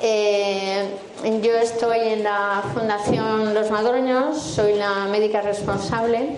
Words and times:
Eh, 0.00 0.88
yo 1.42 1.52
estoy 1.52 2.00
en 2.00 2.22
la 2.24 2.62
Fundación 2.74 3.54
Los 3.54 3.70
Madroños, 3.70 4.38
soy 4.38 4.74
la 4.74 5.06
médica 5.06 5.40
responsable. 5.40 6.36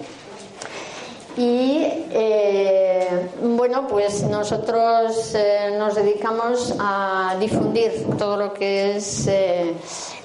Y 1.36 1.80
eh, 2.10 3.28
bueno, 3.42 3.86
pues 3.88 4.22
nosotros 4.22 5.34
eh, 5.34 5.74
nos 5.78 5.94
dedicamos 5.94 6.74
a 6.78 7.36
difundir 7.38 8.06
todo 8.16 8.38
lo 8.38 8.54
que 8.54 8.96
es 8.96 9.28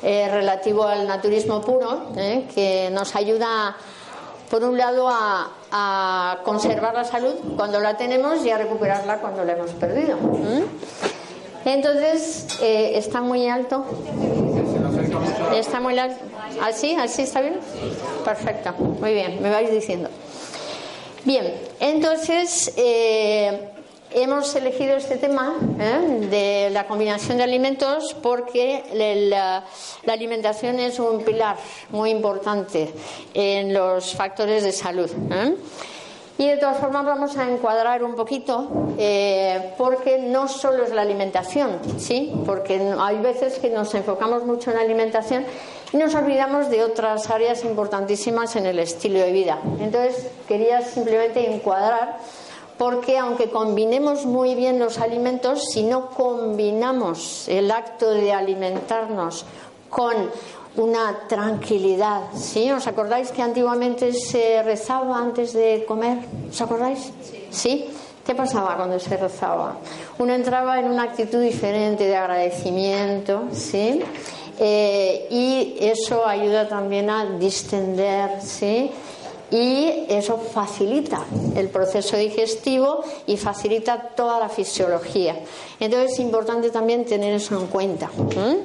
relativo 0.01 0.83
al 0.83 1.07
naturismo 1.07 1.61
puro, 1.61 2.13
que 2.15 2.89
nos 2.93 3.15
ayuda, 3.15 3.75
por 4.49 4.63
un 4.63 4.77
lado, 4.77 5.09
a, 5.09 6.37
conservar 6.43 6.93
la 6.93 7.05
salud 7.05 7.33
cuando 7.55 7.79
la 7.79 7.95
tenemos 7.95 8.45
y 8.45 8.49
a 8.49 8.57
recuperarla 8.57 9.19
cuando 9.19 9.43
la 9.45 9.53
hemos 9.53 9.71
perdido. 9.71 10.17
Entonces, 11.65 12.47
eh, 12.61 12.93
está 12.95 13.21
muy 13.21 13.47
alto. 13.47 13.85
Está 15.53 15.79
muy 15.79 15.97
alto. 15.97 16.19
¿Así? 16.61 16.95
¿Así 16.95 17.23
está 17.23 17.41
bien? 17.41 17.59
Perfecto. 18.25 18.73
Muy 18.73 19.13
bien, 19.13 19.41
me 19.41 19.49
vais 19.49 19.71
diciendo. 19.71 20.09
Bien, 21.23 21.53
entonces 21.79 22.73
eh, 22.77 23.69
hemos 24.09 24.55
elegido 24.55 24.95
este 24.95 25.17
tema 25.17 25.55
¿eh? 25.79 26.27
de 26.31 26.69
la 26.71 26.87
combinación 26.87 27.37
de 27.37 27.43
alimentos 27.43 28.15
porque 28.23 28.83
la, 29.29 29.63
la 30.03 30.13
alimentación 30.13 30.79
es 30.79 30.97
un 30.99 31.23
pilar 31.23 31.57
muy 31.91 32.09
importante 32.09 32.91
en 33.35 33.71
los 33.71 34.15
factores 34.15 34.63
de 34.63 34.71
salud. 34.71 35.11
¿eh? 35.31 35.55
Y 36.37 36.47
de 36.47 36.57
todas 36.57 36.77
formas 36.77 37.05
vamos 37.05 37.37
a 37.37 37.49
encuadrar 37.49 38.03
un 38.03 38.15
poquito, 38.15 38.67
eh, 38.97 39.73
porque 39.77 40.17
no 40.17 40.47
solo 40.47 40.83
es 40.83 40.91
la 40.91 41.03
alimentación, 41.03 41.79
¿sí? 41.97 42.33
Porque 42.45 42.81
hay 42.99 43.17
veces 43.19 43.59
que 43.59 43.69
nos 43.69 43.93
enfocamos 43.93 44.43
mucho 44.45 44.71
en 44.71 44.77
la 44.77 44.83
alimentación 44.83 45.45
y 45.93 45.97
nos 45.97 46.15
olvidamos 46.15 46.69
de 46.69 46.83
otras 46.83 47.29
áreas 47.29 47.63
importantísimas 47.63 48.55
en 48.55 48.65
el 48.65 48.79
estilo 48.79 49.19
de 49.19 49.31
vida. 49.31 49.59
Entonces 49.79 50.27
quería 50.47 50.81
simplemente 50.81 51.53
encuadrar, 51.53 52.17
porque 52.77 53.19
aunque 53.19 53.49
combinemos 53.51 54.25
muy 54.25 54.55
bien 54.55 54.79
los 54.79 54.97
alimentos, 54.97 55.65
si 55.71 55.83
no 55.83 56.09
combinamos 56.09 57.47
el 57.49 57.69
acto 57.69 58.09
de 58.09 58.33
alimentarnos 58.33 59.45
con 59.89 60.15
una 60.75 61.27
tranquilidad. 61.27 62.21
¿Sí? 62.35 62.71
¿Os 62.71 62.87
acordáis 62.87 63.31
que 63.31 63.41
antiguamente 63.41 64.13
se 64.13 64.63
rezaba 64.63 65.17
antes 65.17 65.53
de 65.53 65.85
comer? 65.87 66.19
¿Os 66.49 66.61
acordáis? 66.61 67.11
Sí. 67.49 67.89
¿Qué 68.25 68.35
pasaba 68.35 68.75
cuando 68.75 68.99
se 68.99 69.17
rezaba? 69.17 69.77
Uno 70.19 70.33
entraba 70.33 70.79
en 70.79 70.85
una 70.85 71.03
actitud 71.03 71.41
diferente 71.41 72.03
de 72.03 72.15
agradecimiento, 72.15 73.45
¿sí? 73.51 73.99
Eh, 74.59 75.27
y 75.31 75.77
eso 75.79 76.25
ayuda 76.25 76.67
también 76.67 77.09
a 77.09 77.25
distender, 77.25 78.39
¿sí? 78.41 78.91
Y 79.49 80.05
eso 80.07 80.37
facilita 80.37 81.25
el 81.55 81.69
proceso 81.69 82.15
digestivo 82.15 83.03
y 83.25 83.37
facilita 83.37 83.99
toda 84.15 84.39
la 84.39 84.49
fisiología. 84.49 85.39
Entonces 85.79 86.13
es 86.13 86.19
importante 86.19 86.69
también 86.69 87.03
tener 87.05 87.33
eso 87.33 87.59
en 87.59 87.67
cuenta. 87.67 88.09
¿eh? 88.37 88.59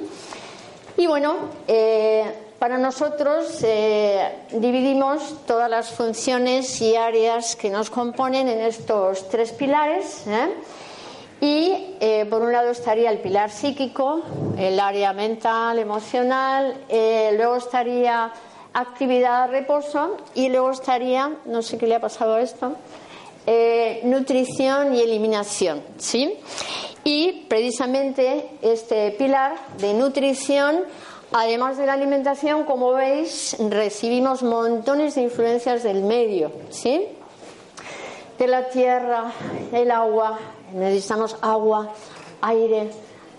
Y 0.97 1.05
bueno, 1.05 1.35
eh, 1.67 2.25
para 2.57 2.79
nosotros 2.79 3.59
eh, 3.61 4.31
dividimos 4.51 5.45
todas 5.45 5.69
las 5.69 5.91
funciones 5.91 6.81
y 6.81 6.95
áreas 6.95 7.55
que 7.55 7.69
nos 7.69 7.91
componen 7.91 8.47
en 8.47 8.61
estos 8.61 9.29
tres 9.29 9.51
pilares. 9.51 10.25
¿eh? 10.25 10.49
Y 11.39 11.95
eh, 11.99 12.25
por 12.27 12.41
un 12.41 12.51
lado 12.51 12.71
estaría 12.71 13.11
el 13.11 13.19
pilar 13.19 13.51
psíquico, 13.51 14.23
el 14.57 14.79
área 14.79 15.13
mental, 15.13 15.77
emocional, 15.77 16.81
eh, 16.89 17.31
luego 17.37 17.57
estaría 17.57 18.33
actividad, 18.73 19.51
reposo 19.51 20.17
y 20.33 20.49
luego 20.49 20.71
estaría, 20.71 21.31
no 21.45 21.61
sé 21.61 21.77
qué 21.77 21.85
le 21.85 21.93
ha 21.93 22.01
pasado 22.01 22.35
a 22.35 22.41
esto, 22.41 22.73
nutrición 24.03 24.95
y 24.95 25.01
eliminación. 25.01 25.83
¿sí? 25.97 26.39
Y 27.09 27.45
precisamente 27.47 28.49
este 28.61 29.11
pilar 29.11 29.55
de 29.77 29.93
nutrición, 29.93 30.83
además 31.31 31.77
de 31.77 31.85
la 31.85 31.93
alimentación, 31.93 32.65
como 32.65 32.91
veis, 32.91 33.55
recibimos 33.69 34.43
montones 34.43 35.15
de 35.15 35.21
influencias 35.21 35.83
del 35.83 36.03
medio, 36.03 36.51
¿sí? 36.69 37.07
De 38.37 38.47
la 38.47 38.67
tierra, 38.67 39.31
el 39.71 39.89
agua, 39.89 40.37
necesitamos 40.73 41.37
agua, 41.39 41.93
aire, 42.41 42.91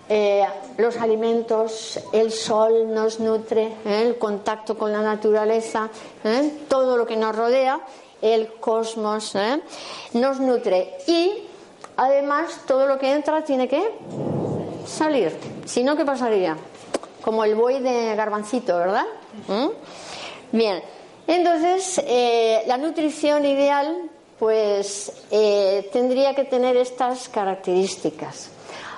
eh, 0.09 0.47
los 0.79 0.97
alimentos, 0.97 2.01
el 2.15 2.33
sol 2.33 2.95
nos 2.95 3.21
nutre, 3.21 3.65
¿eh? 3.85 4.03
el 4.07 4.17
contacto 4.17 4.79
con 4.79 4.93
la 4.93 5.03
naturaleza, 5.03 5.91
¿eh? 6.25 6.53
todo 6.69 6.97
lo 6.97 7.05
que 7.07 7.19
nos 7.19 7.37
rodea, 7.37 7.81
el 8.23 8.51
cosmos, 8.55 9.35
nos 10.15 10.41
nutre. 10.41 10.95
Y 11.07 11.48
además 11.99 12.61
todo 12.67 12.87
lo 12.87 12.99
que 12.99 13.13
entra 13.13 13.45
tiene 13.45 13.69
que 13.69 13.83
salir. 14.87 15.37
Si 15.67 15.83
no, 15.83 15.97
¿qué 15.97 16.05
pasaría? 16.05 16.57
Como 17.21 17.45
el 17.45 17.55
buey 17.57 17.81
de 17.81 18.15
garbancito, 18.15 18.79
¿verdad? 18.79 19.05
¿Mm? 19.49 19.69
Bien, 20.53 20.83
entonces 21.27 22.01
eh, 22.07 22.63
la 22.67 22.79
nutrición 22.79 23.45
ideal 23.45 24.11
pues 24.39 25.13
eh, 25.33 25.91
tendría 25.93 26.35
que 26.35 26.45
tener 26.45 26.77
estas 26.77 27.29
características. 27.29 28.51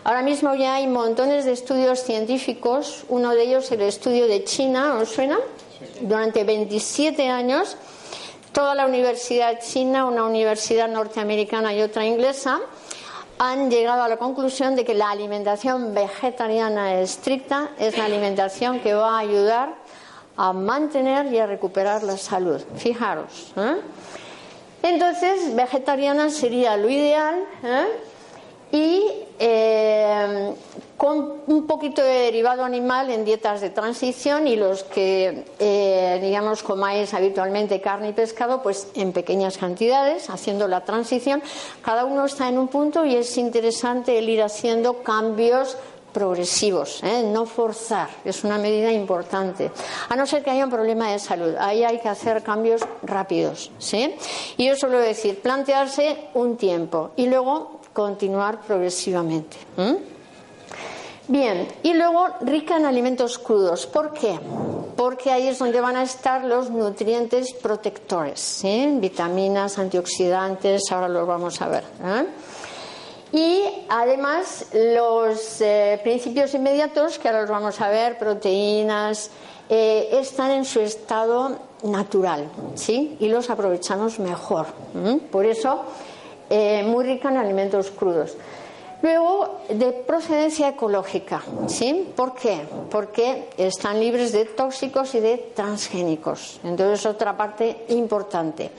Ahora 0.04 0.20
mismo 0.20 0.54
ya 0.54 0.74
hay 0.74 0.86
montones 0.86 1.46
de 1.46 1.52
estudios 1.52 2.00
científicos, 2.00 3.04
uno 3.08 3.34
de 3.34 3.44
ellos 3.44 3.72
el 3.72 3.80
estudio 3.80 4.26
de 4.26 4.44
China, 4.44 4.98
¿os 5.00 5.08
suena? 5.08 5.38
Durante 6.02 6.44
27 6.44 7.28
años, 7.28 7.76
toda 8.52 8.74
la 8.74 8.84
universidad 8.84 9.58
china, 9.60 10.04
una 10.04 10.24
universidad 10.24 10.88
norteamericana 10.88 11.72
y 11.72 11.80
otra 11.80 12.04
inglesa, 12.04 12.60
han 13.42 13.70
llegado 13.70 14.02
a 14.02 14.08
la 14.08 14.18
conclusión 14.18 14.76
de 14.76 14.84
que 14.84 14.92
la 14.92 15.10
alimentación 15.10 15.94
vegetariana 15.94 17.00
estricta 17.00 17.70
es 17.78 17.96
la 17.96 18.04
alimentación 18.04 18.80
que 18.80 18.92
va 18.92 19.16
a 19.16 19.20
ayudar 19.20 19.76
a 20.36 20.52
mantener 20.52 21.32
y 21.32 21.38
a 21.38 21.46
recuperar 21.46 22.02
la 22.02 22.18
salud. 22.18 22.60
Fijaros. 22.76 23.54
¿eh? 23.56 23.76
Entonces, 24.82 25.56
vegetariana 25.56 26.28
sería 26.28 26.76
lo 26.76 26.90
ideal 26.90 27.42
¿eh? 27.64 27.86
Y 28.72 29.02
eh, 29.38 30.54
con 30.96 31.40
un 31.46 31.66
poquito 31.66 32.02
de 32.02 32.10
derivado 32.10 32.62
animal 32.62 33.10
en 33.10 33.24
dietas 33.24 33.62
de 33.62 33.70
transición 33.70 34.46
y 34.46 34.56
los 34.56 34.84
que, 34.84 35.46
eh, 35.58 36.18
digamos, 36.22 36.62
comáis 36.62 37.14
habitualmente 37.14 37.80
carne 37.80 38.10
y 38.10 38.12
pescado, 38.12 38.62
pues 38.62 38.88
en 38.94 39.12
pequeñas 39.12 39.56
cantidades, 39.56 40.28
haciendo 40.28 40.68
la 40.68 40.84
transición. 40.84 41.42
Cada 41.82 42.04
uno 42.04 42.26
está 42.26 42.48
en 42.48 42.58
un 42.58 42.68
punto 42.68 43.06
y 43.06 43.16
es 43.16 43.38
interesante 43.38 44.18
el 44.18 44.28
ir 44.28 44.42
haciendo 44.42 45.02
cambios 45.02 45.78
progresivos, 46.12 47.02
¿eh? 47.02 47.22
no 47.24 47.46
forzar, 47.46 48.10
es 48.24 48.44
una 48.44 48.58
medida 48.58 48.92
importante. 48.92 49.70
A 50.08 50.16
no 50.16 50.26
ser 50.26 50.42
que 50.42 50.50
haya 50.50 50.64
un 50.64 50.70
problema 50.70 51.10
de 51.12 51.18
salud, 51.18 51.54
ahí 51.58 51.84
hay 51.84 51.98
que 52.00 52.08
hacer 52.08 52.42
cambios 52.42 52.82
rápidos. 53.02 53.70
¿sí? 53.78 54.14
Y 54.56 54.66
yo 54.66 54.76
suelo 54.76 54.98
decir, 54.98 55.40
plantearse 55.40 56.28
un 56.34 56.56
tiempo 56.56 57.12
y 57.16 57.26
luego 57.26 57.79
continuar 57.92 58.60
progresivamente. 58.60 59.56
¿m? 59.76 59.98
Bien, 61.30 61.68
y 61.84 61.94
luego 61.94 62.26
rica 62.40 62.76
en 62.76 62.86
alimentos 62.86 63.38
crudos. 63.38 63.86
¿Por 63.86 64.12
qué? 64.12 64.36
Porque 64.96 65.30
ahí 65.30 65.46
es 65.46 65.60
donde 65.60 65.80
van 65.80 65.94
a 65.94 66.02
estar 66.02 66.44
los 66.44 66.70
nutrientes 66.70 67.54
protectores, 67.54 68.62
vitaminas, 68.94 69.78
antioxidantes, 69.78 70.90
ahora 70.90 71.08
los 71.08 71.28
vamos 71.28 71.62
a 71.62 71.68
ver. 71.68 71.84
¿eh? 72.02 72.26
Y 73.32 73.62
además 73.88 74.66
los 74.72 75.60
eh, 75.60 76.00
principios 76.02 76.52
inmediatos, 76.54 77.20
que 77.20 77.28
ahora 77.28 77.42
los 77.42 77.50
vamos 77.50 77.80
a 77.80 77.88
ver, 77.88 78.18
proteínas, 78.18 79.30
eh, 79.68 80.08
están 80.14 80.50
en 80.50 80.64
su 80.64 80.80
estado 80.80 81.56
natural, 81.84 82.50
¿sí? 82.74 83.16
Y 83.20 83.28
los 83.28 83.50
aprovechamos 83.50 84.18
mejor. 84.18 84.66
Por 85.30 85.46
eso, 85.46 85.84
eh, 86.50 86.82
muy 86.82 87.04
rica 87.04 87.30
en 87.30 87.36
alimentos 87.38 87.90
crudos. 87.90 88.36
Luego, 89.02 89.60
de 89.70 89.92
procedencia 89.92 90.68
ecológica, 90.68 91.40
¿sí? 91.68 92.12
¿Por 92.14 92.34
qué? 92.34 92.66
Porque 92.90 93.48
están 93.56 93.98
libres 93.98 94.32
de 94.32 94.44
tóxicos 94.44 95.14
y 95.14 95.20
de 95.20 95.38
transgénicos. 95.54 96.60
Entonces, 96.64 97.06
otra 97.06 97.34
parte 97.34 97.86
importante. 97.88 98.70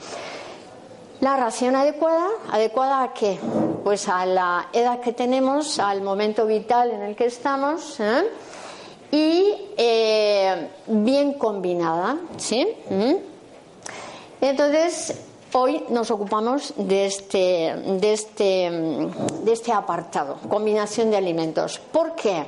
La 1.20 1.36
ración 1.36 1.74
adecuada, 1.74 2.28
¿adecuada 2.50 3.02
a 3.02 3.12
qué? 3.12 3.38
Pues 3.82 4.08
a 4.08 4.24
la 4.26 4.68
edad 4.72 5.00
que 5.00 5.12
tenemos, 5.12 5.80
al 5.80 6.02
momento 6.02 6.46
vital 6.46 6.92
en 6.92 7.02
el 7.02 7.16
que 7.16 7.26
estamos 7.26 7.98
¿eh? 7.98 8.24
y 9.10 9.54
eh, 9.76 10.68
bien 10.86 11.34
combinada, 11.34 12.16
¿sí? 12.36 12.66
¿Mm? 12.90 13.14
Entonces, 14.40 15.16
hoy 15.52 15.84
nos 15.88 16.10
ocupamos 16.10 16.74
de 16.76 17.06
este, 17.06 17.74
de, 18.00 18.12
este, 18.12 18.70
de 19.44 19.52
este 19.52 19.72
apartado, 19.72 20.38
combinación 20.48 21.10
de 21.10 21.16
alimentos. 21.16 21.78
¿Por 21.78 22.14
qué? 22.14 22.44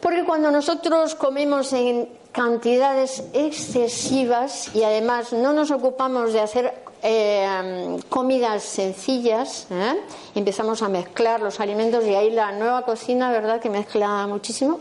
Porque 0.00 0.24
cuando 0.24 0.50
nosotros 0.50 1.14
comemos 1.14 1.72
en 1.72 2.08
cantidades 2.32 3.24
excesivas 3.32 4.74
y 4.74 4.84
además 4.84 5.32
no 5.32 5.52
nos 5.52 5.70
ocupamos 5.70 6.32
de 6.32 6.40
hacer 6.40 6.74
eh, 7.02 7.98
comidas 8.08 8.62
sencillas, 8.62 9.66
¿eh? 9.70 9.94
empezamos 10.34 10.82
a 10.82 10.88
mezclar 10.88 11.40
los 11.40 11.58
alimentos 11.60 12.04
y 12.04 12.14
ahí 12.14 12.30
la 12.30 12.52
nueva 12.52 12.82
cocina, 12.82 13.30
¿verdad? 13.32 13.60
Que 13.60 13.70
mezcla 13.70 14.26
muchísimo. 14.26 14.78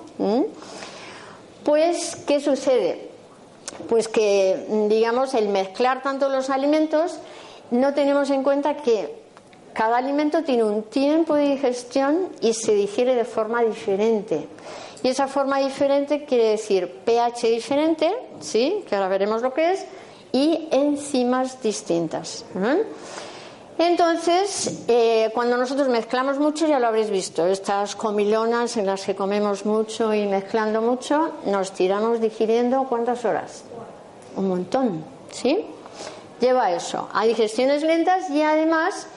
Pues, 1.64 2.16
¿qué 2.28 2.40
sucede? 2.40 3.17
Pues 3.90 4.08
que, 4.08 4.88
digamos, 4.90 5.34
el 5.34 5.50
mezclar 5.50 6.02
tanto 6.02 6.30
los 6.30 6.50
alimentos, 6.50 7.20
no 7.72 7.94
tenemos 7.94 8.30
en 8.30 8.44
cuenta 8.44 8.78
que 8.78 9.16
cada 9.74 9.98
alimento 9.98 10.44
tiene 10.44 10.64
un 10.64 10.84
tiempo 10.84 11.36
de 11.36 11.50
digestión 11.50 12.30
y 12.42 12.54
se 12.54 12.74
digiere 12.74 13.14
de 13.16 13.26
forma 13.26 13.62
diferente. 13.62 14.48
Y 15.04 15.10
esa 15.10 15.28
forma 15.28 15.60
diferente 15.60 16.26
quiere 16.26 16.46
decir 16.46 16.92
pH 17.06 17.48
diferente, 17.48 18.12
¿sí? 18.40 18.84
Que 18.90 18.96
ahora 18.96 19.08
veremos 19.08 19.44
lo 19.44 19.54
que 19.54 19.74
es, 19.74 19.86
y 20.32 20.68
enzimas 20.72 21.62
distintas. 21.62 22.44
Entonces, 23.80 24.86
eh, 24.88 25.30
cuando 25.34 25.56
nosotros 25.56 25.88
mezclamos 25.88 26.40
mucho, 26.40 26.68
ya 26.68 26.80
lo 26.80 26.88
habréis 26.88 27.12
visto, 27.12 27.46
estas 27.46 27.96
comilonas 27.96 28.76
en 28.78 28.88
las 28.88 29.06
que 29.06 29.16
comemos 29.16 29.66
mucho 29.66 30.14
y 30.16 30.26
mezclando 30.26 30.82
mucho, 30.82 31.34
nos 31.46 31.72
tiramos 31.74 32.20
digiriendo 32.20 32.86
cuántas 32.90 33.24
horas? 33.24 33.64
Un 34.36 34.48
montón, 34.50 35.06
¿sí? 35.32 35.64
Lleva 36.40 36.72
eso, 36.72 37.08
a 37.14 37.26
digestiones 37.26 37.84
lentas 37.84 38.30
y 38.32 38.42
además 38.42 39.08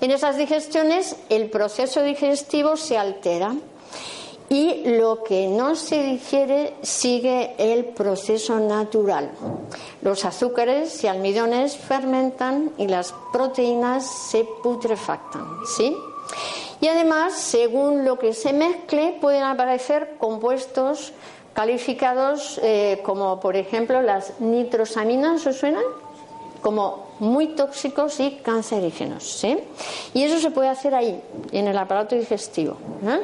en 0.00 0.12
esas 0.12 0.36
digestiones 0.36 1.16
el 1.28 1.50
proceso 1.50 2.02
digestivo 2.02 2.76
se 2.76 2.96
altera 2.96 3.52
y 4.50 4.96
lo 4.96 5.22
que 5.22 5.48
no 5.48 5.74
se 5.76 6.02
digiere 6.02 6.74
sigue 6.82 7.54
el 7.58 7.86
proceso 7.86 8.58
natural. 8.58 9.30
Los 10.02 10.24
azúcares 10.24 11.04
y 11.04 11.06
almidones 11.06 11.76
fermentan 11.76 12.72
y 12.78 12.86
las 12.86 13.14
proteínas 13.32 14.06
se 14.06 14.44
putrefactan, 14.62 15.44
¿sí? 15.76 15.94
Y 16.80 16.88
además, 16.88 17.34
según 17.34 18.04
lo 18.04 18.18
que 18.18 18.32
se 18.32 18.52
mezcle, 18.52 19.18
pueden 19.20 19.42
aparecer 19.42 20.16
compuestos 20.18 21.12
calificados 21.52 22.60
eh, 22.62 23.00
como, 23.02 23.40
por 23.40 23.56
ejemplo, 23.56 24.00
las 24.00 24.38
nitrosaminas, 24.40 25.44
¿os 25.46 25.56
suenan? 25.56 25.82
Como 26.62 27.08
muy 27.18 27.48
tóxicos 27.48 28.20
y 28.20 28.36
cancerígenos, 28.42 29.24
¿sí? 29.24 29.58
Y 30.14 30.22
eso 30.22 30.38
se 30.38 30.52
puede 30.52 30.68
hacer 30.68 30.94
ahí, 30.94 31.20
en 31.50 31.66
el 31.66 31.76
aparato 31.76 32.14
digestivo. 32.14 32.76
¿eh? 33.04 33.20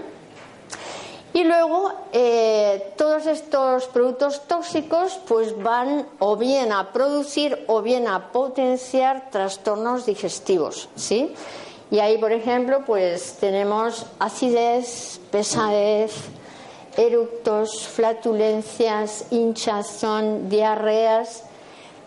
Y 1.35 1.43
luego 1.43 1.93
eh, 2.13 2.95
todos 2.97 3.27
estos 3.27 3.87
productos 3.87 4.43
tóxicos 4.47 5.19
pues 5.27 5.61
van 5.61 6.07
o 6.21 6.37
bien 6.37 6.71
a 6.71 6.93
producir 6.93 7.65
o 7.67 7.83
bien 7.83 8.07
a 8.07 8.31
potenciar 8.31 9.31
trastornos 9.33 10.07
digestivos, 10.07 10.89
¿sí? 10.95 11.35
Y 11.91 11.99
ahí, 11.99 12.19
por 12.19 12.31
ejemplo, 12.31 12.85
pues 12.87 13.37
tenemos 13.41 14.07
acidez, 14.21 15.21
pesadez, 15.33 16.13
eructos, 16.97 17.89
flatulencias, 17.89 19.27
hinchazón, 19.33 20.49
diarreas, 20.49 21.43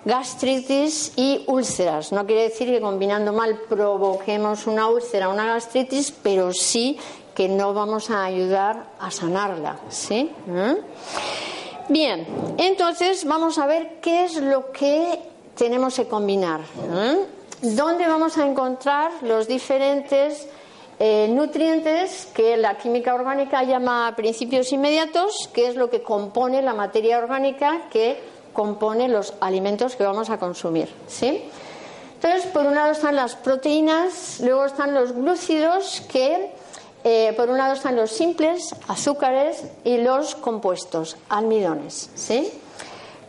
gastritis 0.05 1.11
y 1.17 1.43
úlceras. 1.47 2.13
No 2.13 2.25
quiere 2.25 2.43
decir 2.43 2.69
que 2.69 2.79
combinando 2.79 3.33
mal 3.33 3.59
provoquemos 3.67 4.67
una 4.67 4.87
úlcera 4.87 5.27
o 5.27 5.33
una 5.33 5.47
gastritis, 5.47 6.11
pero 6.11 6.53
sí 6.53 6.97
que 7.37 7.47
no 7.47 7.71
vamos 7.71 8.09
a 8.09 8.23
ayudar 8.25 8.85
a 8.99 9.11
sanarla, 9.11 9.77
¿sí? 9.89 10.31
¿Mm? 10.47 11.87
Bien, 11.87 12.25
entonces 12.57 13.25
vamos 13.25 13.59
a 13.59 13.67
ver 13.67 13.99
qué 14.01 14.25
es 14.25 14.37
lo 14.37 14.71
que 14.71 15.19
tenemos 15.55 15.93
que 15.93 16.07
combinar. 16.07 16.61
¿Mm? 16.61 17.75
¿Dónde 17.75 18.07
vamos 18.07 18.39
a 18.39 18.47
encontrar 18.47 19.11
los 19.21 19.47
diferentes 19.47 20.47
eh, 20.97 21.27
nutrientes 21.29 22.27
que 22.33 22.57
la 22.57 22.75
química 22.79 23.13
orgánica 23.13 23.61
llama 23.61 24.15
principios 24.15 24.73
inmediatos, 24.73 25.47
que 25.53 25.67
es 25.67 25.75
lo 25.75 25.91
que 25.91 26.01
compone 26.01 26.63
la 26.63 26.73
materia 26.73 27.19
orgánica 27.19 27.83
que 27.91 28.19
compone 28.51 29.09
los 29.09 29.35
alimentos 29.41 29.95
que 29.95 30.03
vamos 30.03 30.31
a 30.31 30.39
consumir, 30.39 30.89
¿sí? 31.05 31.43
Entonces, 32.15 32.47
por 32.47 32.65
un 32.65 32.73
lado 32.73 32.93
están 32.93 33.15
las 33.15 33.35
proteínas, 33.35 34.39
luego 34.43 34.65
están 34.65 34.95
los 34.95 35.11
glúcidos 35.11 36.01
que 36.11 36.56
eh, 37.09 37.31
por 37.37 37.49
un 37.49 37.57
lado 37.57 37.73
están 37.73 37.95
los 37.95 38.11
simples, 38.11 38.75
azúcares, 38.89 39.63
y 39.85 39.95
los 39.95 40.35
compuestos, 40.35 41.15
almidones. 41.29 42.09
¿sí? 42.15 42.51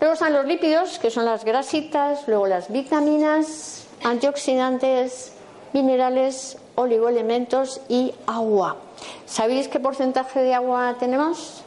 Luego 0.01 0.15
están 0.15 0.33
los 0.33 0.47
lípidos, 0.47 0.99
que 0.99 1.13
son 1.13 1.25
las 1.25 1.45
grasitas, 1.45 2.27
luego 2.27 2.49
las 2.49 2.73
vitaminas, 2.73 3.85
antioxidantes, 4.03 5.31
minerales, 5.73 6.59
oligoelementos 6.75 7.81
y 7.89 8.13
agua. 8.27 8.79
¿Sabéis 9.27 9.69
qué 9.69 9.79
porcentaje 9.79 10.43
de 10.43 10.55
agua 10.55 10.97
tenemos? 10.99 11.63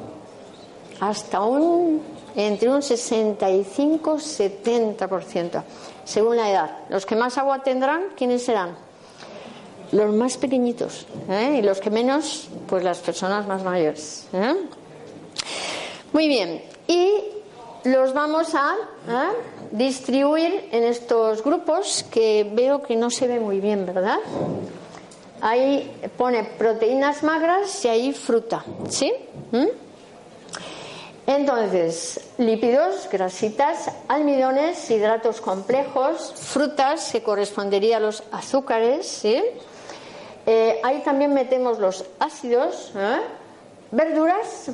Hasta 0.99 1.39
un 1.39 2.01
entre 2.35 2.67
un 2.67 2.81
65-70%, 2.81 5.63
según 6.03 6.35
la 6.35 6.51
edad. 6.51 6.79
Los 6.89 7.05
que 7.05 7.15
más 7.15 7.37
agua 7.37 7.63
tendrán, 7.63 8.07
¿quiénes 8.17 8.43
serán? 8.43 8.90
Los 9.91 10.13
más 10.13 10.37
pequeñitos 10.37 11.05
¿eh? 11.29 11.57
y 11.59 11.61
los 11.61 11.79
que 11.79 11.89
menos, 11.89 12.47
pues 12.67 12.83
las 12.83 12.99
personas 12.99 13.47
más 13.47 13.63
mayores. 13.63 14.27
¿eh? 14.33 14.55
Muy 16.13 16.27
bien, 16.27 16.61
y 16.87 17.09
los 17.83 18.13
vamos 18.13 18.53
a 18.55 18.75
¿eh? 19.07 19.37
distribuir 19.71 20.69
en 20.71 20.83
estos 20.83 21.43
grupos 21.43 22.05
que 22.11 22.49
veo 22.53 22.81
que 22.81 22.95
no 22.95 23.09
se 23.09 23.27
ve 23.27 23.39
muy 23.39 23.59
bien, 23.59 23.85
¿verdad? 23.85 24.19
Ahí 25.41 25.91
pone 26.17 26.43
proteínas 26.43 27.23
magras 27.23 27.83
y 27.85 27.87
ahí 27.87 28.13
fruta, 28.13 28.63
¿sí? 28.89 29.11
¿Mm? 29.51 29.67
Entonces, 31.27 32.19
lípidos, 32.37 33.07
grasitas, 33.11 33.89
almidones, 34.07 34.89
hidratos 34.91 35.39
complejos, 35.39 36.33
frutas, 36.35 37.11
que 37.11 37.23
correspondería 37.23 37.97
a 37.97 37.99
los 37.99 38.23
azúcares, 38.31 39.07
¿sí? 39.07 39.41
Eh, 40.45 40.79
ahí 40.83 41.01
también 41.03 41.33
metemos 41.33 41.79
los 41.79 42.05
ácidos, 42.19 42.91
¿eh? 42.95 43.19
verduras, 43.91 44.71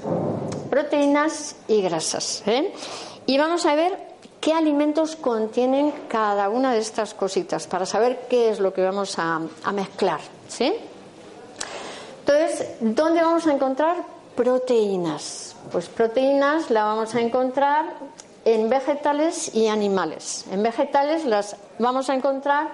proteínas 0.70 1.56
y 1.68 1.82
grasas. 1.82 2.44
¿eh? 2.46 2.74
Y 3.26 3.38
vamos 3.38 3.66
a 3.66 3.76
ver 3.76 3.98
qué 4.40 4.54
alimentos 4.54 5.16
contienen 5.16 5.94
cada 6.08 6.50
una 6.50 6.74
de 6.74 6.80
estas 6.80 7.14
cositas 7.14 7.68
para 7.68 7.86
saber 7.86 8.28
qué 8.30 8.50
es 8.50 8.60
lo 8.60 8.74
que 8.74 8.82
vamos 8.82 9.20
a, 9.20 9.42
a 9.64 9.72
mezclar. 9.72 10.22
¿sí? 10.48 10.74
Entonces, 12.20 12.68
¿dónde 12.80 13.22
vamos 13.22 13.48
a 13.48 13.54
encontrar 13.54 13.98
proteínas? 14.36 15.56
Pues 15.72 15.88
proteínas 15.90 16.70
la 16.70 16.84
vamos 16.84 17.14
a 17.16 17.20
encontrar 17.20 17.86
en 18.46 18.70
vegetales 18.70 19.54
y 19.54 19.68
animales. 19.68 20.46
En 20.52 20.64
vegetales 20.64 21.26
las 21.26 21.58
vamos 21.80 22.10
a 22.10 22.16
encontrar 22.16 22.70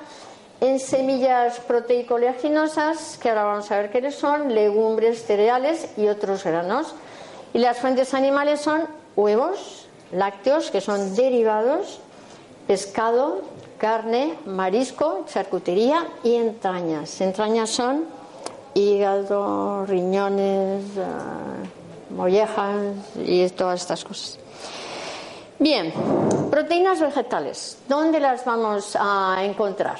en 0.63 0.79
semillas 0.79 1.60
proteico-oleaginosas, 1.67 3.17
que 3.17 3.27
ahora 3.27 3.43
vamos 3.43 3.70
a 3.70 3.79
ver 3.79 3.91
qué 3.91 4.12
son, 4.12 4.55
legumbres, 4.55 5.25
cereales 5.25 5.89
y 5.98 6.08
otros 6.08 6.46
granos. 6.46 6.96
Y 7.53 7.58
las 7.58 7.79
fuentes 7.79 8.13
animales 8.13 8.62
son 8.62 8.88
huevos, 9.17 9.88
lácteos, 10.13 10.72
que 10.72 10.79
son 10.79 11.15
derivados, 11.15 12.00
pescado, 12.65 13.41
carne, 13.77 14.36
marisco, 14.46 15.25
charcutería 15.27 16.08
y 16.24 16.36
entrañas. 16.36 17.20
Entrañas 17.20 17.70
son 17.70 18.05
hígado, 18.74 19.86
riñones, 19.86 20.82
uh, 20.96 22.15
mollejas 22.15 22.77
y 23.17 23.50
todas 23.50 23.82
estas 23.82 24.05
cosas. 24.05 24.39
Bien, 25.60 25.93
proteínas 26.50 27.01
vegetales, 27.01 27.79
¿dónde 27.89 28.22
las 28.22 28.46
vamos 28.46 28.98
a 28.98 29.43
encontrar? 29.43 29.98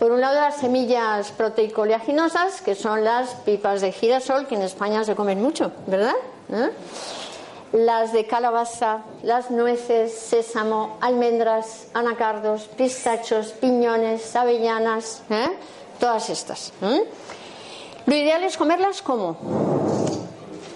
Por 0.00 0.12
un 0.12 0.22
lado, 0.22 0.40
las 0.40 0.56
semillas 0.56 1.30
proteico-oleaginosas, 1.32 2.62
que 2.62 2.74
son 2.74 3.04
las 3.04 3.34
pipas 3.44 3.82
de 3.82 3.92
girasol, 3.92 4.46
que 4.46 4.54
en 4.54 4.62
España 4.62 5.04
se 5.04 5.14
comen 5.14 5.42
mucho, 5.42 5.72
¿verdad? 5.86 6.14
¿Eh? 6.50 6.70
Las 7.74 8.14
de 8.14 8.26
calabaza, 8.26 9.02
las 9.22 9.50
nueces, 9.50 10.14
sésamo, 10.14 10.96
almendras, 11.02 11.88
anacardos, 11.92 12.62
pistachos, 12.62 13.48
piñones, 13.48 14.34
avellanas, 14.34 15.22
¿eh? 15.28 15.50
todas 15.98 16.30
estas. 16.30 16.72
¿eh? 16.80 17.04
Lo 18.06 18.14
ideal 18.14 18.42
es 18.44 18.56
comerlas 18.56 19.02
como 19.02 19.36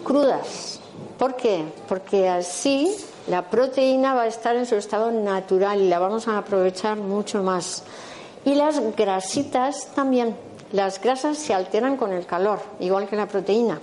crudas. 0.04 0.80
¿Por 1.18 1.34
qué? 1.34 1.64
Porque 1.88 2.28
así 2.28 2.94
la 3.26 3.48
proteína 3.48 4.12
va 4.12 4.24
a 4.24 4.26
estar 4.26 4.54
en 4.54 4.66
su 4.66 4.74
estado 4.74 5.10
natural 5.10 5.80
y 5.80 5.88
la 5.88 5.98
vamos 5.98 6.28
a 6.28 6.36
aprovechar 6.36 6.98
mucho 6.98 7.42
más. 7.42 7.84
Y 8.44 8.54
las 8.54 8.80
grasitas 8.96 9.88
también. 9.94 10.36
Las 10.72 11.00
grasas 11.00 11.38
se 11.38 11.54
alteran 11.54 11.96
con 11.96 12.12
el 12.12 12.26
calor, 12.26 12.60
igual 12.80 13.08
que 13.08 13.16
la 13.16 13.28
proteína. 13.28 13.80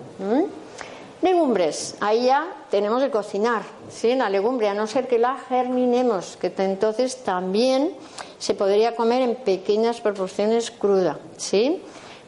Legumbres, 1.21 1.95
ahí 1.99 2.25
ya 2.25 2.47
tenemos 2.69 3.01
que 3.01 3.11
cocinar, 3.11 3.61
¿sí? 3.89 4.15
La 4.15 4.29
legumbre, 4.29 4.67
a 4.67 4.73
no 4.73 4.87
ser 4.87 5.07
que 5.07 5.19
la 5.19 5.37
germinemos, 5.37 6.35
que 6.37 6.51
entonces 6.57 7.23
también 7.23 7.93
se 8.39 8.55
podría 8.55 8.95
comer 8.95 9.21
en 9.21 9.35
pequeñas 9.35 10.01
proporciones 10.01 10.71
cruda, 10.71 11.19
¿sí? 11.37 11.81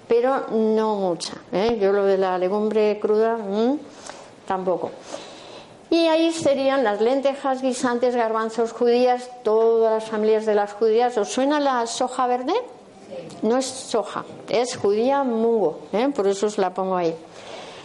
Pero 0.08 0.48
no 0.52 0.96
mucha. 0.96 1.34
¿eh? 1.52 1.78
Yo 1.82 1.92
lo 1.92 2.06
de 2.06 2.20
la 2.20 2.38
legumbre 2.38 3.00
cruda, 3.00 3.38
tampoco. 4.46 4.92
Y 5.94 6.08
ahí 6.08 6.34
serían 6.34 6.84
las 6.84 7.02
lentejas, 7.02 7.62
guisantes, 7.62 8.16
garbanzos, 8.16 8.72
judías, 8.72 9.30
todas 9.44 10.02
las 10.02 10.10
familias 10.10 10.44
de 10.48 10.56
las 10.56 10.74
judías. 10.74 11.16
¿Os 11.20 11.30
suena 11.30 11.60
la 11.60 11.86
soja 11.86 12.26
verde? 12.26 12.56
No 13.44 13.60
es 13.60 13.68
soja, 13.68 14.26
es 14.50 14.76
judía 14.76 15.24
mungo, 15.24 15.82
¿eh? 15.94 16.10
por 16.10 16.26
eso 16.26 16.48
os 16.48 16.58
la 16.58 16.74
pongo 16.74 16.96
ahí. 16.96 17.14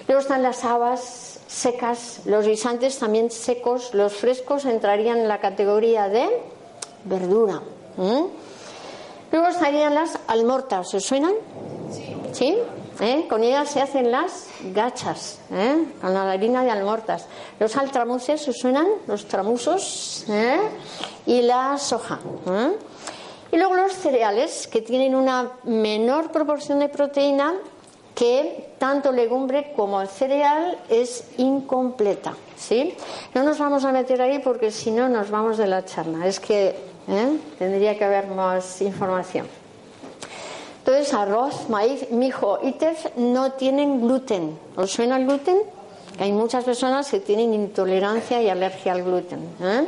Luego 0.06 0.22
están 0.22 0.42
las 0.42 0.64
habas 0.64 1.40
secas, 1.48 2.22
los 2.24 2.46
guisantes 2.46 2.98
también 2.98 3.30
secos, 3.30 3.92
los 3.92 4.14
frescos 4.14 4.64
entrarían 4.64 5.18
en 5.18 5.28
la 5.28 5.38
categoría 5.38 6.08
de 6.08 6.30
verdura. 7.04 7.60
¿eh? 7.98 8.24
Luego 9.32 9.48
estarían 9.48 9.94
las 9.94 10.18
almortas, 10.28 10.94
¿os 10.94 11.04
suenan? 11.04 11.34
Sí. 11.92 12.16
¿Sí? 12.32 12.58
¿Eh? 13.00 13.26
Con 13.28 13.44
ellas 13.44 13.70
se 13.70 13.80
hacen 13.80 14.10
las 14.10 14.48
gachas, 14.74 15.40
¿eh? 15.50 15.84
con 16.00 16.14
la 16.14 16.30
harina 16.30 16.64
de 16.64 16.70
almortas. 16.70 17.26
Los 17.58 17.76
altramuses, 17.76 18.46
¿os 18.48 18.56
suenan? 18.56 18.86
Los 19.06 19.26
tramusos 19.26 20.24
¿eh? 20.28 20.58
y 21.26 21.42
la 21.42 21.78
soja. 21.78 22.18
Y 23.50 23.56
luego 23.56 23.74
los 23.74 23.92
cereales, 23.92 24.66
que 24.66 24.82
tienen 24.82 25.14
una 25.14 25.52
menor 25.64 26.30
proporción 26.30 26.80
de 26.80 26.88
proteína 26.88 27.54
que 28.14 28.74
tanto 28.78 29.12
legumbre 29.12 29.72
como 29.76 30.00
el 30.00 30.08
cereal 30.08 30.76
es 30.88 31.24
incompleta. 31.38 32.34
¿sí? 32.56 32.94
No 33.32 33.44
nos 33.44 33.58
vamos 33.58 33.84
a 33.84 33.92
meter 33.92 34.20
ahí 34.20 34.40
porque 34.40 34.70
si 34.70 34.90
no 34.90 35.08
nos 35.08 35.30
vamos 35.30 35.56
de 35.56 35.68
la 35.68 35.84
charla. 35.84 36.26
Es 36.26 36.40
que 36.40 36.74
tendría 37.58 37.96
que 37.96 38.04
haber 38.04 38.26
más 38.26 38.82
información. 38.82 39.46
Entonces, 40.88 41.12
arroz, 41.12 41.68
maíz, 41.68 42.10
mijo 42.10 42.60
y 42.62 42.72
tef 42.72 43.14
no 43.16 43.52
tienen 43.52 44.00
gluten. 44.00 44.58
¿Os 44.74 44.90
suena 44.90 45.18
el 45.18 45.26
gluten? 45.26 45.58
Hay 46.18 46.32
muchas 46.32 46.64
personas 46.64 47.10
que 47.10 47.20
tienen 47.20 47.52
intolerancia 47.52 48.40
y 48.40 48.48
alergia 48.48 48.92
al 48.92 49.04
gluten. 49.04 49.40
¿eh? 49.60 49.86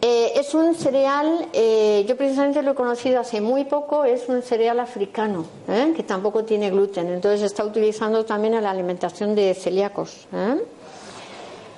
Eh, 0.00 0.32
es 0.36 0.54
un 0.54 0.74
cereal, 0.74 1.48
eh, 1.52 2.02
yo 2.08 2.16
precisamente 2.16 2.62
lo 2.62 2.70
he 2.70 2.74
conocido 2.74 3.20
hace 3.20 3.42
muy 3.42 3.64
poco, 3.64 4.06
es 4.06 4.26
un 4.26 4.40
cereal 4.40 4.80
africano, 4.80 5.44
que 5.66 6.02
tampoco 6.02 6.44
tiene 6.44 6.70
gluten, 6.70 7.08
entonces 7.08 7.42
está 7.42 7.62
utilizando 7.62 8.24
también 8.24 8.54
en 8.54 8.62
la 8.62 8.70
alimentación 8.70 9.34
de 9.34 9.52
celíacos. 9.52 10.28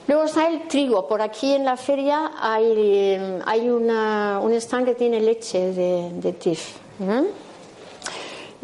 Luego 0.07 0.23
está 0.23 0.47
el 0.47 0.69
trigo, 0.69 1.09
por 1.09 1.21
aquí 1.21 1.55
en 1.55 1.65
la 1.65 1.77
feria 1.77 2.31
hay, 2.41 3.19
hay 3.45 3.69
una, 3.69 4.39
un 4.41 4.53
stand 4.53 4.87
que 4.87 4.95
tiene 4.95 5.19
leche 5.19 5.73
de, 5.73 6.11
de 6.13 6.33
TIF. 6.35 6.77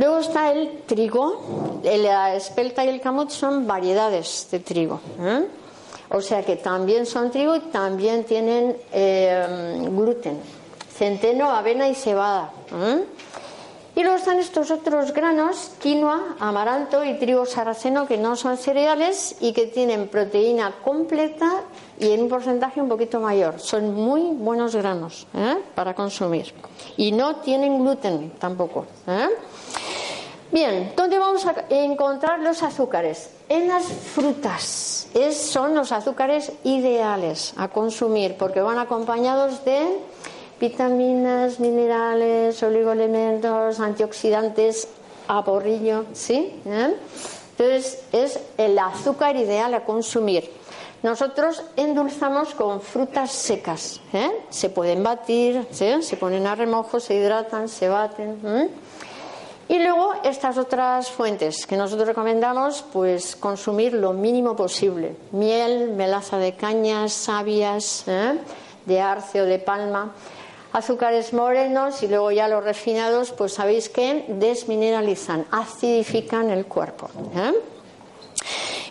Luego 0.01 0.21
está 0.21 0.51
el 0.51 0.81
trigo, 0.87 1.83
la 1.85 2.35
espelta 2.35 2.83
y 2.83 2.89
el 2.89 3.03
camut 3.03 3.29
son 3.29 3.67
variedades 3.67 4.49
de 4.51 4.61
trigo. 4.61 4.99
¿eh? 5.21 5.47
O 6.09 6.23
sea 6.23 6.43
que 6.43 6.57
también 6.57 7.05
son 7.05 7.31
trigo 7.31 7.55
y 7.55 7.61
también 7.61 8.25
tienen 8.25 8.79
eh, 8.95 9.87
gluten, 9.91 10.41
centeno, 10.91 11.51
avena 11.51 11.87
y 11.87 11.95
cebada. 11.95 12.51
¿eh? 12.73 13.05
Y 13.95 14.03
luego 14.03 14.17
están 14.17 14.39
estos 14.39 14.71
otros 14.71 15.13
granos, 15.13 15.73
quinoa, 15.83 16.37
amaranto 16.39 17.05
y 17.05 17.19
trigo 17.19 17.45
sarraceno, 17.45 18.07
que 18.07 18.17
no 18.17 18.37
son 18.37 18.57
cereales 18.57 19.37
y 19.41 19.53
que 19.53 19.67
tienen 19.67 20.09
proteína 20.09 20.77
completa 20.83 21.65
y 21.99 22.13
en 22.13 22.23
un 22.23 22.31
porcentaje 22.31 22.81
un 22.81 22.89
poquito 22.89 23.21
mayor. 23.21 23.61
Son 23.61 23.95
muy 23.95 24.23
buenos 24.33 24.75
granos 24.75 25.27
para 25.75 25.95
consumir. 25.95 26.55
Y 26.97 27.13
no 27.13 27.37
tienen 27.37 27.79
gluten 27.79 28.31
tampoco. 28.39 28.87
Bien, 30.53 30.93
¿dónde 30.97 31.17
vamos 31.17 31.47
a 31.47 31.55
encontrar 31.69 32.41
los 32.41 32.65
azúcares? 32.65 33.31
En 33.49 33.69
las 33.69 33.85
frutas. 33.85 35.07
son 35.33 35.77
los 35.77 35.93
azúcares 35.93 36.51
ideales 36.65 37.55
a 37.57 37.69
consumir 37.69 38.35
porque 38.37 38.61
van 38.61 38.79
acompañados 38.79 39.65
de 39.65 39.99
vitaminas, 40.61 41.61
minerales, 41.61 42.61
oligoelementos, 42.65 43.79
antioxidantes, 43.79 44.89
aporrillo, 45.29 46.07
¿sí? 46.15 46.61
¿Eh? 46.67 46.97
Entonces 47.53 48.03
es 48.11 48.41
el 48.59 48.77
azúcar 48.77 49.37
ideal 49.37 49.73
a 49.75 49.85
consumir. 49.85 50.51
Nosotros 51.05 51.63
endulzamos 51.77 52.55
con 52.55 52.81
frutas 52.81 53.31
secas. 53.31 54.01
¿eh? 54.13 54.33
Se 54.51 54.69
pueden 54.69 55.05
batir, 55.05 55.65
se 55.71 56.17
ponen 56.19 56.49
a 56.49 56.57
remojo, 56.57 56.99
se 56.99 57.15
hidratan, 57.15 57.69
se 57.69 57.89
baten. 57.89 58.41
¿eh? 58.45 58.69
Y 59.71 59.79
luego 59.79 60.15
estas 60.25 60.59
otras 60.59 61.13
fuentes 61.13 61.65
que 61.65 61.77
nosotros 61.77 62.09
recomendamos, 62.09 62.85
pues 62.93 63.37
consumir 63.37 63.93
lo 63.93 64.13
mínimo 64.13 64.57
posible. 64.57 65.15
Miel, 65.31 65.93
melaza 65.93 66.39
de 66.39 66.55
cañas, 66.55 67.13
sabias, 67.13 68.03
¿eh? 68.09 68.37
de 68.85 69.01
arce 69.01 69.41
o 69.41 69.45
de 69.45 69.61
palma, 69.61 70.11
azúcares 70.73 71.33
morenos 71.33 72.03
y 72.03 72.09
luego 72.09 72.33
ya 72.33 72.49
los 72.49 72.65
refinados, 72.65 73.31
pues 73.31 73.53
sabéis 73.53 73.89
que 73.89 74.25
desmineralizan, 74.27 75.47
acidifican 75.53 76.51
el 76.51 76.67
cuerpo. 76.67 77.09
¿eh? 77.37 77.53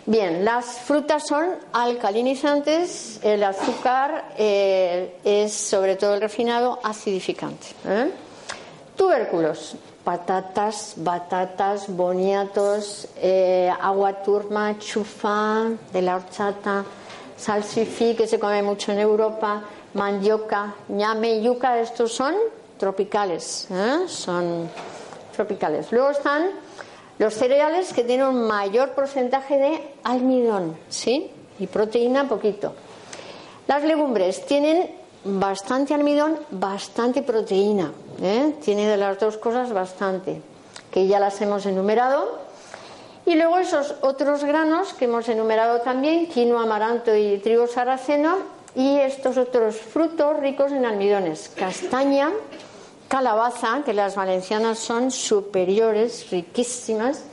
Bien, 0.06 0.46
las 0.46 0.64
frutas 0.64 1.26
son 1.26 1.56
alcalinizantes, 1.74 3.20
el 3.22 3.44
azúcar 3.44 4.32
eh, 4.38 5.18
es 5.24 5.52
sobre 5.52 5.96
todo 5.96 6.14
el 6.14 6.22
refinado 6.22 6.78
acidificante. 6.82 7.66
Tubérculos 8.96 9.76
patatas, 10.04 10.94
batatas, 10.96 11.88
boniatos, 11.88 13.08
eh, 13.16 13.70
agua 13.80 14.22
turma, 14.22 14.78
chufa 14.78 15.68
de 15.92 16.02
la 16.02 16.16
horchata, 16.16 16.84
salsifí 17.36 18.14
que 18.14 18.26
se 18.26 18.38
come 18.38 18.62
mucho 18.62 18.92
en 18.92 19.00
Europa, 19.00 19.62
mandioca, 19.94 20.74
ñame 20.88 21.42
yuca, 21.42 21.78
estos 21.80 22.12
son 22.12 22.34
tropicales, 22.78 23.68
¿eh? 23.70 24.04
son 24.06 24.70
tropicales. 25.34 25.92
Luego 25.92 26.10
están 26.10 26.50
los 27.18 27.34
cereales 27.34 27.92
que 27.92 28.04
tienen 28.04 28.26
un 28.26 28.46
mayor 28.46 28.92
porcentaje 28.92 29.58
de 29.58 29.94
almidón, 30.04 30.76
¿sí? 30.88 31.30
Y 31.58 31.66
proteína 31.66 32.26
poquito. 32.26 32.74
Las 33.66 33.84
legumbres 33.84 34.46
tienen 34.46 34.99
bastante 35.24 35.94
almidón, 35.94 36.38
bastante 36.50 37.22
proteína. 37.22 37.92
¿eh? 38.22 38.54
Tiene 38.64 38.86
de 38.86 38.96
las 38.96 39.18
dos 39.18 39.36
cosas 39.36 39.72
bastante, 39.72 40.40
que 40.90 41.06
ya 41.06 41.18
las 41.20 41.40
hemos 41.40 41.66
enumerado. 41.66 42.38
Y 43.26 43.34
luego 43.34 43.58
esos 43.58 43.94
otros 44.00 44.44
granos 44.44 44.94
que 44.94 45.04
hemos 45.04 45.28
enumerado 45.28 45.80
también, 45.80 46.26
quinoa, 46.28 46.62
amaranto 46.62 47.14
y 47.14 47.38
trigo 47.38 47.66
sarraceno, 47.66 48.38
y 48.74 48.98
estos 48.98 49.36
otros 49.36 49.76
frutos 49.76 50.38
ricos 50.38 50.72
en 50.72 50.86
almidones, 50.86 51.50
castaña, 51.54 52.30
calabaza, 53.08 53.82
que 53.84 53.92
las 53.92 54.14
valencianas 54.14 54.78
son 54.78 55.10
superiores, 55.10 56.30
riquísimas, 56.30 57.24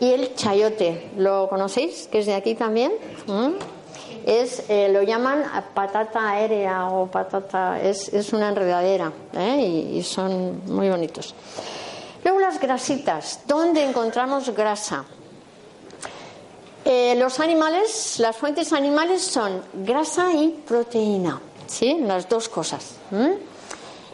y 0.00 0.12
el 0.12 0.34
chayote, 0.36 1.10
¿lo 1.16 1.48
conocéis? 1.48 2.06
Que 2.06 2.20
es 2.20 2.26
de 2.26 2.34
aquí 2.34 2.54
también. 2.54 2.92
¿Mm? 3.26 3.77
Es, 4.28 4.64
eh, 4.68 4.90
lo 4.92 5.02
llaman 5.02 5.42
patata 5.72 6.28
aérea 6.32 6.88
o 6.88 7.06
patata, 7.06 7.80
es, 7.80 8.12
es 8.12 8.34
una 8.34 8.50
enredadera 8.50 9.10
¿eh? 9.32 9.56
y, 9.94 10.02
son 10.02 10.66
muy 10.66 10.90
bonitos. 10.90 11.34
Luego 12.22 12.38
las 12.38 12.60
grasitas, 12.60 13.40
¿dónde 13.46 13.82
encontramos 13.82 14.50
grasa? 14.50 15.06
Eh, 16.84 17.14
los 17.16 17.40
animales, 17.40 18.18
las 18.18 18.36
fuentes 18.36 18.74
animales 18.74 19.22
son 19.22 19.62
grasa 19.72 20.30
y 20.34 20.62
proteína, 20.66 21.40
¿sí? 21.66 21.96
Las 21.98 22.28
dos 22.28 22.50
cosas. 22.50 22.96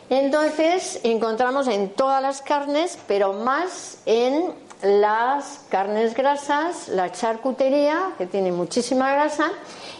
Entonces 0.08 1.00
encontramos 1.02 1.66
en 1.66 1.90
todas 1.90 2.22
las 2.22 2.40
carnes, 2.40 2.98
pero 3.08 3.32
más 3.32 3.98
en 4.06 4.52
las 4.80 5.62
carnes 5.70 6.14
grasas, 6.14 6.86
la 6.86 7.10
charcutería, 7.10 8.12
que 8.16 8.26
tiene 8.26 8.52
muchísima 8.52 9.10
grasa, 9.12 9.50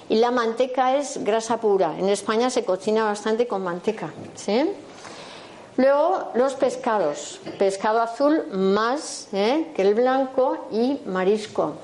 y 0.08 0.16
la 0.16 0.30
manteca 0.30 0.96
es 0.96 1.22
grasa 1.24 1.58
pura. 1.58 1.98
En 1.98 2.08
España 2.08 2.50
se 2.50 2.64
cocina 2.64 3.04
bastante 3.04 3.46
con 3.46 3.62
manteca. 3.62 4.12
¿sí? 4.34 4.70
Luego 5.76 6.30
los 6.34 6.54
pescados, 6.54 7.40
pescado 7.58 8.00
azul 8.00 8.46
más 8.52 9.28
¿eh? 9.32 9.72
que 9.74 9.82
el 9.82 9.94
blanco 9.94 10.68
y 10.70 11.00
marisco. 11.06 11.74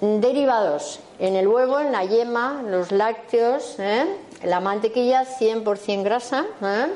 Derivados, 0.00 1.00
en 1.18 1.34
el 1.36 1.48
huevo, 1.48 1.80
en 1.80 1.92
la 1.92 2.04
yema, 2.04 2.62
los 2.66 2.92
lácteos, 2.92 3.76
¿eh? 3.78 4.04
la 4.42 4.60
mantequilla 4.60 5.24
100% 5.24 6.02
grasa, 6.02 6.44
¿eh? 6.60 6.86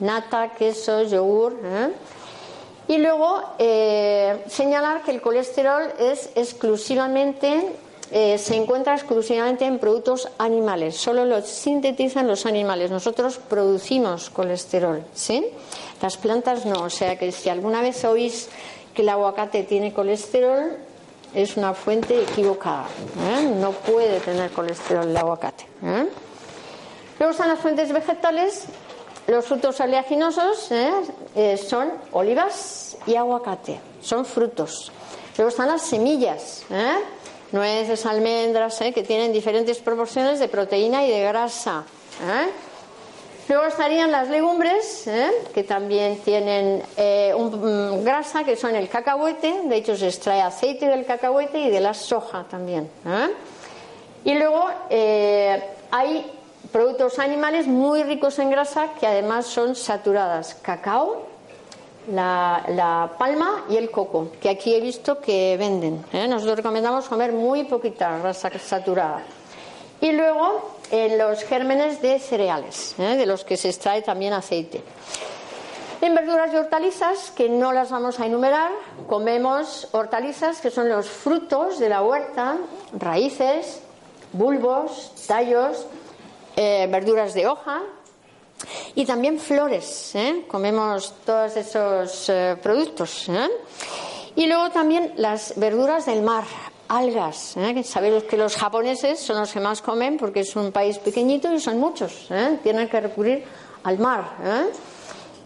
nata, 0.00 0.50
queso, 0.50 1.02
yogur. 1.02 1.56
Y 2.88 2.98
luego 2.98 3.40
señalar 4.48 5.02
que 5.02 5.12
el 5.12 5.22
colesterol 5.22 5.84
es 5.98 6.30
exclusivamente 6.34 7.72
se 8.10 8.56
encuentra 8.56 8.94
exclusivamente 8.94 9.64
en 9.64 9.78
productos 9.78 10.28
animales, 10.38 10.96
solo 10.96 11.24
lo 11.24 11.42
sintetizan 11.42 12.26
los 12.26 12.44
animales. 12.44 12.90
Nosotros 12.90 13.38
producimos 13.38 14.30
colesterol, 14.30 15.04
¿sí? 15.14 15.46
Las 16.02 16.16
plantas 16.16 16.66
no, 16.66 16.82
o 16.82 16.90
sea 16.90 17.16
que 17.16 17.30
si 17.30 17.48
alguna 17.48 17.82
vez 17.82 18.04
oís 18.04 18.48
que 18.94 19.02
el 19.02 19.08
aguacate 19.08 19.62
tiene 19.62 19.92
colesterol, 19.92 20.76
es 21.34 21.56
una 21.56 21.74
fuente 21.74 22.22
equivocada. 22.22 22.86
¿eh? 23.28 23.54
No 23.60 23.72
puede 23.72 24.20
tener 24.20 24.50
colesterol 24.50 25.08
el 25.08 25.16
aguacate. 25.16 25.64
¿eh? 25.82 26.08
Luego 27.18 27.32
están 27.32 27.48
las 27.48 27.60
fuentes 27.60 27.92
vegetales. 27.92 28.64
Los 29.26 29.44
frutos 29.44 29.78
oleaginosos 29.80 30.72
¿eh? 30.72 31.56
son 31.56 31.92
olivas 32.12 32.96
y 33.06 33.14
aguacate. 33.14 33.80
Son 34.02 34.24
frutos. 34.24 34.90
Luego 35.36 35.50
están 35.50 35.68
las 35.68 35.82
semillas 35.82 36.64
nueces, 37.52 38.06
almendras, 38.06 38.80
¿eh? 38.80 38.92
que 38.92 39.02
tienen 39.02 39.32
diferentes 39.32 39.78
proporciones 39.78 40.38
de 40.38 40.48
proteína 40.48 41.04
y 41.04 41.10
de 41.10 41.22
grasa. 41.24 41.84
¿eh? 42.22 42.50
Luego 43.48 43.64
estarían 43.64 44.12
las 44.12 44.28
legumbres, 44.28 45.06
¿eh? 45.06 45.30
que 45.52 45.64
también 45.64 46.18
tienen 46.20 46.82
un, 47.36 48.00
mm, 48.00 48.04
grasa, 48.04 48.44
que 48.44 48.56
son 48.56 48.76
el 48.76 48.88
cacahuete, 48.88 49.62
de 49.64 49.76
hecho 49.76 49.96
se 49.96 50.08
extrae 50.08 50.40
aceite 50.40 50.86
del 50.86 51.04
cacahuete 51.04 51.58
y 51.58 51.70
de 51.70 51.80
la 51.80 51.94
soja 51.94 52.44
también. 52.48 52.88
Y 54.24 54.34
luego 54.34 54.68
hay 55.90 56.30
productos 56.70 57.18
animales 57.18 57.66
muy 57.66 58.04
ricos 58.04 58.38
en 58.38 58.50
grasa 58.50 58.90
que 59.00 59.06
además 59.06 59.46
son 59.46 59.74
saturadas, 59.74 60.54
cacao, 60.54 61.29
la, 62.08 63.12
palma 63.18 63.64
y 63.68 63.76
el 63.76 63.90
coco, 63.90 64.30
que 64.40 64.50
aquí 64.50 64.74
he 64.74 64.80
visto 64.80 65.20
que 65.20 65.56
venden. 65.58 66.04
¿eh? 66.12 66.26
Nosotros 66.28 66.56
recomendamos 66.56 67.08
comer 67.08 67.32
muy 67.32 67.64
poquita 67.64 68.18
grasa 68.18 68.50
saturada. 68.58 69.22
Y 70.00 70.12
luego 70.12 70.76
en 70.90 71.18
los 71.18 71.44
gérmenes 71.44 72.00
de 72.00 72.18
cereales, 72.18 72.94
¿eh? 72.98 73.16
de 73.16 73.26
los 73.26 73.44
que 73.44 73.56
se 73.56 73.68
extrae 73.68 74.02
también 74.02 74.32
aceite. 74.32 74.82
En 76.00 76.14
verduras 76.14 76.50
y 76.54 76.56
hortalizas, 76.56 77.30
que 77.32 77.50
no 77.50 77.72
las 77.72 77.90
vamos 77.90 78.18
a 78.20 78.26
enumerar, 78.26 78.70
comemos 79.06 79.86
hortalizas 79.92 80.62
que 80.62 80.70
son 80.70 80.88
los 80.88 81.06
frutos 81.06 81.78
de 81.78 81.90
la 81.90 82.02
huerta, 82.02 82.56
raíces, 82.98 83.82
bulbos, 84.32 85.12
tallos, 85.26 85.86
eh, 86.56 86.88
verduras 86.90 87.34
de 87.34 87.46
hoja, 87.46 87.82
y 88.94 89.04
también 89.04 89.38
flores, 89.38 90.14
¿eh? 90.14 90.44
comemos 90.48 91.14
todos 91.24 91.56
esos 91.56 92.28
eh, 92.28 92.56
productos. 92.62 93.28
¿eh? 93.28 93.48
Y 94.36 94.46
luego 94.46 94.70
también 94.70 95.12
las 95.16 95.54
verduras 95.56 96.06
del 96.06 96.22
mar, 96.22 96.44
algas. 96.88 97.56
Sabéis 97.84 98.24
que 98.24 98.36
los 98.36 98.56
japoneses 98.56 99.20
son 99.20 99.38
los 99.38 99.52
que 99.52 99.60
más 99.60 99.82
comen 99.82 100.16
porque 100.16 100.40
es 100.40 100.56
un 100.56 100.72
país 100.72 100.98
pequeñito 100.98 101.52
y 101.52 101.60
son 101.60 101.78
muchos. 101.78 102.28
Tienen 102.62 102.88
que 102.88 103.00
recurrir 103.00 103.44
al 103.84 103.98
mar. 103.98 104.70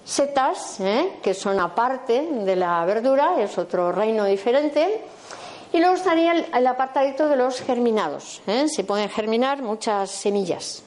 Setas, 0.04 0.78
que 1.23 1.35
son 1.35 1.61
aparte 1.61 2.28
de 2.30 2.56
la 2.56 2.85
verdura, 2.85 3.43
es 3.43 3.56
otro 3.56 3.91
reino 3.91 4.25
diferente. 4.25 5.02
Y 5.73 5.78
luego 5.78 5.95
estaría 5.95 6.32
el, 6.32 6.47
el 6.54 6.67
apartadito 6.67 7.28
de 7.28 7.36
los 7.36 7.60
germinados. 7.60 8.43
Se 8.67 8.84
pueden 8.84 9.08
germinar 9.08 9.62
muchas 9.62 10.10
semillas. 10.10 10.82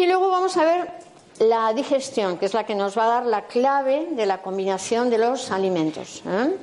Y 0.00 0.06
luego 0.06 0.30
vamos 0.30 0.56
a 0.56 0.64
ver 0.64 0.90
la 1.40 1.74
digestión, 1.74 2.38
que 2.38 2.46
es 2.46 2.54
la 2.54 2.64
que 2.64 2.74
nos 2.74 2.96
va 2.96 3.04
a 3.04 3.08
dar 3.08 3.26
la 3.26 3.42
clave 3.42 4.08
de 4.12 4.24
la 4.24 4.40
combinación 4.40 5.10
de 5.10 5.18
los 5.18 5.50
alimentos. 5.50 6.22
¿eh? 6.26 6.56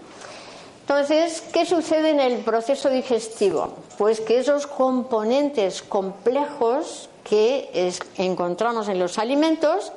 Entonces, 0.82 1.44
¿qué 1.54 1.64
sucede 1.68 2.10
en 2.10 2.20
el 2.20 2.40
proceso 2.40 2.90
digestivo? 2.90 3.76
Pues 4.00 4.22
que 4.22 4.40
esos 4.40 4.66
componentes 4.66 5.84
complejos 5.84 7.10
que 7.24 7.94
encontramos 8.18 8.88
en 8.88 8.98
los 8.98 9.20
alimentos 9.20 9.92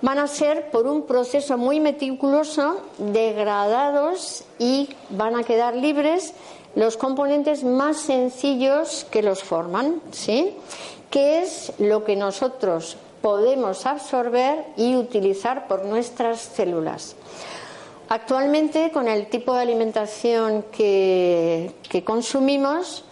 van 0.00 0.18
a 0.18 0.26
ser 0.26 0.70
por 0.70 0.86
un 0.86 1.02
proceso 1.02 1.58
muy 1.58 1.80
meticuloso 1.80 2.80
degradados 2.96 4.42
y 4.58 4.88
van 5.10 5.36
a 5.36 5.42
quedar 5.42 5.76
libres 5.76 6.32
los 6.76 6.96
componentes 6.96 7.62
más 7.62 7.98
sencillos 7.98 9.06
que 9.10 9.22
los 9.22 9.44
forman, 9.44 10.00
¿sí? 10.12 10.56
Qué 11.10 11.42
es 11.42 11.72
lo 11.78 12.04
que 12.04 12.16
nosotros 12.16 12.96
podemos 13.22 13.86
absorber 13.86 14.66
y 14.76 14.96
utilizar 14.96 15.66
por 15.66 15.86
nuestras 15.86 16.40
células. 16.40 17.16
Actualmente, 18.08 18.90
con 18.92 19.08
el 19.08 19.28
tipo 19.28 19.54
de 19.54 19.62
alimentación 19.62 20.66
que, 20.70 21.72
consumimos, 22.04 23.04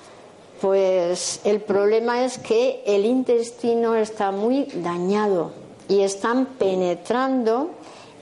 pues 0.61 1.41
el 1.45 1.63
problema 1.63 2.25
es 2.25 2.39
que 2.39 2.83
el 2.85 3.07
intestino 3.07 3.97
está 3.97 4.31
muy 4.33 4.65
dañado 4.75 5.53
y 5.89 6.03
están 6.03 6.45
penetrando 6.45 7.71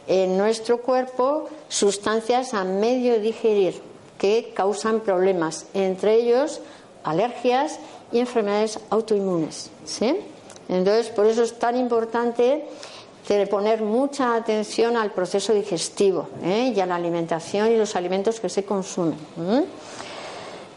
en 0.06 0.38
nuestro 0.38 0.80
cuerpo 0.80 1.48
sustancias 1.68 2.54
a 2.54 2.62
medio 2.62 3.20
digerir 3.20 3.82
que 4.16 4.52
causan 4.54 5.00
problemas, 5.00 5.66
entre 5.74 6.14
ellos 6.14 6.60
alergias 7.02 7.80
y 8.12 8.18
enfermedades 8.18 8.78
autoinmunes. 8.90 9.70
¿sí? 9.84 10.16
Entonces, 10.68 11.08
por 11.08 11.26
eso 11.26 11.42
es 11.42 11.58
tan 11.58 11.76
importante 11.76 12.64
poner 13.48 13.82
mucha 13.82 14.34
atención 14.34 14.96
al 14.96 15.12
proceso 15.12 15.54
digestivo 15.54 16.28
¿eh? 16.42 16.72
y 16.74 16.80
a 16.80 16.86
la 16.86 16.96
alimentación 16.96 17.70
y 17.70 17.76
los 17.76 17.94
alimentos 17.94 18.40
que 18.40 18.48
se 18.48 18.64
consumen. 18.64 19.18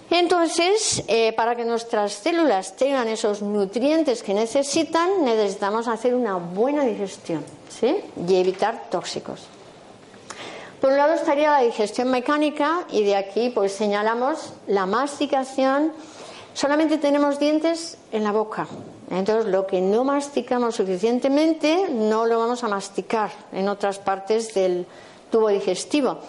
Entonces, 0.09 1.03
eh, 1.07 1.33
para 1.33 1.55
que 1.55 1.65
nuestras 1.65 2.13
células 2.13 2.75
tengan 2.75 3.07
esos 3.07 3.41
nutrientes 3.41 4.21
que 4.21 4.35
necesitan, 4.35 5.25
necesitamos 5.25 5.87
hacer 5.87 6.13
una 6.13 6.35
buena 6.35 6.83
digestión 6.83 7.43
¿sí? 7.69 7.97
y 8.27 8.35
evitar 8.35 8.89
tóxicos. 8.91 9.41
Por 10.79 10.91
un 10.91 10.97
lado 10.97 11.13
estaría 11.13 11.49
la 11.49 11.61
digestión 11.61 12.11
mecánica 12.11 12.85
y 12.91 13.03
de 13.03 13.15
aquí 13.15 13.49
pues 13.49 13.71
señalamos 13.71 14.53
la 14.67 14.85
masticación 14.85 15.93
Solamente 16.53 16.97
tenemos 16.97 17.39
dientes 17.39 17.97
en 18.11 18.23
la 18.23 18.31
boca. 18.31 18.67
Entonces, 19.09 19.51
lo 19.51 19.65
que 19.65 19.81
no 19.81 20.03
masticamos 20.03 20.75
suficientemente 20.75 21.89
no 21.89 22.25
lo 22.25 22.39
vamos 22.39 22.63
a 22.63 22.67
masticar 22.67 23.31
en 23.51 23.67
otras 23.67 23.99
partes 23.99 24.53
del 24.53 24.85
tubo 25.31 25.49
digestivo. 25.49 26.19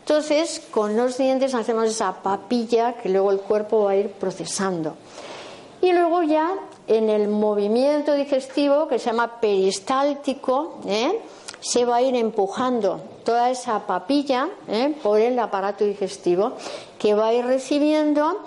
Entonces, 0.00 0.62
con 0.70 0.96
los 0.96 1.16
dientes 1.16 1.54
hacemos 1.54 1.86
esa 1.86 2.22
papilla 2.22 2.94
que 2.94 3.08
luego 3.08 3.30
el 3.30 3.40
cuerpo 3.40 3.84
va 3.84 3.92
a 3.92 3.96
ir 3.96 4.10
procesando. 4.10 4.96
Y 5.80 5.92
luego 5.92 6.22
ya 6.22 6.54
en 6.86 7.08
el 7.08 7.28
movimiento 7.28 8.14
digestivo, 8.14 8.88
que 8.88 8.98
se 8.98 9.06
llama 9.06 9.40
peristáltico, 9.40 10.80
¿eh? 10.86 11.20
se 11.60 11.84
va 11.84 11.96
a 11.96 12.02
ir 12.02 12.14
empujando 12.14 13.00
toda 13.24 13.50
esa 13.50 13.86
papilla 13.86 14.48
¿eh? 14.68 14.94
por 15.02 15.20
el 15.20 15.38
aparato 15.38 15.84
digestivo, 15.84 16.52
que 16.98 17.14
va 17.14 17.28
a 17.28 17.34
ir 17.34 17.44
recibiendo 17.46 18.44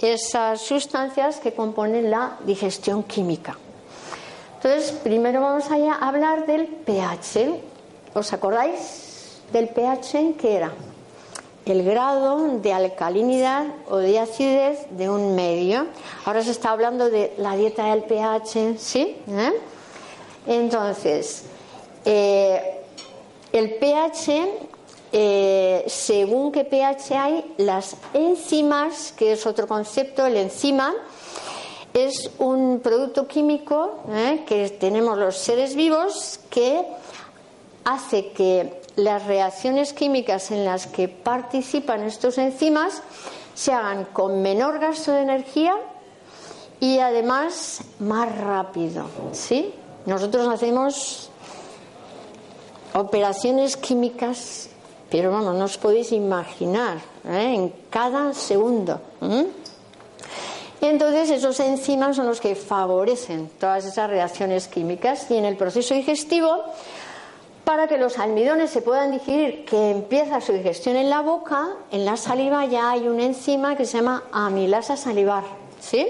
esas 0.00 0.60
sustancias 0.60 1.40
que 1.40 1.52
componen 1.52 2.10
la 2.10 2.38
digestión 2.44 3.02
química. 3.02 3.56
Entonces, 4.56 4.92
primero 4.92 5.40
vamos 5.40 5.64
a 5.70 5.94
hablar 6.06 6.46
del 6.46 6.66
pH. 6.66 7.60
¿Os 8.14 8.32
acordáis 8.32 9.40
del 9.52 9.68
pH 9.68 10.34
que 10.36 10.56
era? 10.56 10.72
El 11.64 11.84
grado 11.84 12.58
de 12.58 12.72
alcalinidad 12.72 13.66
o 13.88 13.98
de 13.98 14.18
acidez 14.18 14.86
de 14.90 15.10
un 15.10 15.34
medio. 15.34 15.86
Ahora 16.24 16.42
se 16.42 16.50
está 16.50 16.70
hablando 16.70 17.10
de 17.10 17.34
la 17.38 17.56
dieta 17.56 17.86
del 17.86 18.02
pH, 18.04 18.78
¿sí? 18.78 19.16
¿Eh? 19.28 19.52
Entonces, 20.46 21.44
eh, 22.04 22.80
el 23.52 23.74
pH 23.74 24.48
eh, 25.12 25.84
según 25.86 26.52
qué 26.52 26.64
pH 26.64 27.16
hay, 27.16 27.54
las 27.58 27.96
enzimas, 28.12 29.12
que 29.16 29.32
es 29.32 29.46
otro 29.46 29.66
concepto, 29.66 30.26
el 30.26 30.36
enzima, 30.36 30.94
es 31.94 32.30
un 32.38 32.80
producto 32.80 33.26
químico 33.26 34.00
¿eh? 34.10 34.44
que 34.46 34.68
tenemos 34.70 35.16
los 35.16 35.36
seres 35.36 35.74
vivos 35.74 36.40
que 36.50 36.84
hace 37.84 38.30
que 38.32 38.82
las 38.96 39.26
reacciones 39.26 39.92
químicas 39.92 40.50
en 40.50 40.64
las 40.64 40.86
que 40.86 41.08
participan 41.08 42.02
estos 42.02 42.36
enzimas 42.36 43.02
se 43.54 43.72
hagan 43.72 44.04
con 44.06 44.42
menor 44.42 44.78
gasto 44.78 45.12
de 45.12 45.22
energía 45.22 45.74
y 46.80 46.98
además 46.98 47.80
más 47.98 48.36
rápido. 48.38 49.06
¿sí? 49.32 49.72
Nosotros 50.06 50.46
hacemos 50.48 51.30
operaciones 52.94 53.76
químicas, 53.76 54.68
pero 55.10 55.30
vamos, 55.30 55.54
no 55.54 55.64
os 55.64 55.78
podéis 55.78 56.12
imaginar, 56.12 56.98
¿eh? 57.24 57.54
en 57.54 57.72
cada 57.90 58.34
segundo. 58.34 59.00
Entonces, 60.80 61.30
esos 61.30 61.58
enzimas 61.60 62.16
son 62.16 62.26
los 62.26 62.40
que 62.40 62.54
favorecen 62.54 63.50
todas 63.58 63.84
esas 63.84 64.08
reacciones 64.10 64.68
químicas 64.68 65.30
y 65.30 65.36
en 65.36 65.44
el 65.44 65.56
proceso 65.56 65.94
digestivo, 65.94 66.62
para 67.64 67.88
que 67.88 67.98
los 67.98 68.18
almidones 68.18 68.70
se 68.70 68.80
puedan 68.80 69.10
digerir, 69.10 69.64
que 69.64 69.90
empieza 69.90 70.40
su 70.40 70.52
digestión 70.52 70.96
en 70.96 71.10
la 71.10 71.20
boca, 71.20 71.68
en 71.90 72.04
la 72.04 72.16
saliva 72.16 72.64
ya 72.66 72.90
hay 72.90 73.08
una 73.08 73.24
enzima 73.24 73.76
que 73.76 73.84
se 73.84 73.98
llama 73.98 74.24
amilasa 74.32 74.96
salivar, 74.96 75.44
¿sí? 75.80 76.06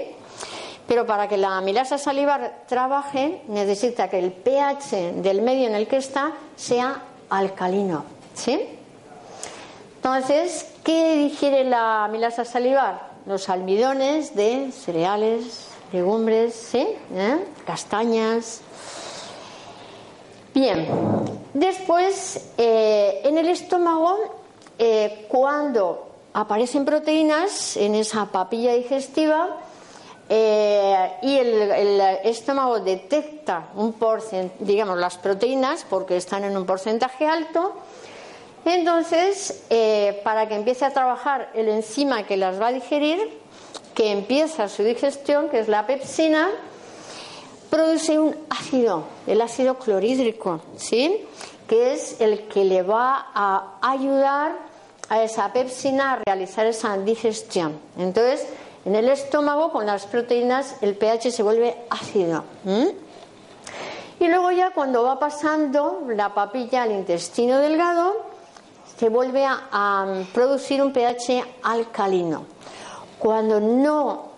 Pero 0.87 1.05
para 1.05 1.27
que 1.27 1.37
la 1.37 1.57
amilasa 1.57 1.97
salivar 1.97 2.63
trabaje, 2.67 3.41
necesita 3.47 4.09
que 4.09 4.19
el 4.19 4.31
pH 4.31 5.21
del 5.21 5.41
medio 5.41 5.67
en 5.67 5.75
el 5.75 5.87
que 5.87 5.97
está 5.97 6.31
sea 6.55 7.03
alcalino, 7.29 8.05
¿sí? 8.33 8.78
Entonces, 9.99 10.65
¿qué 10.83 11.17
digiere 11.17 11.65
la 11.65 12.05
amilasa 12.05 12.45
salivar? 12.45 13.09
los 13.29 13.47
almidones 13.47 14.35
de 14.35 14.71
cereales, 14.71 15.67
legumbres, 15.91 16.55
¿sí? 16.55 16.87
¿Eh? 17.13 17.45
castañas. 17.65 18.61
Bien, 20.53 20.87
después 21.53 22.49
eh, 22.57 23.21
en 23.23 23.37
el 23.37 23.49
estómago, 23.49 24.17
eh, 24.79 25.27
cuando 25.29 26.07
aparecen 26.33 26.85
proteínas 26.85 27.77
en 27.77 27.93
esa 27.93 28.25
papilla 28.25 28.73
digestiva, 28.73 29.57
y 30.31 31.37
el, 31.37 31.71
el, 31.71 32.01
estómago 32.23 32.79
detecta 32.79 33.69
un 33.75 33.93
porcentaje, 33.93 34.63
digamos, 34.63 34.99
las 34.99 35.17
proteínas 35.17 35.87
porque 35.89 36.17
están 36.17 36.43
en 36.43 36.55
un 36.55 36.67
porcentaje 36.67 37.27
alto, 37.27 37.73
entonces, 38.65 39.63
eh, 39.69 40.21
para 40.23 40.47
que 40.47 40.55
empiece 40.55 40.85
a 40.85 40.91
trabajar 40.91 41.49
el 41.53 41.69
enzima 41.69 42.23
que 42.23 42.37
las 42.37 42.61
va 42.61 42.67
a 42.67 42.71
digerir, 42.71 43.39
que 43.95 44.11
empieza 44.11 44.67
su 44.67 44.83
digestión, 44.83 45.49
que 45.49 45.59
es 45.59 45.67
la 45.67 45.87
pepsina, 45.87 46.49
produce 47.69 48.19
un 48.19 48.35
ácido, 48.49 49.03
el 49.27 49.41
ácido 49.41 49.75
clorhídrico, 49.77 50.61
¿sí? 50.77 51.25
que 51.67 51.93
es 51.93 52.19
el 52.19 52.47
que 52.47 52.65
le 52.65 52.81
va 52.81 53.27
a 53.33 53.77
ayudar 53.81 54.53
a 55.09 55.23
esa 55.23 55.51
pepsina 55.53 56.13
a 56.13 56.19
realizar 56.25 56.65
esa 56.65 56.97
digestión. 56.97 57.79
Entonces, 57.97 58.47
en 58.85 58.95
el 58.95 59.09
estómago, 59.09 59.71
con 59.71 59.85
las 59.85 60.05
proteínas, 60.05 60.77
el 60.81 60.95
pH 60.95 61.31
se 61.31 61.43
vuelve 61.43 61.75
ácido. 61.89 62.43
Y 64.19 64.27
luego 64.27 64.51
ya 64.51 64.71
cuando 64.71 65.03
va 65.03 65.19
pasando 65.19 66.03
la 66.07 66.33
papilla 66.33 66.83
al 66.83 66.91
intestino 66.91 67.59
delgado, 67.59 68.15
se 68.99 69.07
vuelve 69.07 69.45
a, 69.45 70.25
producir 70.33 70.81
un 70.81 70.91
pH 70.91 71.45
alcalino. 71.63 72.43
Cuando 73.17 73.61
no 73.61 74.31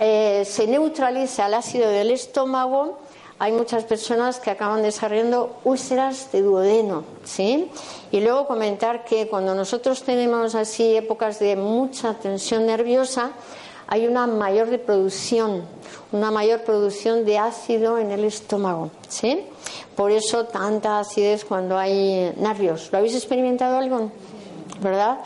eh, 0.00 0.44
se 0.44 0.66
neutraliza 0.66 1.46
el 1.46 1.54
ácido 1.54 1.88
del 1.88 2.10
estómago, 2.10 2.98
hay 3.38 3.52
muchas 3.52 3.84
personas 3.84 4.40
que 4.40 4.50
acaban 4.50 4.82
desarrollando 4.82 5.60
úlceras 5.62 6.32
de 6.32 6.42
duodeno, 6.42 7.04
¿sí? 7.24 7.70
Y 8.10 8.20
luego 8.20 8.48
comentar 8.48 9.04
que 9.04 9.28
cuando 9.28 9.54
nosotros 9.54 10.02
tenemos 10.02 10.56
así 10.56 10.96
épocas 10.96 11.38
de 11.38 11.54
mucha 11.54 12.14
tensión 12.14 12.66
nerviosa, 12.66 13.30
hay 13.90 14.06
una 14.06 14.28
mayor 14.28 14.68
reproducción, 14.68 15.64
una 16.12 16.30
mayor 16.30 16.62
producción 16.62 17.24
de 17.24 17.38
ácido 17.38 17.98
en 17.98 18.12
el 18.12 18.24
estómago, 18.24 18.90
¿sí? 19.08 19.44
Por 19.96 20.12
eso 20.12 20.44
tanta 20.44 21.00
acidez 21.00 21.44
cuando 21.44 21.76
hay 21.76 22.32
nervios. 22.36 22.88
¿Lo 22.92 22.98
habéis 22.98 23.16
experimentado 23.16 23.76
algo? 23.76 24.12
¿Verdad? 24.80 25.18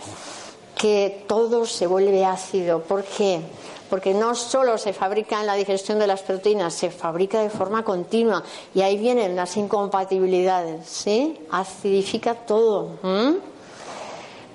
Que 0.75 1.25
todo 1.29 1.67
se 1.67 1.87
vuelve 1.87 2.25
ácido. 2.25 2.81
¿Por 2.81 3.05
qué? 3.05 3.41
Porque 3.91 4.15
no 4.15 4.35
solo 4.35 4.79
se 4.79 4.95
fabrica 4.95 5.41
en 5.41 5.47
la 5.47 5.55
digestión 5.55 5.99
de 5.99 6.07
las 6.07 6.23
proteínas, 6.23 6.73
se 6.73 6.91
fabrica 6.91 7.43
de 7.43 7.51
forma 7.51 7.85
continua. 7.85 8.43
Y 8.75 8.81
ahí 8.81 8.97
vienen 8.97 9.37
las 9.37 9.59
incompatibilidades, 9.59 10.89
¿sí? 10.89 11.39
Acidifica 11.51 12.35
todo. 12.35 12.93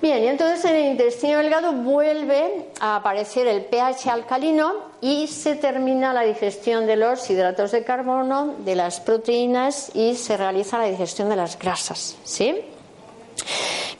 Bien, 0.01 0.23
y 0.23 0.27
entonces 0.27 0.63
en 0.63 0.77
el 0.77 0.91
intestino 0.91 1.39
delgado 1.39 1.73
vuelve 1.73 2.67
a 2.79 2.95
aparecer 2.95 3.47
el 3.47 3.65
pH 3.65 4.09
alcalino 4.09 4.73
y 5.01 5.27
se 5.27 5.55
termina 5.55 6.13
la 6.13 6.21
digestión 6.21 6.87
de 6.87 6.95
los 6.95 7.29
hidratos 7.29 7.71
de 7.71 7.83
carbono, 7.83 8.55
de 8.59 8.75
las 8.75 9.01
proteínas 9.01 9.91
y 9.93 10.15
se 10.15 10.37
realiza 10.37 10.77
la 10.77 10.85
digestión 10.85 11.27
de 11.27 11.35
las 11.35 11.59
grasas. 11.59 12.15
¿Sí? 12.23 12.61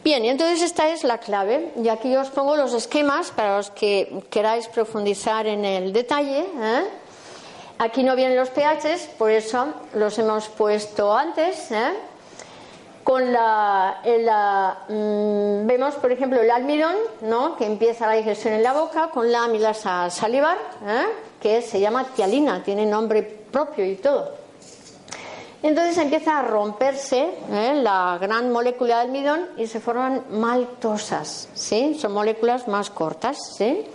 Bien, 0.02 0.24
y 0.24 0.30
entonces 0.30 0.62
esta 0.62 0.88
es 0.88 1.04
la 1.04 1.18
clave. 1.18 1.74
Y 1.76 1.90
aquí 1.90 2.16
os 2.16 2.30
pongo 2.30 2.56
los 2.56 2.74
esquemas 2.74 3.32
para 3.32 3.58
los 3.58 3.70
que 3.70 4.24
queráis 4.30 4.68
profundizar 4.70 5.48
en 5.48 5.66
el 5.66 5.92
detalle. 5.92 6.40
¿eh? 6.40 6.84
Aquí 7.78 8.04
no 8.04 8.16
vienen 8.16 8.38
los 8.38 8.50
pHs, 8.50 9.10
por 9.18 9.32
eso 9.32 9.74
los 9.96 10.18
hemos 10.18 10.48
puesto 10.48 11.14
antes. 11.14 11.72
¿eh? 11.72 11.92
Con 13.10 13.34
la, 13.34 14.78
mm, 14.88 15.66
vemos 15.66 15.96
por 15.96 16.12
ejemplo 16.12 16.40
el 16.42 16.52
almidón 16.52 16.94
¿no? 17.22 17.56
que 17.56 17.66
empieza 17.66 18.06
la 18.06 18.14
digestión 18.14 18.54
en 18.54 18.62
la 18.62 18.74
boca 18.74 19.10
con 19.10 19.32
la 19.32 19.46
amilasa 19.46 20.12
salivar 20.12 20.56
¿eh? 20.86 21.08
que 21.42 21.64
se 21.64 21.80
llama 21.80 22.04
tialina 22.16 22.62
tiene 22.62 22.86
nombre 22.86 23.24
propio 23.24 23.84
y 23.84 23.96
todo 23.96 24.32
entonces 25.64 25.98
empieza 25.98 26.38
a 26.38 26.44
romperse 26.44 27.32
¿eh? 27.52 27.80
la 27.82 28.20
gran 28.22 28.52
molécula 28.52 28.98
de 28.98 29.02
almidón 29.02 29.48
y 29.58 29.66
se 29.66 29.80
forman 29.80 30.26
maltosas 30.30 31.50
¿sí? 31.56 31.98
son 32.00 32.12
moléculas 32.12 32.68
más 32.68 32.92
cortas 32.92 33.40
¿sí? 33.58 33.88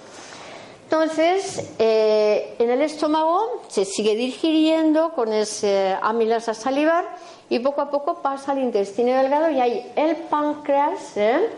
entonces 0.83 1.71
eh, 1.79 2.57
en 2.59 2.69
el 2.69 2.83
estómago 2.83 3.63
se 3.69 3.85
sigue 3.85 4.17
digiriendo 4.17 5.13
con 5.13 5.33
ese 5.33 5.97
amilasa 6.03 6.53
salivar 6.53 7.05
y 7.49 7.59
poco 7.59 7.81
a 7.81 7.91
poco 7.91 8.23
pasa 8.23 8.53
al 8.53 8.59
intestino 8.59 9.17
delgado 9.17 9.51
y 9.51 9.61
ahí 9.61 9.93
el 9.97 10.17
páncreas 10.17 11.17
¿eh? 11.17 11.51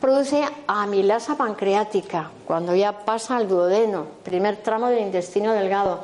produce 0.00 0.42
amilasa 0.66 1.36
pancreática 1.36 2.30
cuando 2.46 2.74
ya 2.74 3.04
pasa 3.04 3.36
al 3.36 3.48
duodeno, 3.48 4.06
primer 4.22 4.56
tramo 4.58 4.88
del 4.88 5.00
intestino 5.00 5.52
delgado. 5.52 6.00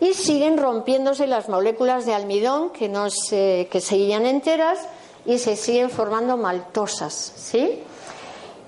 Y 0.00 0.14
siguen 0.14 0.58
rompiéndose 0.58 1.26
las 1.26 1.48
moléculas 1.48 2.06
de 2.06 2.14
almidón 2.14 2.70
que, 2.70 2.88
no 2.88 3.08
se, 3.08 3.68
que 3.70 3.80
seguían 3.80 4.26
enteras 4.26 4.80
y 5.24 5.38
se 5.38 5.54
siguen 5.54 5.90
formando 5.90 6.36
maltosas, 6.36 7.12
¿sí? 7.14 7.80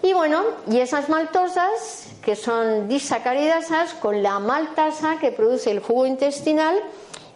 Y 0.02 0.12
bueno, 0.12 0.42
y 0.70 0.78
esas 0.78 1.08
maltosas, 1.08 2.08
que 2.22 2.36
son 2.36 2.88
disacaridasas, 2.88 3.94
con 3.94 4.22
la 4.22 4.38
maltasa 4.38 5.18
que 5.18 5.32
produce 5.32 5.70
el 5.70 5.80
jugo 5.80 6.06
intestinal, 6.06 6.78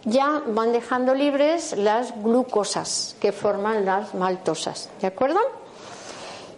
ya 0.05 0.41
van 0.47 0.71
dejando 0.71 1.13
libres 1.13 1.75
las 1.77 2.13
glucosas 2.21 3.15
que 3.19 3.31
forman 3.31 3.85
las 3.85 4.13
maltosas. 4.13 4.89
¿De 5.01 5.07
acuerdo? 5.07 5.39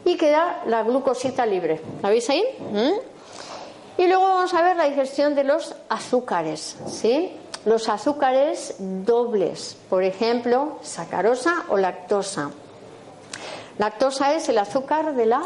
Y 0.05 0.17
queda 0.17 0.63
la 0.65 0.83
glucosita 0.83 1.45
libre. 1.45 1.81
¿La 2.01 2.09
veis 2.09 2.29
ahí? 2.29 2.43
¿Mm? 2.71 4.01
Y 4.01 4.07
luego 4.07 4.23
vamos 4.23 4.53
a 4.53 4.61
ver 4.61 4.75
la 4.75 4.85
digestión 4.85 5.35
de 5.35 5.43
los 5.43 5.75
azúcares. 5.89 6.77
¿sí? 6.87 7.31
Los 7.65 7.89
azúcares 7.89 8.75
dobles, 8.79 9.77
por 9.89 10.03
ejemplo, 10.03 10.79
sacarosa 10.81 11.65
o 11.69 11.77
lactosa. 11.77 12.49
Lactosa 13.77 14.33
es 14.33 14.49
el 14.49 14.57
azúcar 14.57 15.15
de 15.15 15.25
la 15.25 15.43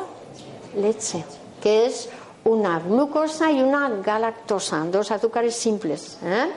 leche, 0.75 1.23
que 1.62 1.86
es 1.86 2.10
una 2.45 2.79
glucosa 2.79 3.51
y 3.51 3.62
una 3.62 3.89
galactosa, 3.89 4.86
dos 4.86 5.12
azúcares 5.12 5.55
simples. 5.55 6.17
¿eh? 6.23 6.51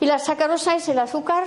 Y 0.00 0.06
la 0.06 0.18
sacarosa 0.20 0.76
es 0.76 0.88
el 0.88 0.98
azúcar 0.98 1.44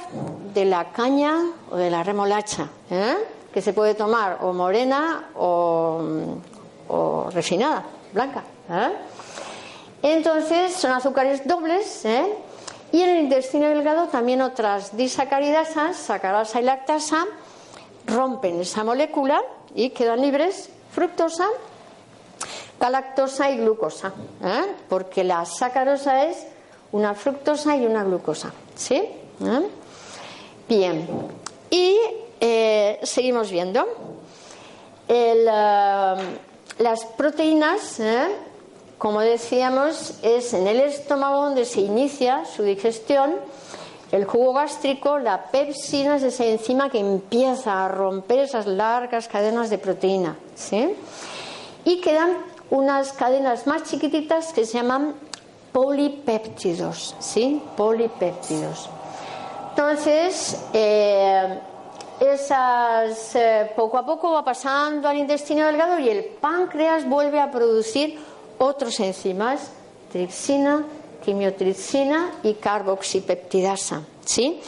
de 0.53 0.65
la 0.65 0.91
caña 0.91 1.37
o 1.71 1.77
de 1.77 1.89
la 1.89 2.03
remolacha, 2.03 2.67
¿eh? 2.89 3.15
que 3.53 3.61
se 3.61 3.71
puede 3.71 3.95
tomar 3.95 4.39
o 4.41 4.51
morena 4.51 5.29
o, 5.35 7.29
refinada, 7.31 7.85
blanca. 8.11 8.43
¿eh? 8.69 8.91
Entonces 10.03 10.73
son 10.73 10.91
azúcares 10.91 11.47
dobles. 11.47 12.03
¿eh? 12.03 12.25
Y 12.91 13.01
en 13.01 13.09
el 13.09 13.23
intestino 13.23 13.69
delgado 13.69 14.07
también 14.07 14.41
otras 14.41 14.97
disacaridasas, 14.97 15.95
sacarosa 15.95 16.59
y 16.59 16.63
lactasa, 16.63 17.25
rompen 18.05 18.59
esa 18.59 18.83
molécula 18.83 19.41
y 19.73 19.91
quedan 19.91 20.21
libres 20.21 20.69
fructosa, 20.91 21.47
galactosa 22.81 23.49
y 23.49 23.59
glucosa. 23.59 24.11
Porque 24.89 25.23
la 25.23 25.45
sacarosa 25.45 26.25
es 26.25 26.50
una 26.91 27.13
fructosa 27.13 27.75
y 27.75 27.85
una 27.85 28.03
glucosa. 28.03 28.51
¿Sí? 28.75 28.95
¿Eh? 28.95 29.67
Bien. 30.67 31.07
Y 31.69 31.97
eh, 32.39 32.99
seguimos 33.03 33.51
viendo. 33.51 33.85
El, 35.07 35.45
las 35.45 37.05
proteínas, 37.17 38.01
como 38.97 39.21
decíamos, 39.21 40.15
es 40.21 40.53
en 40.53 40.67
el 40.67 40.79
estómago 40.81 41.43
donde 41.45 41.65
se 41.65 41.81
inicia 41.81 42.45
su 42.45 42.63
digestión 42.63 43.35
el 44.11 44.25
jugo 44.25 44.53
gástrico, 44.53 45.19
la 45.19 45.45
pepsina 45.45 46.17
es 46.17 46.23
esa 46.23 46.43
enzima 46.43 46.89
que 46.89 46.99
empieza 46.99 47.85
a 47.85 47.87
romper 47.87 48.39
esas 48.39 48.67
largas 48.67 49.29
cadenas 49.29 49.69
de 49.69 49.77
proteína. 49.77 50.37
¿sí? 50.53 50.93
Y 51.85 52.01
quedan 52.01 52.39
unas 52.69 53.13
cadenas 53.13 53.67
más 53.67 53.83
chiquititas 53.83 54.51
que 54.51 54.65
se 54.65 54.73
llaman 54.73 55.15
polipéptidos. 55.71 57.15
¿sí? 57.19 57.61
Polipéptidos. 57.75 58.89
Entonces, 59.69 60.65
eh, 60.73 61.59
esas 62.19 63.35
eh, 63.35 63.71
poco 63.75 63.97
a 63.97 64.05
poco 64.05 64.31
va 64.31 64.43
pasando 64.43 65.07
al 65.07 65.17
intestino 65.17 65.65
delgado 65.65 65.97
y 65.99 66.09
el 66.09 66.25
páncreas 66.25 67.07
vuelve 67.07 67.39
a 67.39 67.49
producir 67.49 68.19
otros 68.59 68.99
enzimas, 68.99 69.71
tripsina, 70.11 70.83
quimiotripsina 71.23 72.31
y 72.43 72.55
carboxipeptidasa, 72.55 74.01
¿sí? 74.25 74.61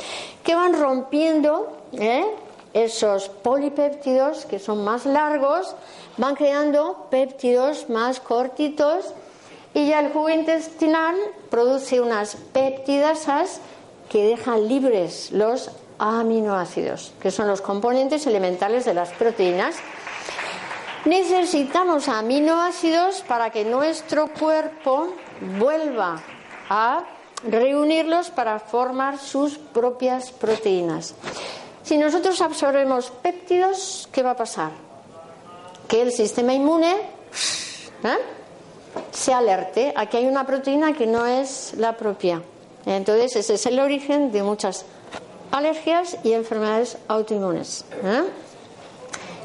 que 0.44 0.56
van 0.56 0.74
rompiendo 0.80 1.78
¿eh? 1.92 2.26
esos 2.74 3.30
polipéptidos 3.30 4.46
que 4.46 4.58
son 4.58 4.84
más 4.84 5.06
largos, 5.06 5.76
van 6.18 6.36
creando 6.36 7.08
péptidos 7.10 7.89
más 7.89 8.20
cortitos 8.20 9.13
y 9.73 9.88
ya 9.88 9.99
el 9.99 10.12
jugo 10.12 10.29
intestinal 10.29 11.15
produce 11.49 12.01
unas 12.01 12.36
peptidasas 12.53 13.59
que 14.09 14.25
dejan 14.25 14.67
libres 14.67 15.31
los 15.31 15.71
aminoácidos, 15.97 17.13
que 17.21 17.31
son 17.31 17.47
los 17.47 17.62
componentes 17.62 18.27
elementales 18.27 18.86
de 18.86 18.93
las 18.93 19.09
proteínas. 19.12 19.75
Necesitamos 21.05 22.07
aminoácidos 22.07 23.21
para 23.27 23.49
que 23.49 23.65
nuestro 23.65 24.27
cuerpo 24.27 25.13
vuelva 25.59 26.21
a 26.69 27.03
reunirlos 27.49 28.29
para 28.29 28.59
formar 28.59 29.19
sus 29.19 29.57
propias 29.57 30.31
proteínas. 30.31 31.15
Si 31.83 31.97
nosotros 31.97 32.39
absorbemos 32.41 33.12
péptidos, 33.12 34.07
¿qué 34.12 34.23
va 34.23 34.31
a 34.31 34.38
pasar? 34.38 34.71
Que 35.88 36.01
el 36.01 36.12
sistema 36.12 36.53
inmune 36.53 36.95
¿eh? 38.03 38.17
Se 39.12 39.34
alerte 39.34 39.93
a 39.95 40.08
que 40.08 40.17
hay 40.17 40.25
una 40.25 40.45
proteína 40.45 40.93
que 40.93 41.08
no 41.08 41.25
es 41.25 41.73
la 41.77 41.97
propia. 41.97 42.41
Entonces, 42.86 43.36
ese 43.36 43.53
es 43.56 43.65
el 43.65 43.79
origen 43.79 44.32
de 44.32 44.43
muchas 44.43 44.86
alergias 45.51 46.17
y 46.23 46.34
enfermedades 46.34 46.97
autoinmunes. 47.08 47.86
¿eh? 48.03 48.23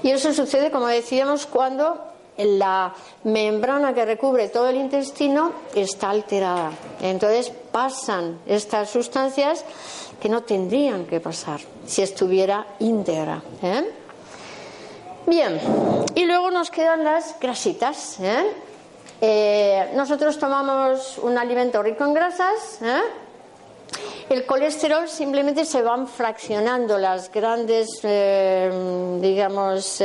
Y 0.02 0.11
eso 0.11 0.32
sucede, 0.32 0.70
como 0.70 0.87
decíamos, 0.87 1.46
cuando 1.46 2.08
la 2.38 2.94
membrana 3.24 3.92
que 3.92 4.04
recubre 4.04 4.48
todo 4.48 4.68
el 4.68 4.76
intestino 4.76 5.52
está 5.74 6.11
alterada. 6.11 6.70
Entonces 7.00 7.52
pasan 7.72 8.38
estas 8.46 8.90
sustancias 8.90 9.64
que 10.20 10.28
no 10.28 10.42
tendrían 10.42 11.04
que 11.06 11.20
pasar 11.20 11.61
si 11.87 12.02
estuviera 12.02 12.66
íntegra. 12.78 13.42
¿eh? 13.62 13.90
Bien, 15.26 15.61
y 16.14 16.24
luego 16.24 16.50
nos 16.50 16.70
quedan 16.70 17.04
las 17.04 17.38
grasitas. 17.40 18.18
¿eh? 18.20 18.46
Eh, 19.20 19.90
nosotros 19.94 20.38
tomamos 20.38 21.18
un 21.18 21.37
alimento 21.37 21.83
rico 21.83 22.04
en 22.04 22.14
grasas. 22.14 22.78
El 24.28 24.46
colesterol 24.46 25.09
simplemente 25.09 25.64
se 25.64 25.83
van 25.83 26.07
fraccionando 26.07 26.98
las 26.98 27.33
grandes, 27.33 28.00
digamos, 28.02 30.02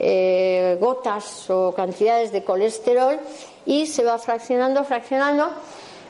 eh, 0.00 0.76
gotas 0.80 1.48
o 1.48 1.72
cantidades 1.74 2.30
de 2.30 2.44
colesterol 2.44 3.18
y 3.64 3.86
se 3.86 4.04
va 4.04 4.18
fraccionando, 4.18 4.84
fraccionando. 4.84 5.48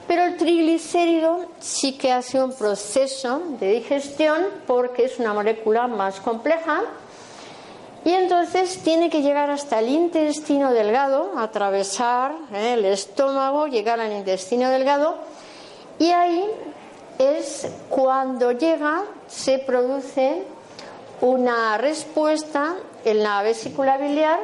Pero 0.08 0.24
el 0.24 0.36
triglicérido 0.36 1.46
sí 1.60 1.98
que 1.98 2.10
hace 2.10 2.42
un 2.42 2.52
proceso 2.52 3.42
de 3.60 3.72
digestión 3.72 4.46
porque 4.66 5.04
es 5.04 5.18
una 5.18 5.34
molécula 5.34 5.86
más 5.86 6.20
compleja 6.20 6.82
y 8.04 8.10
entonces 8.10 8.78
tiene 8.82 9.10
que 9.10 9.22
llegar 9.22 9.50
hasta 9.50 9.80
el 9.80 9.88
intestino 9.88 10.72
delgado, 10.72 11.32
atravesar 11.36 12.32
eh, 12.52 12.74
el 12.74 12.84
estómago, 12.84 13.66
llegar 13.66 14.00
al 14.00 14.12
intestino 14.12 14.70
delgado 14.70 15.16
y 15.98 16.10
ahí 16.10 16.44
es 17.18 17.68
cuando 17.88 18.52
llega, 18.52 19.02
se 19.26 19.58
produce 19.58 20.44
una 21.20 21.76
respuesta 21.76 22.76
en 23.04 23.22
la 23.22 23.42
vesícula 23.42 23.98
biliar 23.98 24.38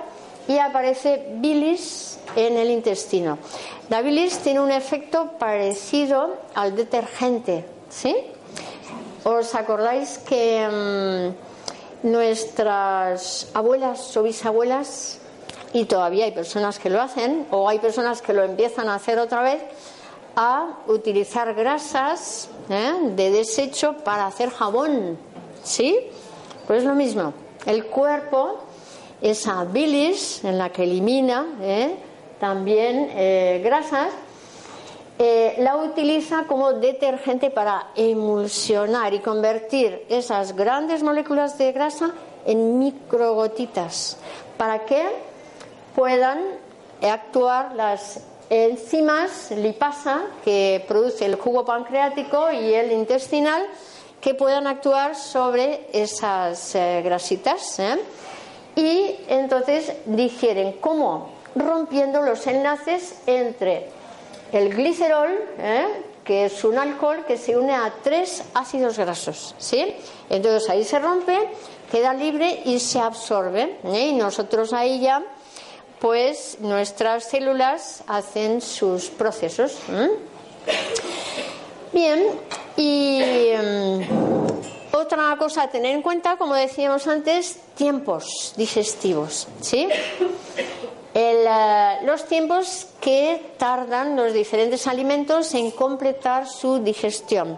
y 0.49 0.59
aparece 0.59 1.27
bilis 1.37 2.19
en 2.35 2.57
el 2.57 2.71
intestino. 2.71 3.39
La 3.89 4.03
bilis 4.03 4.39
tiene 4.39 4.61
un 4.61 4.73
efecto 4.73 5.33
parecido 5.39 6.37
al 6.55 6.75
detergente, 6.75 7.65
¿sí? 7.89 8.17
¿Os 9.23 9.55
acordáis 9.55 10.19
que 10.19 10.69
mm, 10.69 11.54
nuestras 12.05 13.49
abuelas 13.55 14.17
o 14.17 14.23
bisabuelas, 14.23 15.19
y 15.73 15.87
todavía 15.87 16.27
hay 16.27 16.33
personas 16.33 16.79
que 16.79 16.91
lo 16.91 17.01
hacen, 17.01 17.47
o 17.51 17.69
hay 17.69 17.81
personas 17.81 18.23
que 18.23 18.33
lo 18.33 18.45
empiezan 18.45 18.89
a 18.89 18.95
hacer 18.95 19.19
otra 19.19 19.43
vez, 19.43 19.61
a 20.37 20.79
utilizar 20.87 21.55
grasas 21.55 22.49
¿eh? 22.69 22.93
de 23.17 23.31
desecho 23.31 23.97
para 24.05 24.27
hacer 24.27 24.51
jabón, 24.51 25.19
¿sí? 25.63 25.99
Pues 26.67 26.81
es 26.81 26.85
lo 26.85 26.95
mismo. 26.95 27.33
El 27.67 27.87
cuerpo, 27.87 28.61
esa 29.23 29.65
bilis 29.65 30.45
en 30.45 30.59
la 30.59 30.71
que 30.71 30.83
elimina 30.85 31.47
¿eh? 31.63 31.97
también 32.39 33.11
eh, 33.15 33.63
grasas, 33.65 34.13
eh, 35.19 35.55
la 35.59 35.77
utiliza 35.77 36.45
como 36.47 36.73
detergente 36.73 37.51
para 37.51 37.89
emulsionar 37.95 39.15
y 39.15 39.21
convertir 39.21 40.05
esas 40.09 40.57
grandes 40.57 41.03
moléculas 41.03 41.57
de 41.57 41.73
grasa 41.73 42.13
en 42.45 42.79
microgotitas 42.79 44.17
para 44.57 44.85
que 44.85 45.05
puedan 45.95 46.41
actuar 47.01 47.75
las 47.75 48.21
enzimas 48.51 49.51
lipasa 49.53 50.23
que 50.45 50.85
produce 50.87 51.25
el 51.25 51.37
jugo 51.37 51.65
pancreático 51.65 52.51
y 52.51 52.75
el 52.75 52.93
intestinal 52.93 53.63
que 54.21 54.35
puedan 54.35 54.67
actuar 54.67 55.15
sobre 55.17 55.87
esas 55.93 56.75
eh, 56.75 57.03
grasitas. 57.05 57.79
¿eh? 57.79 57.99
Y 58.75 59.17
entonces 59.29 59.93
digieren 60.07 60.73
cómo 60.81 61.31
rompiendo 61.55 62.23
los 62.23 62.47
enlaces 62.47 63.21
entre 63.27 63.89
el 64.55 64.73
glicerol, 64.73 65.33
¿eh? 65.59 65.87
que 66.25 66.47
es 66.47 66.65
un 66.65 66.79
alcohol 66.79 67.25
que 67.27 67.37
se 67.37 67.57
une 67.57 67.75
a 67.75 67.93
tres 68.03 68.45
ácidos 68.55 68.97
grasos. 68.97 69.55
¿sí? 69.59 69.95
Entonces 70.31 70.71
ahí 70.71 70.85
se 70.85 70.99
rompe, 71.01 71.37
queda 71.91 72.15
libre 72.15 72.63
y 72.65 72.79
se 72.79 73.01
absorbe. 73.01 73.79
Y 73.85 74.13
nosotros 74.13 74.73
ahí 74.73 75.01
ya, 75.01 75.23
pues 76.01 76.59
nuestras 76.61 77.25
células 77.25 78.05
hacen 78.07 78.61
sus 78.61 79.11
procesos. 79.11 79.79
Bien, 81.93 82.25
y 82.77 83.21
em, 83.23 84.07
otra 84.93 85.37
cosa 85.37 85.65
a 85.65 85.69
tener 85.69 85.95
en 85.95 86.03
cuenta, 86.03 86.37
como 86.37 86.55
decíamos 86.55 87.09
antes, 87.09 87.59
tiempos 87.75 88.55
digestivos. 88.57 89.49
¿sí? 89.61 89.89
Eh, 91.17 91.99
los 92.03 92.27
tiempos 92.27 92.89
que 93.01 93.55
tardan 93.57 94.17
los 94.17 94.33
diferentes 94.33 94.89
alimentos 94.89 95.55
en 95.55 95.71
completar 95.71 96.49
su 96.49 96.81
digestión. 96.81 97.57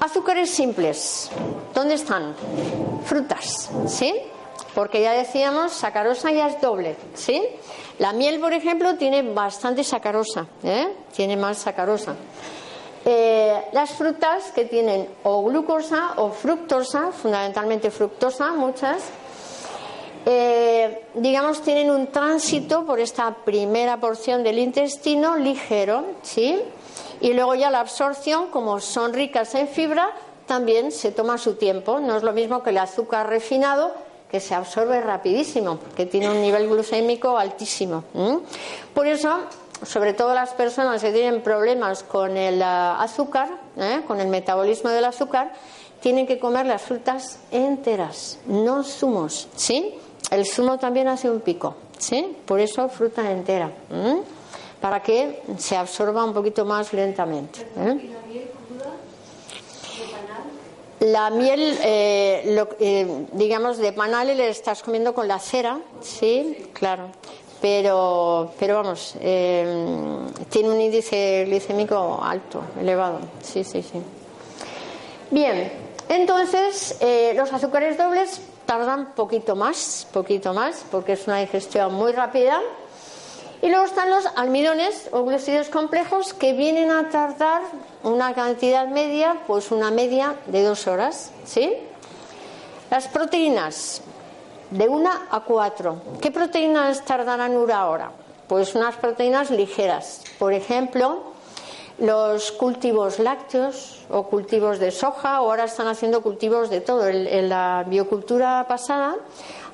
Azúcares 0.00 0.50
simples, 0.50 1.30
¿dónde 1.72 1.94
están? 1.94 2.34
Frutas, 3.04 3.70
¿sí? 3.86 4.12
Porque 4.74 5.00
ya 5.00 5.12
decíamos, 5.12 5.72
sacarosa 5.72 6.32
ya 6.32 6.48
es 6.48 6.60
doble, 6.60 6.96
¿sí? 7.14 7.40
La 8.00 8.12
miel, 8.12 8.40
por 8.40 8.52
ejemplo, 8.52 8.96
tiene 8.96 9.22
bastante 9.22 9.84
sacarosa, 9.84 10.46
¿eh? 10.64 10.88
Tiene 11.14 11.36
más 11.36 11.58
sacarosa. 11.58 12.16
Eh, 13.04 13.66
las 13.72 13.90
frutas 13.90 14.50
que 14.52 14.64
tienen 14.64 15.08
o 15.22 15.44
glucosa 15.44 16.14
o 16.16 16.30
fructosa, 16.30 17.12
fundamentalmente 17.12 17.90
fructosa, 17.90 18.52
muchas, 18.52 19.04
eh, 20.26 21.06
digamos, 21.14 21.62
tienen 21.62 21.90
un 21.90 22.08
tránsito 22.08 22.84
por 22.84 23.00
esta 23.00 23.34
primera 23.44 23.98
porción 23.98 24.42
del 24.42 24.58
intestino 24.58 25.36
ligero, 25.36 26.04
¿sí? 26.22 26.60
Y 27.20 27.32
luego 27.32 27.54
ya 27.54 27.70
la 27.70 27.80
absorción, 27.80 28.48
como 28.48 28.80
son 28.80 29.12
ricas 29.12 29.54
en 29.54 29.68
fibra, 29.68 30.10
también 30.46 30.92
se 30.92 31.12
toma 31.12 31.38
su 31.38 31.54
tiempo. 31.54 32.00
No 32.00 32.16
es 32.16 32.22
lo 32.22 32.32
mismo 32.32 32.62
que 32.62 32.70
el 32.70 32.78
azúcar 32.78 33.28
refinado, 33.28 33.92
que 34.30 34.40
se 34.40 34.54
absorbe 34.54 35.00
rapidísimo, 35.00 35.78
que 35.96 36.06
tiene 36.06 36.30
un 36.30 36.40
nivel 36.42 36.68
glucémico 36.68 37.38
altísimo. 37.38 38.04
Por 38.92 39.06
eso 39.06 39.38
sobre 39.84 40.14
todo 40.14 40.34
las 40.34 40.50
personas 40.50 41.02
que 41.02 41.12
tienen 41.12 41.42
problemas 41.42 42.02
con 42.02 42.36
el 42.36 42.60
eh, 42.60 42.64
azúcar, 42.64 43.48
¿eh? 43.76 44.02
con 44.06 44.20
el 44.20 44.28
metabolismo 44.28 44.90
del 44.90 45.04
azúcar, 45.04 45.52
tienen 46.00 46.26
que 46.26 46.38
comer 46.38 46.66
las 46.66 46.82
frutas 46.82 47.38
enteras, 47.50 48.38
no 48.46 48.84
zumos, 48.84 49.48
¿sí? 49.56 49.94
El 50.30 50.46
zumo 50.46 50.78
también 50.78 51.08
hace 51.08 51.30
un 51.30 51.40
pico, 51.40 51.74
¿sí? 51.98 52.36
Por 52.44 52.60
eso 52.60 52.88
fruta 52.88 53.30
entera, 53.30 53.70
para 54.80 55.02
que 55.02 55.42
se 55.58 55.76
absorba 55.76 56.24
un 56.24 56.32
poquito 56.32 56.64
más 56.64 56.92
lentamente. 56.92 57.66
¿eh? 57.76 58.10
La 61.00 61.30
miel, 61.30 61.78
eh, 61.82 63.26
digamos, 63.32 63.78
de 63.78 63.92
panal 63.92 64.28
le 64.28 64.48
estás 64.48 64.82
comiendo 64.82 65.14
con 65.14 65.28
la 65.28 65.38
cera, 65.38 65.78
sí, 66.00 66.68
claro 66.72 67.08
pero, 67.64 68.52
pero 68.58 68.74
vamos, 68.74 69.14
eh, 69.22 69.66
tiene 70.50 70.68
un 70.68 70.78
índice 70.78 71.46
glicémico 71.46 72.22
alto, 72.22 72.62
elevado. 72.78 73.20
Sí, 73.40 73.64
sí, 73.64 73.80
sí. 73.80 74.02
Bien, 75.30 75.72
entonces 76.10 76.98
eh, 77.00 77.32
los 77.34 77.50
azúcares 77.54 77.96
dobles 77.96 78.42
tardan 78.66 79.14
poquito 79.14 79.56
más, 79.56 80.06
poquito 80.12 80.54
más, 80.54 80.84
porque 80.90 81.12
es 81.12 81.26
una 81.26 81.38
digestión 81.38 81.94
muy 81.94 82.12
rápida. 82.12 82.60
Y 83.62 83.68
luego 83.68 83.86
están 83.86 84.10
los 84.10 84.26
almidones 84.36 85.08
o 85.10 85.24
glúcidos 85.24 85.68
complejos 85.68 86.34
que 86.34 86.52
vienen 86.52 86.90
a 86.90 87.08
tardar 87.08 87.62
una 88.02 88.34
cantidad 88.34 88.86
media, 88.88 89.36
pues 89.46 89.70
una 89.70 89.90
media 89.90 90.34
de 90.46 90.62
dos 90.62 90.86
horas, 90.86 91.30
¿sí? 91.44 91.72
Las 92.90 93.08
proteínas, 93.08 94.02
de 94.70 94.88
una 94.88 95.28
a 95.30 95.40
cuatro. 95.40 96.02
¿Qué 96.20 96.30
proteínas 96.30 97.04
tardarán 97.04 97.56
una 97.56 97.88
hora? 97.88 98.10
Pues 98.48 98.74
unas 98.74 98.96
proteínas 98.96 99.50
ligeras. 99.50 100.22
Por 100.38 100.52
ejemplo, 100.52 101.33
los 101.98 102.50
cultivos 102.52 103.18
lácteos 103.18 104.00
o 104.10 104.24
cultivos 104.24 104.78
de 104.78 104.90
soja, 104.90 105.40
o 105.40 105.50
ahora 105.50 105.64
están 105.64 105.86
haciendo 105.86 106.22
cultivos 106.22 106.70
de 106.70 106.80
todo. 106.80 107.08
En, 107.08 107.48
la 107.48 107.84
biocultura 107.86 108.66
pasada 108.66 109.16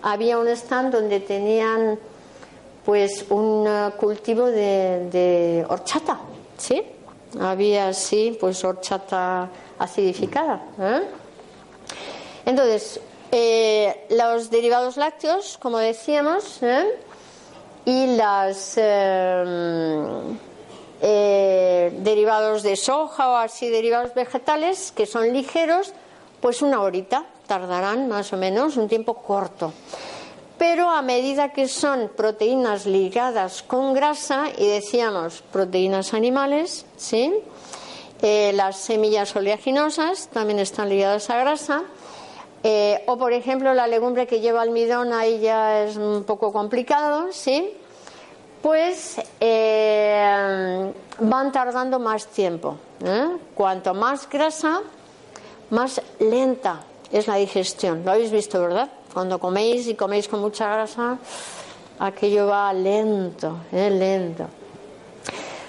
había 0.03 0.39
un 0.39 0.49
stand 0.49 0.93
donde 0.93 1.21
tenían 1.21 1.99
pues 2.85 3.25
un 3.31 3.67
uh, 3.67 3.91
cultivo 3.97 4.47
de, 4.47 5.65
horchata, 5.69 6.19
¿sí? 6.57 6.83
Había 7.39 7.89
así, 7.89 8.37
pues 8.41 8.65
horchata 8.65 9.49
acidificada. 9.79 10.63
¿eh? 10.79 11.03
Entonces, 12.45 13.01
eh, 13.31 14.07
los 14.11 14.51
derivados 14.51 14.97
lácteos, 14.97 15.57
como 15.59 15.79
decíamos, 15.79 16.59
¿eh? 16.63 16.87
y 17.85 18.17
los 18.17 18.77
eh, 21.03 21.93
derivados 21.99 22.63
de 22.63 22.77
soja 22.77 23.31
o 23.31 23.37
así 23.37 23.69
derivados 23.69 24.15
vegetales 24.15 24.93
que 24.93 25.07
son 25.07 25.33
ligeros, 25.33 25.93
pues 26.41 26.63
una 26.63 26.81
horita 26.81 27.25
tardarán 27.47 28.09
más 28.09 28.33
o 28.33 28.37
menos, 28.37 28.77
un 28.77 28.89
tiempo 28.89 29.15
corto. 29.15 29.73
Pero 30.59 30.91
a 30.91 31.03
medida 31.03 31.53
que 31.53 31.69
son 31.69 32.11
proteínas 32.15 32.87
ligadas 32.87 33.63
con 33.63 33.95
grasa, 33.95 34.49
y 34.57 34.67
decíamos 34.67 35.43
proteínas 35.51 36.13
animales, 36.13 36.85
¿sí? 36.97 37.33
las 38.23 38.77
semillas 38.77 39.35
oleaginosas 39.35 40.29
también 40.29 40.59
están 40.59 40.91
ligadas 40.91 41.31
a 41.31 41.39
grasa, 41.39 41.85
eh, 42.63 43.03
o, 43.07 43.17
por 43.17 43.33
ejemplo, 43.33 43.73
la 43.73 43.87
legumbre 43.87 44.27
que 44.27 44.41
lleva 44.41 44.61
almidón, 44.61 45.13
ahí 45.15 45.41
ya 45.41 45.85
es 45.85 45.97
un 45.97 46.25
poco 46.25 46.53
complicado, 46.53 47.29
¿sí? 47.33 47.73
Pues 48.63 49.21
eh, 49.41 50.93
van 51.19 51.53
tardando 51.53 51.99
más 51.99 52.27
tiempo. 52.27 52.77
¿eh? 53.05 53.29
Cuanto 53.55 53.95
más 53.95 54.29
grasa, 54.29 54.83
más 55.71 56.01
lenta 56.19 56.81
es 57.11 57.27
la 57.27 57.37
digestión. 57.37 58.05
Lo 58.05 58.13
habéis 58.13 58.31
visto, 58.31 58.61
¿verdad? 58.61 58.91
Cuando 59.13 59.39
coméis 59.39 59.87
y 59.87 59.95
coméis 59.95 60.29
con 60.29 60.41
mucha 60.41 60.69
grasa, 60.69 61.19
aquello 61.99 62.47
va 62.47 62.73
lento, 62.73 63.57
lento. 63.73 64.47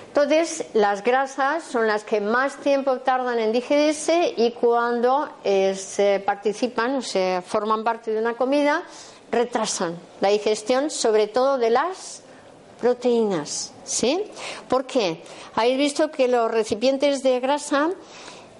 Entonces, 0.07 0.65
las 0.73 1.03
grasas 1.05 1.63
son 1.63 1.87
las 1.87 2.03
que 2.03 2.19
más 2.19 2.57
tiempo 2.57 2.97
tardan 2.97 3.39
en 3.39 3.53
digerirse 3.53 4.33
y 4.35 4.51
cuando 4.51 5.29
eh, 5.45 5.73
se 5.73 6.19
participan 6.19 6.97
o 6.97 7.01
se 7.01 7.41
forman 7.47 7.85
parte 7.85 8.11
de 8.11 8.19
una 8.19 8.33
comida, 8.33 8.83
retrasan 9.31 9.97
la 10.19 10.27
digestión, 10.27 10.89
sobre 10.89 11.27
todo 11.27 11.57
de 11.57 11.69
las 11.69 12.20
proteínas. 12.81 13.71
¿Sí? 13.85 14.23
¿Por 14.67 14.85
qué? 14.85 15.21
Habéis 15.55 15.77
visto 15.77 16.11
que 16.11 16.27
los 16.27 16.49
recipientes 16.49 17.23
de 17.23 17.39
grasa 17.39 17.89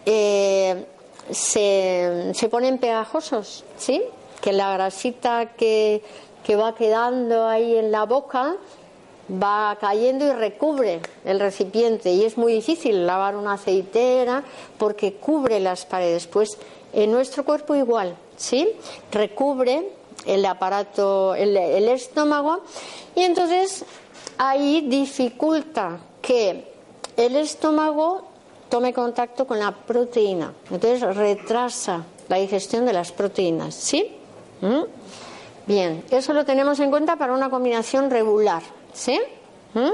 eh, 0.05 0.86
se, 1.29 2.31
se, 2.34 2.49
ponen 2.49 2.77
pegajosos, 2.77 3.63
¿sí? 3.77 4.01
Que 4.41 4.51
la 4.51 4.73
grasita 4.73 5.53
que, 5.55 6.03
que 6.43 6.55
va 6.55 6.75
quedando 6.75 7.47
ahí 7.47 7.77
en 7.77 7.91
la 7.91 8.05
boca 8.05 8.55
va 9.31 9.77
cayendo 9.79 10.25
y 10.25 10.31
recubre 10.31 10.99
el 11.23 11.39
recipiente 11.39 12.12
y 12.12 12.23
es 12.25 12.38
muy 12.38 12.53
difícil 12.53 13.05
lavar 13.05 13.36
una 13.36 13.53
aceitera 13.53 14.43
porque 14.77 15.13
cubre 15.13 15.60
las 15.60 15.86
paredes. 15.86 16.27
Pues 16.27 16.57
en 16.93 17.12
nuestro 17.12 17.45
cuerpo 17.45 17.75
igual, 17.75 18.15
¿sí? 18.36 18.69
Recubre 19.12 19.88
el 20.25 20.45
aparato, 20.45 21.36
el, 21.36 21.57
estómago 21.88 22.62
y 23.15 23.23
entonces 23.23 23.86
ahí 24.43 24.82
dificulta 24.89 25.99
que 26.19 26.65
el 27.15 27.36
estómago 27.36 28.27
tome 28.69 28.91
contacto 28.91 29.45
con 29.45 29.60
la 29.60 29.71
proteína. 29.71 30.51
Entonces 30.71 31.15
retrasa 31.15 32.04
la 32.27 32.38
digestión 32.38 32.84
de 32.84 32.93
las 32.93 33.12
proteínas, 33.12 33.75
¿sí? 33.75 34.12
¿Mm? 34.62 34.84
Bien, 35.67 36.04
eso 36.10 36.34
lo 36.34 36.43
tenemos 36.43 36.80
en 36.80 36.89
cuenta 36.89 37.17
para 37.17 37.34
una 37.34 37.51
combinación 37.51 38.10
regular. 38.10 38.63
¿Sí? 38.93 39.19
¿Mm? 39.75 39.91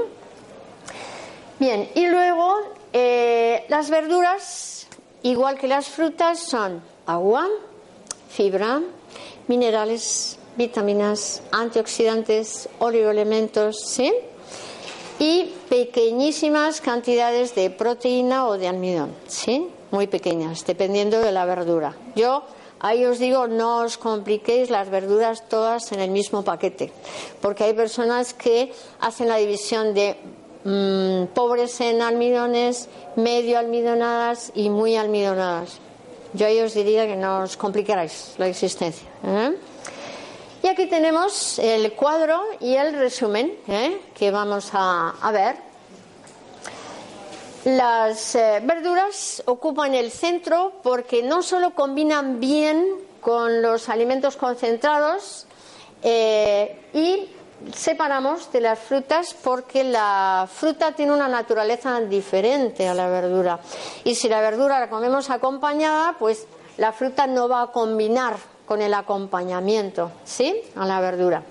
Bien, 1.58 1.90
y 1.94 2.06
luego 2.06 2.54
eh, 2.94 3.66
las 3.68 3.90
verduras, 3.90 4.86
igual 5.24 5.58
que 5.58 5.68
las 5.68 5.88
frutas, 5.88 6.38
son 6.38 6.80
agua, 7.04 7.46
fibra, 8.30 8.80
minerales, 9.46 10.38
vitaminas, 10.56 11.42
antioxidantes, 11.52 12.70
oligoelementos, 12.78 13.76
¿sí? 13.84 14.10
Y 15.18 15.52
pequeñísimas 15.68 16.80
cantidades 16.80 17.54
de 17.54 17.70
proteína 17.70 18.46
o 18.46 18.56
de 18.56 18.68
almidón, 18.68 19.14
¿sí? 19.26 19.68
Muy 19.90 20.06
pequeñas, 20.06 20.64
dependiendo 20.64 21.20
de 21.20 21.32
la 21.32 21.44
verdura. 21.44 21.96
Yo 22.14 22.44
Ahí 22.80 23.04
os 23.04 23.18
digo, 23.18 23.48
no 23.48 23.82
os 23.82 23.98
compliquéis 23.98 24.70
las 24.70 24.88
verduras 24.88 25.48
todas 25.48 25.90
en 25.90 25.98
el 25.98 26.10
mismo 26.10 26.44
paquete, 26.44 26.92
porque 27.40 27.64
hay 27.64 27.74
personas 27.74 28.34
que 28.34 28.72
hacen 29.00 29.26
la 29.26 29.36
división 29.36 29.94
de 29.94 30.14
mm, 30.62 31.34
pobres 31.34 31.80
en 31.80 32.02
almidones, 32.02 32.88
medio 33.16 33.58
almidonadas 33.58 34.52
y 34.54 34.70
muy 34.70 34.94
almidonadas. 34.94 35.78
Yo 36.34 36.46
ahí 36.46 36.60
os 36.60 36.74
diría 36.74 37.06
que 37.06 37.16
no 37.16 37.40
os 37.40 37.56
complicarais 37.56 38.34
la 38.38 38.46
existencia. 38.46 39.08
¿eh? 39.24 39.56
Aquí 40.70 40.86
tenemos 40.86 41.58
el 41.58 41.94
cuadro 41.94 42.44
y 42.60 42.74
el 42.74 42.92
resumen 42.92 43.58
¿eh? 43.68 44.00
que 44.14 44.30
vamos 44.30 44.70
a, 44.74 45.14
a 45.20 45.32
ver. 45.32 45.56
Las 47.64 48.34
eh, 48.34 48.60
verduras 48.62 49.42
ocupan 49.46 49.94
el 49.94 50.12
centro 50.12 50.74
porque 50.82 51.22
no 51.22 51.42
solo 51.42 51.74
combinan 51.74 52.38
bien 52.38 52.86
con 53.20 53.62
los 53.62 53.88
alimentos 53.88 54.36
concentrados 54.36 55.46
eh, 56.02 56.88
y 56.92 57.28
separamos 57.74 58.52
de 58.52 58.60
las 58.60 58.78
frutas 58.78 59.34
porque 59.42 59.84
la 59.84 60.46
fruta 60.52 60.92
tiene 60.92 61.12
una 61.12 61.28
naturaleza 61.28 61.98
diferente 62.02 62.86
a 62.86 62.94
la 62.94 63.08
verdura. 63.08 63.58
Y 64.04 64.14
si 64.14 64.28
la 64.28 64.42
verdura 64.42 64.78
la 64.78 64.90
comemos 64.90 65.30
acompañada, 65.30 66.16
pues 66.18 66.46
la 66.76 66.92
fruta 66.92 67.26
no 67.26 67.48
va 67.48 67.62
a 67.62 67.66
combinar 67.72 68.36
con 68.68 68.82
el 68.82 68.92
acompañamiento, 68.92 70.12
¿sí? 70.24 70.60
A 70.76 70.84
la 70.84 71.00
verdura. 71.00 71.42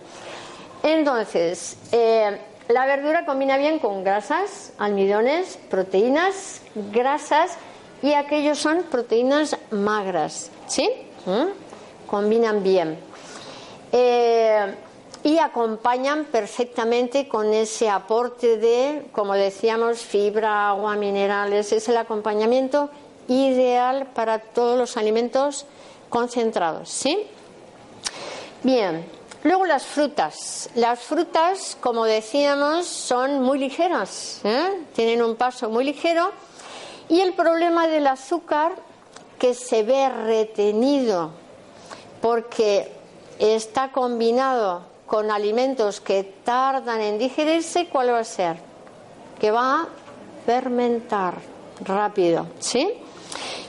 Entonces, 0.83 1.75
eh, 1.91 2.39
la 2.67 2.85
verdura 2.85 3.25
combina 3.25 3.57
bien 3.57 3.79
con 3.79 4.03
grasas, 4.03 4.71
almidones, 4.77 5.57
proteínas, 5.69 6.61
grasas 6.93 7.57
y 8.03 8.13
aquellos 8.13 8.59
son 8.59 8.83
proteínas 8.83 9.57
magras. 9.71 10.51
¿Sí? 10.67 10.87
¿Mm? 11.25 12.05
Combinan 12.05 12.61
bien. 12.61 12.99
Eh, 13.91 14.75
y 15.23 15.39
acompañan 15.39 16.25
perfectamente 16.25 17.27
con 17.27 17.51
ese 17.51 17.89
aporte 17.89 18.57
de, 18.57 19.07
como 19.11 19.33
decíamos, 19.33 19.99
fibra, 19.99 20.69
agua, 20.69 20.95
minerales. 20.95 21.71
Es 21.71 21.89
el 21.89 21.97
acompañamiento 21.97 22.91
ideal 23.27 24.07
para 24.13 24.39
todos 24.39 24.77
los 24.77 24.97
alimentos 24.97 25.65
concentrados. 26.09 26.89
¿Sí? 26.89 27.27
Bien, 28.63 29.05
Luego 29.43 29.65
las 29.65 29.85
frutas. 29.85 30.69
Las 30.75 30.99
frutas, 30.99 31.77
como 31.79 32.03
decíamos, 32.05 32.85
son 32.85 33.41
muy 33.41 33.59
ligeras, 33.59 34.41
¿eh? 34.43 34.83
tienen 34.93 35.21
un 35.23 35.35
paso 35.35 35.69
muy 35.69 35.85
ligero 35.85 36.31
y 37.07 37.21
el 37.21 37.33
problema 37.33 37.87
del 37.87 38.07
azúcar 38.07 38.73
que 39.39 39.53
se 39.53 39.83
ve 39.83 40.09
retenido 40.09 41.31
porque 42.21 42.91
está 43.39 43.91
combinado 43.91 44.81
con 45.05 45.31
alimentos 45.31 46.01
que 46.01 46.23
tardan 46.43 46.99
en 46.99 47.17
digerirse, 47.17 47.87
¿cuál 47.87 48.11
va 48.11 48.19
a 48.19 48.23
ser? 48.25 48.57
Que 49.39 49.51
va 49.51 49.81
a 49.81 49.87
fermentar 50.45 51.35
rápido, 51.85 52.47
¿sí? 52.59 52.91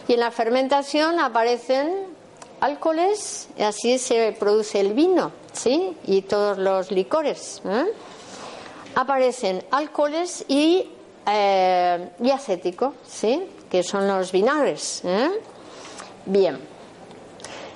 Y 0.08 0.14
en 0.14 0.20
la 0.20 0.30
fermentación 0.32 1.20
aparecen 1.20 2.17
alcoholes 2.60 3.48
así 3.58 3.98
se 3.98 4.36
produce 4.38 4.80
el 4.80 4.92
vino, 4.92 5.32
¿sí? 5.52 5.96
Y 6.06 6.22
todos 6.22 6.58
los 6.58 6.90
licores. 6.90 7.62
¿eh? 7.64 7.86
Aparecen 8.94 9.64
alcoholes 9.70 10.44
y, 10.48 10.88
eh, 11.26 12.10
y 12.20 12.30
acético, 12.30 12.94
¿sí? 13.06 13.44
Que 13.70 13.82
son 13.82 14.08
los 14.08 14.32
vinagres. 14.32 15.02
¿eh? 15.04 15.30
Bien. 16.26 16.58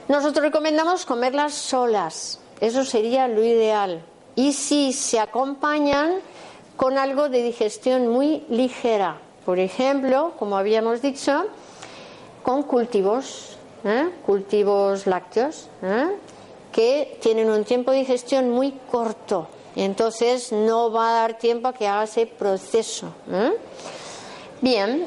Nosotros 0.09 0.45
recomendamos 0.45 1.07
comerlas 1.07 1.55
solas. 1.55 2.41
Eso 2.61 2.85
sería 2.85 3.29
lo 3.29 3.45
ideal. 3.45 4.05
Y 4.35 4.53
si 4.53 4.93
se 4.93 5.21
acompañan 5.21 6.21
con 6.77 6.99
algo 6.99 7.29
de 7.29 7.43
digestión 7.43 8.09
muy 8.09 8.45
ligera. 8.49 9.21
Por 9.45 9.59
ejemplo, 9.59 10.33
como 10.39 10.57
habíamos 10.57 11.03
dicho, 11.03 11.47
con 12.43 12.63
cultivos 12.63 13.59
¿eh? 13.85 14.11
cultivos 14.25 15.07
lácteos, 15.07 15.69
¿eh? 15.83 16.09
que 16.71 17.19
tienen 17.21 17.51
un 17.51 17.65
tiempo 17.65 17.91
de 17.91 17.99
digestión 17.99 18.51
muy 18.51 18.73
corto. 18.91 19.49
Entonces 19.77 20.53
no 20.53 20.93
va 20.93 21.11
a 21.11 21.13
dar 21.13 21.39
tiempo 21.39 21.69
a 21.69 21.73
que 21.73 21.87
haga 21.87 22.05
ese 22.05 22.27
proceso. 22.27 23.13
¿eh? 23.31 23.53
Bien. 24.61 25.07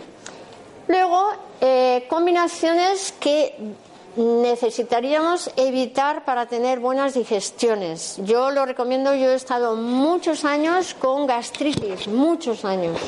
Luego, 0.88 1.32
combinaciones 2.10 3.12
que 3.20 3.56
necesitaríamos 4.16 5.50
evitar 5.56 6.24
para 6.26 6.46
tener 6.46 6.80
buenas 6.80 7.16
digestiones. 7.16 8.18
Yo 8.24 8.52
lo 8.52 8.66
recomiendo, 8.66 9.16
yo 9.16 9.32
he 9.32 9.36
estado 9.36 9.76
muchos 9.76 10.46
años 10.46 10.94
con 10.94 11.26
gastritis, 11.26 12.08
muchos 12.08 12.64
años. 12.66 13.00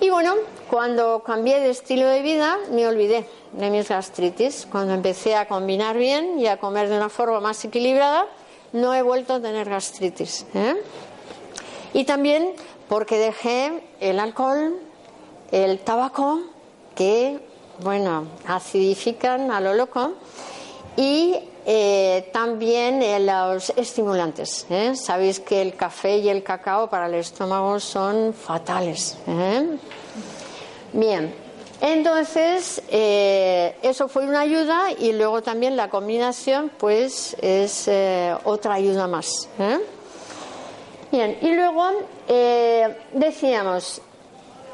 Y 0.00 0.10
bueno, 0.10 0.34
cuando 0.70 1.22
cambié 1.22 1.60
de 1.60 1.70
estilo 1.70 2.06
de 2.06 2.20
vida 2.20 2.58
me 2.70 2.86
olvidé 2.86 3.26
de 3.52 3.70
mis 3.70 3.88
gastritis. 3.88 4.66
Cuando 4.70 4.92
empecé 4.92 5.34
a 5.34 5.48
combinar 5.48 5.96
bien 5.96 6.38
y 6.38 6.46
a 6.46 6.58
comer 6.58 6.88
de 6.88 6.96
una 6.96 7.08
forma 7.08 7.40
más 7.40 7.64
equilibrada, 7.64 8.26
no 8.72 8.94
he 8.94 9.02
vuelto 9.02 9.34
a 9.34 9.40
tener 9.40 9.68
gastritis. 9.68 10.46
¿eh? 10.54 10.76
Y 11.94 12.04
también 12.04 12.52
porque 12.88 13.18
dejé 13.18 13.82
el 14.00 14.20
alcohol, 14.20 14.78
el 15.50 15.78
tabaco, 15.78 16.40
que, 16.94 17.40
bueno, 17.80 18.26
acidifican 18.46 19.50
a 19.50 19.60
lo 19.60 19.74
loco, 19.74 20.12
y 20.96 21.36
eh, 21.68 22.30
también 22.32 23.02
eh, 23.02 23.18
los 23.18 23.70
estimulantes. 23.70 24.66
Sabéis 24.94 25.40
que 25.40 25.60
el 25.60 25.74
café 25.74 26.18
y 26.18 26.28
el 26.28 26.44
cacao 26.44 26.88
para 26.88 27.06
el 27.06 27.14
estómago 27.14 27.80
son 27.80 28.32
fatales. 28.32 29.18
Bien, 30.92 31.34
entonces, 31.80 32.80
eh, 32.88 33.74
eso 33.82 34.06
fue 34.06 34.26
una 34.28 34.40
ayuda 34.40 34.92
y 34.96 35.12
luego 35.12 35.42
también 35.42 35.76
la 35.76 35.90
combinación, 35.90 36.70
pues, 36.78 37.36
es 37.42 37.88
eh, 37.88 38.32
otra 38.44 38.74
ayuda 38.74 39.08
más. 39.08 39.48
¿eh? 39.58 39.80
Bien, 41.10 41.36
y 41.42 41.52
luego 41.52 41.84
decíamos, 43.12 44.00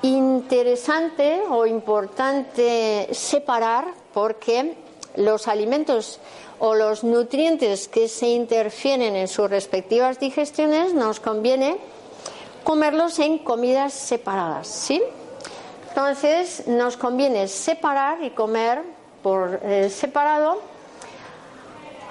interesante 0.03 1.41
o 1.49 1.65
importante 1.65 3.09
separar 3.13 3.87
porque 4.13 4.75
los 5.17 5.49
alimentos 5.49 6.21
o 6.59 6.75
los 6.75 7.05
nutrientes 7.05 7.89
que 7.89 8.09
se 8.09 8.29
interfieren 8.29 9.17
en 9.17 9.29
sus 9.29 9.51
respectivas 9.51 10.21
digestiones 10.21 10.95
nos 10.95 11.21
conviene 11.21 11.77
comerlos 12.65 13.19
en 13.19 13.39
comidas 13.39 13.93
separadas, 13.93 14.69
¿sí? 14.69 15.03
Entonces 15.89 16.67
nos 16.69 16.97
conviene 16.97 17.49
separar 17.49 18.23
y 18.23 18.31
comer 18.31 18.83
por 19.23 19.61
eh, 19.63 19.91
separado 19.91 20.61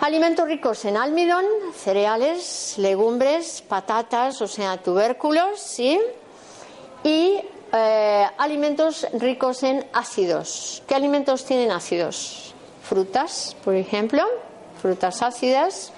alimentos 0.01 0.47
ricos 0.47 0.83
en 0.85 0.97
almidón, 0.97 1.45
cereales, 1.75 2.75
legumbres, 2.77 3.63
patatas, 3.67 4.41
o 4.41 4.47
sea, 4.47 4.77
tubérculos, 4.77 5.59
¿sí? 5.59 5.99
Y 7.03 7.39
eh, 7.73 8.27
alimentos 8.37 9.07
ricos 9.13 9.63
en 9.63 9.85
ácidos. 9.93 10.83
¿Qué 10.87 10.95
alimentos 10.95 11.45
tienen 11.45 11.71
ácidos? 11.71 12.50
Frutas, 12.91 13.55
por 13.63 13.75
ejemplo, 13.75 14.21
frutas 14.81 15.21
ácidas. 15.21 15.93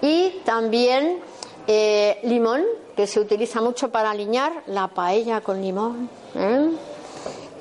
Y 0.00 0.40
también 0.46 1.20
eh, 1.66 2.18
limón, 2.22 2.62
que 2.96 3.06
se 3.06 3.20
utiliza 3.20 3.60
mucho 3.60 3.90
para 3.90 4.10
aliñar 4.10 4.62
la 4.66 4.88
paella 4.88 5.42
con 5.42 5.60
limón 5.60 6.08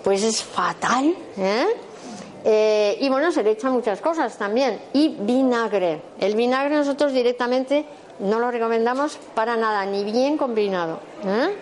pues 0.05 0.21
es 0.21 0.43
fatal. 0.43 1.15
¿eh? 1.35 1.65
¿eh? 2.45 2.97
y 3.01 3.09
bueno, 3.09 3.31
se 3.31 3.41
le 3.41 3.51
echan 3.51 3.71
muchas 3.71 3.99
cosas 4.01 4.37
también. 4.37 4.79
Y 4.93 5.09
vinagre. 5.09 5.99
El 6.19 6.35
vinagre 6.35 6.75
nosotros 6.75 7.11
directamente 7.11 7.87
no 8.19 8.37
lo 8.37 8.51
recomendamos 8.51 9.17
para 9.33 9.57
nada, 9.57 9.83
ni 9.87 10.03
bien 10.03 10.37
combinado. 10.37 10.99
¿eh? 11.25 11.55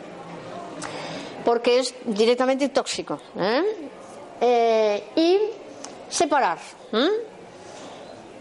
Porque 1.45 1.79
es 1.79 1.95
directamente 2.03 2.67
tóxico. 2.67 3.17
¿eh? 3.39 5.03
y 5.15 5.39
separar. 6.09 6.57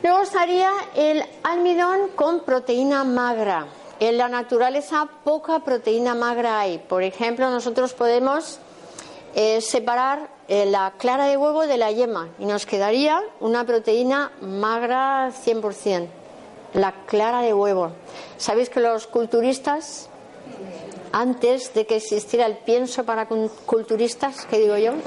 Luego 0.02 0.22
estaría 0.22 0.70
el 0.94 1.24
almidón 1.42 2.08
con 2.14 2.40
proteína 2.40 3.02
magra. 3.02 3.66
En 3.98 4.18
la 4.18 4.28
naturaleza 4.28 5.08
poca 5.24 5.60
proteína 5.60 6.14
magra 6.14 6.60
hay. 6.60 6.78
Por 6.78 7.02
ejemplo, 7.02 7.50
nosotros 7.50 7.94
podemos 7.94 8.58
es 9.34 9.66
separar 9.66 10.28
eh, 10.48 10.66
la 10.66 10.92
clara 10.98 11.26
de 11.26 11.36
huevo 11.36 11.66
de 11.66 11.78
la 11.78 11.90
yema 11.90 12.28
y 12.38 12.44
nos 12.44 12.66
quedaría 12.66 13.22
una 13.40 13.64
proteína 13.64 14.32
magra 14.42 15.30
100%, 15.30 16.08
la 16.74 16.92
clara 17.06 17.40
de 17.40 17.54
huevo. 17.54 17.92
¿Sabéis 18.36 18.68
que 18.68 18.80
los 18.80 19.06
culturistas, 19.06 20.10
antes 21.12 21.72
de 21.72 21.86
que 21.86 21.96
existiera 21.96 22.44
el 22.46 22.58
pienso 22.58 23.04
para 23.04 23.26
culturistas, 23.26 24.44
¿qué 24.46 24.58
digo 24.58 24.76
yo? 24.76 24.92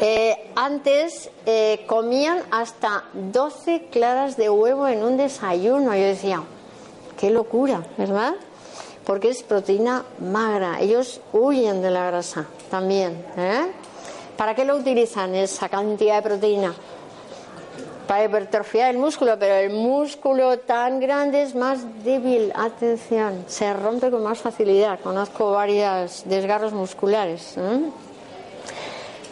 Eh, 0.00 0.50
antes 0.54 1.30
eh, 1.46 1.84
comían 1.86 2.42
hasta 2.50 3.04
12 3.14 3.88
claras 3.90 4.36
de 4.36 4.50
huevo 4.50 4.86
en 4.88 5.02
un 5.02 5.16
desayuno. 5.16 5.94
Yo 5.94 6.04
decía, 6.04 6.42
qué 7.18 7.30
locura, 7.30 7.82
¿verdad? 7.96 8.34
porque 9.06 9.28
es 9.30 9.42
proteína 9.44 10.04
magra. 10.18 10.80
Ellos 10.80 11.20
huyen 11.32 11.80
de 11.80 11.90
la 11.90 12.06
grasa 12.08 12.44
también. 12.70 13.24
¿eh? 13.36 13.70
¿Para 14.36 14.54
qué 14.54 14.64
lo 14.64 14.76
utilizan 14.76 15.34
esa 15.34 15.68
cantidad 15.68 16.16
de 16.16 16.22
proteína? 16.22 16.74
Para 18.08 18.24
hipertrofiar 18.24 18.90
el 18.90 18.98
músculo, 18.98 19.36
pero 19.38 19.54
el 19.54 19.70
músculo 19.70 20.58
tan 20.58 20.98
grande 21.00 21.42
es 21.42 21.54
más 21.54 22.04
débil. 22.04 22.52
Atención, 22.54 23.44
se 23.46 23.72
rompe 23.72 24.10
con 24.10 24.24
más 24.24 24.38
facilidad. 24.40 24.98
Conozco 25.00 25.52
varios 25.52 26.24
desgarros 26.26 26.72
musculares. 26.72 27.56
¿eh? 27.56 27.80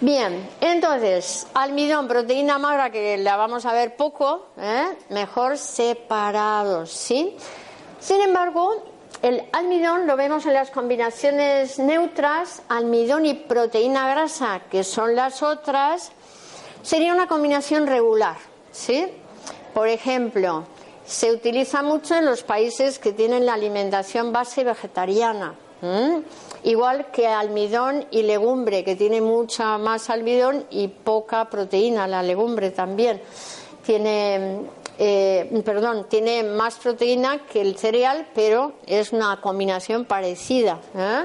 Bien, 0.04 0.46
entonces, 0.60 1.46
almidón, 1.54 2.06
proteína 2.06 2.58
magra, 2.58 2.90
que 2.90 3.16
la 3.16 3.38
vamos 3.38 3.64
a 3.64 3.72
ver 3.72 3.96
poco, 3.96 4.48
¿eh? 4.58 4.84
mejor 5.08 5.56
separados, 5.56 6.90
¿sí? 6.90 7.34
Sin 8.00 8.20
embargo, 8.20 8.84
el 9.22 9.42
almidón 9.52 10.06
lo 10.06 10.14
vemos 10.14 10.44
en 10.44 10.52
las 10.52 10.70
combinaciones 10.70 11.78
neutras, 11.78 12.60
almidón 12.68 13.24
y 13.24 13.32
proteína 13.32 14.10
grasa, 14.10 14.60
que 14.70 14.84
son 14.84 15.16
las 15.16 15.42
otras, 15.42 16.12
sería 16.82 17.14
una 17.14 17.26
combinación 17.26 17.86
regular, 17.86 18.36
¿sí? 18.72 19.06
Por 19.72 19.88
ejemplo, 19.88 20.64
se 21.06 21.32
utiliza 21.32 21.82
mucho 21.82 22.14
en 22.14 22.26
los 22.26 22.42
países 22.42 22.98
que 22.98 23.14
tienen 23.14 23.46
la 23.46 23.54
alimentación 23.54 24.34
base 24.34 24.64
vegetariana, 24.64 25.54
igual 26.64 27.06
que 27.12 27.26
almidón 27.28 28.06
y 28.10 28.22
legumbre, 28.22 28.84
que 28.84 28.96
tiene 28.96 29.20
mucha 29.20 29.78
más 29.78 30.10
almidón 30.10 30.66
y 30.70 30.88
poca 30.88 31.48
proteína, 31.48 32.06
la 32.06 32.22
legumbre 32.22 32.70
también. 32.70 33.20
Tiene 33.84 34.60
eh, 34.98 35.62
perdón, 35.64 36.06
tiene 36.08 36.44
más 36.44 36.76
proteína 36.76 37.46
que 37.46 37.60
el 37.60 37.76
cereal, 37.76 38.28
pero 38.34 38.74
es 38.86 39.12
una 39.12 39.40
combinación 39.40 40.04
parecida. 40.04 40.78
¿eh? 40.96 41.24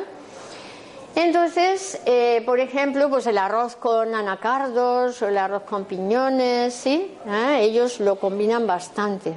Entonces, 1.16 2.02
eh, 2.06 2.42
por 2.46 2.60
ejemplo, 2.60 3.10
pues 3.10 3.28
el 3.28 3.38
arroz 3.38 3.76
con 3.76 4.16
anacardos 4.16 5.22
o 5.22 5.28
el 5.28 5.38
arroz 5.38 5.64
con 5.64 5.86
piñones, 5.86 6.74
¿sí? 6.74 7.16
Ellos 7.60 8.00
lo 8.00 8.16
combinan 8.16 8.66
bastante. 8.66 9.34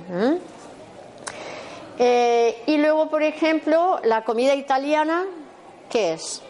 y 2.67 2.77
luego, 2.79 3.09
por 3.11 3.23
ejemplo, 3.23 4.01
la 4.05 4.25
comida 4.25 4.55
italiana, 4.55 5.25
¿qué 5.93 6.15
es? 6.15 6.41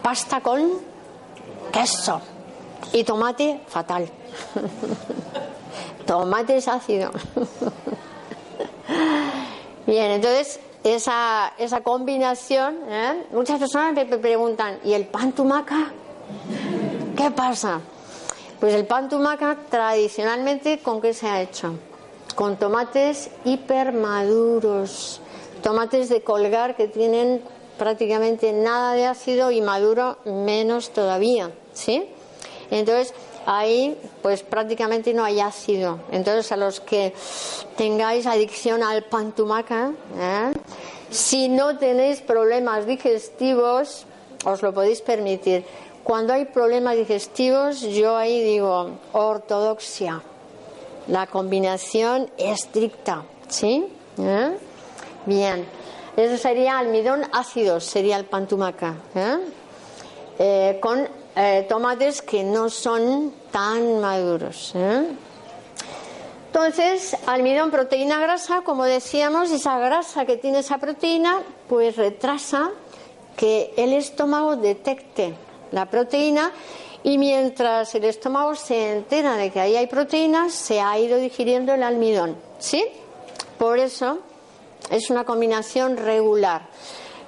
Pasta 0.00 0.40
con 0.40 0.70
queso 1.72 2.20
y 2.92 3.02
tomate 3.02 3.60
fatal. 3.66 4.08
tomate 6.06 6.58
es 6.58 6.68
ácido. 6.68 7.10
Bien, 9.86 10.12
entonces 10.12 10.60
esa, 10.84 11.52
esa 11.58 11.80
combinación, 11.80 12.78
¿eh? 12.88 13.26
muchas 13.32 13.58
personas 13.58 13.94
me 13.94 14.06
preguntan, 14.06 14.78
¿y 14.84 14.92
el 14.92 15.06
pan 15.06 15.32
tumaca? 15.32 15.90
¿Qué 17.16 17.32
pasa? 17.32 17.80
Pues 18.60 18.74
el 18.74 18.86
pan 18.86 19.08
tumaca 19.08 19.58
tradicionalmente 19.68 20.78
con 20.78 21.00
qué 21.00 21.12
se 21.12 21.28
ha 21.28 21.42
hecho? 21.42 21.74
Con 22.36 22.56
tomates 22.56 23.30
hipermaduros, 23.44 25.20
tomates 25.66 26.08
de 26.08 26.22
colgar 26.22 26.76
que 26.76 26.86
tienen 26.86 27.42
prácticamente 27.76 28.52
nada 28.52 28.92
de 28.92 29.04
ácido 29.04 29.50
y 29.50 29.60
maduro 29.60 30.16
menos 30.24 30.90
todavía, 30.90 31.50
¿sí? 31.72 32.04
Entonces, 32.70 33.12
ahí 33.46 33.98
pues 34.22 34.44
prácticamente 34.44 35.12
no 35.12 35.24
hay 35.24 35.40
ácido. 35.40 35.98
Entonces 36.12 36.52
a 36.52 36.56
los 36.56 36.78
que 36.78 37.12
tengáis 37.76 38.28
adicción 38.28 38.84
al 38.84 39.02
pantumaca, 39.06 39.90
¿eh? 40.16 40.52
si 41.10 41.48
no 41.48 41.76
tenéis 41.76 42.20
problemas 42.20 42.86
digestivos, 42.86 44.06
os 44.44 44.62
lo 44.62 44.72
podéis 44.72 45.00
permitir. 45.00 45.64
Cuando 46.04 46.32
hay 46.32 46.44
problemas 46.44 46.94
digestivos, 46.94 47.80
yo 47.80 48.16
ahí 48.16 48.40
digo 48.44 48.90
ortodoxia. 49.12 50.22
La 51.08 51.26
combinación 51.26 52.30
estricta, 52.38 53.24
¿sí? 53.48 53.84
¿Eh? 54.16 54.58
Bien. 55.26 55.66
Eso 56.16 56.38
sería 56.38 56.78
almidón 56.78 57.22
ácido, 57.32 57.78
sería 57.78 58.16
el 58.16 58.24
pantumaca. 58.24 58.94
¿eh? 59.14 59.38
eh 60.38 60.78
con 60.80 61.06
eh, 61.36 61.66
tomates 61.68 62.22
que 62.22 62.42
no 62.42 62.70
son 62.70 63.34
tan 63.50 64.00
maduros. 64.00 64.72
Entonces, 66.46 67.14
almidón, 67.26 67.70
proteína, 67.70 68.18
grasa, 68.18 68.62
como 68.62 68.84
decíamos, 68.84 69.50
esa 69.50 69.78
grasa 69.78 70.24
que 70.24 70.38
tiene 70.38 70.60
esa 70.60 70.78
proteína, 70.78 71.42
pues 71.68 71.96
retrasa 71.96 72.70
que 73.36 73.74
el 73.76 73.92
estómago 73.92 74.56
detecte 74.56 75.34
la 75.72 75.84
proteína 75.84 76.50
y 77.02 77.18
mientras 77.18 77.94
el 77.94 78.04
estómago 78.04 78.54
se 78.54 78.92
entera 78.92 79.36
de 79.36 79.50
que 79.50 79.60
ahí 79.60 79.76
hay 79.76 79.86
proteínas, 79.86 80.54
se 80.54 80.80
ha 80.80 80.98
ido 80.98 81.18
digiriendo 81.18 81.74
el 81.74 81.82
almidón. 81.82 82.36
¿Sí? 82.58 82.82
Por 83.58 83.78
eso 83.78 84.20
es 84.90 85.10
una 85.10 85.24
combinación 85.24 85.96
regular. 85.96 86.68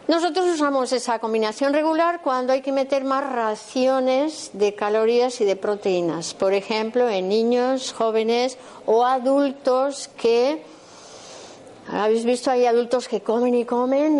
Nosotros 0.08 0.46
usamos 0.46 0.90
esa 0.92 1.18
combinación 1.18 1.74
regular 1.74 2.22
cuando 2.22 2.54
hay 2.54 2.62
que 2.62 2.72
meter 2.72 3.04
más 3.04 3.30
raciones 3.30 4.50
de 4.54 4.74
calorías 4.74 5.38
y 5.42 5.44
de 5.44 5.54
proteínas. 5.54 6.32
Por 6.32 6.54
ejemplo, 6.54 7.10
en 7.10 7.28
niños, 7.28 7.92
jóvenes 7.92 8.56
o 8.86 9.04
adultos 9.04 10.08
que... 10.16 10.64
Habéis 11.90 12.24
visto, 12.24 12.50
hay 12.50 12.64
adultos 12.64 13.06
que 13.06 13.20
comen 13.20 13.54
y 13.54 13.64
comen 13.66 14.18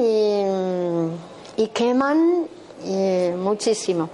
y, 1.57 1.67
queman 1.69 2.47
muchísimo. 3.39 4.11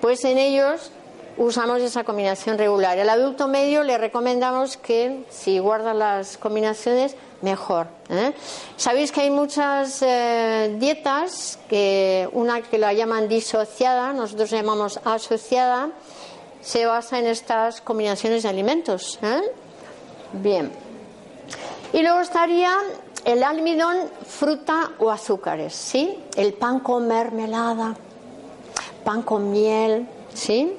Pues 0.00 0.24
en 0.24 0.38
ellos 0.38 0.90
usamos 1.36 1.80
esa 1.82 2.04
combinación 2.04 2.56
regular. 2.56 2.98
El 2.98 3.08
adulto 3.10 3.48
medio 3.48 3.82
le 3.82 3.98
recomendamos 3.98 4.78
que 4.78 5.24
si 5.30 5.58
guarda 5.58 5.92
las 5.92 6.38
combinaciones 6.38 7.16
mejor. 7.42 7.86
¿eh? 8.08 8.32
Sabéis 8.76 9.12
que 9.12 9.22
hay 9.22 9.30
muchas 9.30 10.02
eh, 10.02 10.74
dietas, 10.78 11.58
que 11.68 12.28
una 12.32 12.62
que 12.62 12.78
la 12.78 12.92
llaman 12.92 13.28
disociada, 13.28 14.12
nosotros 14.12 14.50
llamamos 14.50 15.00
asociada, 15.04 15.90
se 16.60 16.86
basa 16.86 17.18
en 17.18 17.26
estas 17.26 17.80
combinaciones 17.80 18.42
de 18.42 18.48
alimentos. 18.48 19.18
¿eh? 19.22 19.40
Bien. 20.32 20.70
Y 21.92 22.02
luego 22.02 22.20
estaría 22.20 22.76
el 23.24 23.42
almidón, 23.42 24.10
fruta 24.26 24.92
o 24.98 25.10
azúcares, 25.10 25.74
¿sí? 25.74 26.18
El 26.36 26.54
pan 26.54 26.80
con 26.80 27.06
mermelada, 27.06 27.96
pan 29.04 29.22
con 29.22 29.50
miel, 29.50 30.06
¿sí? 30.34 30.76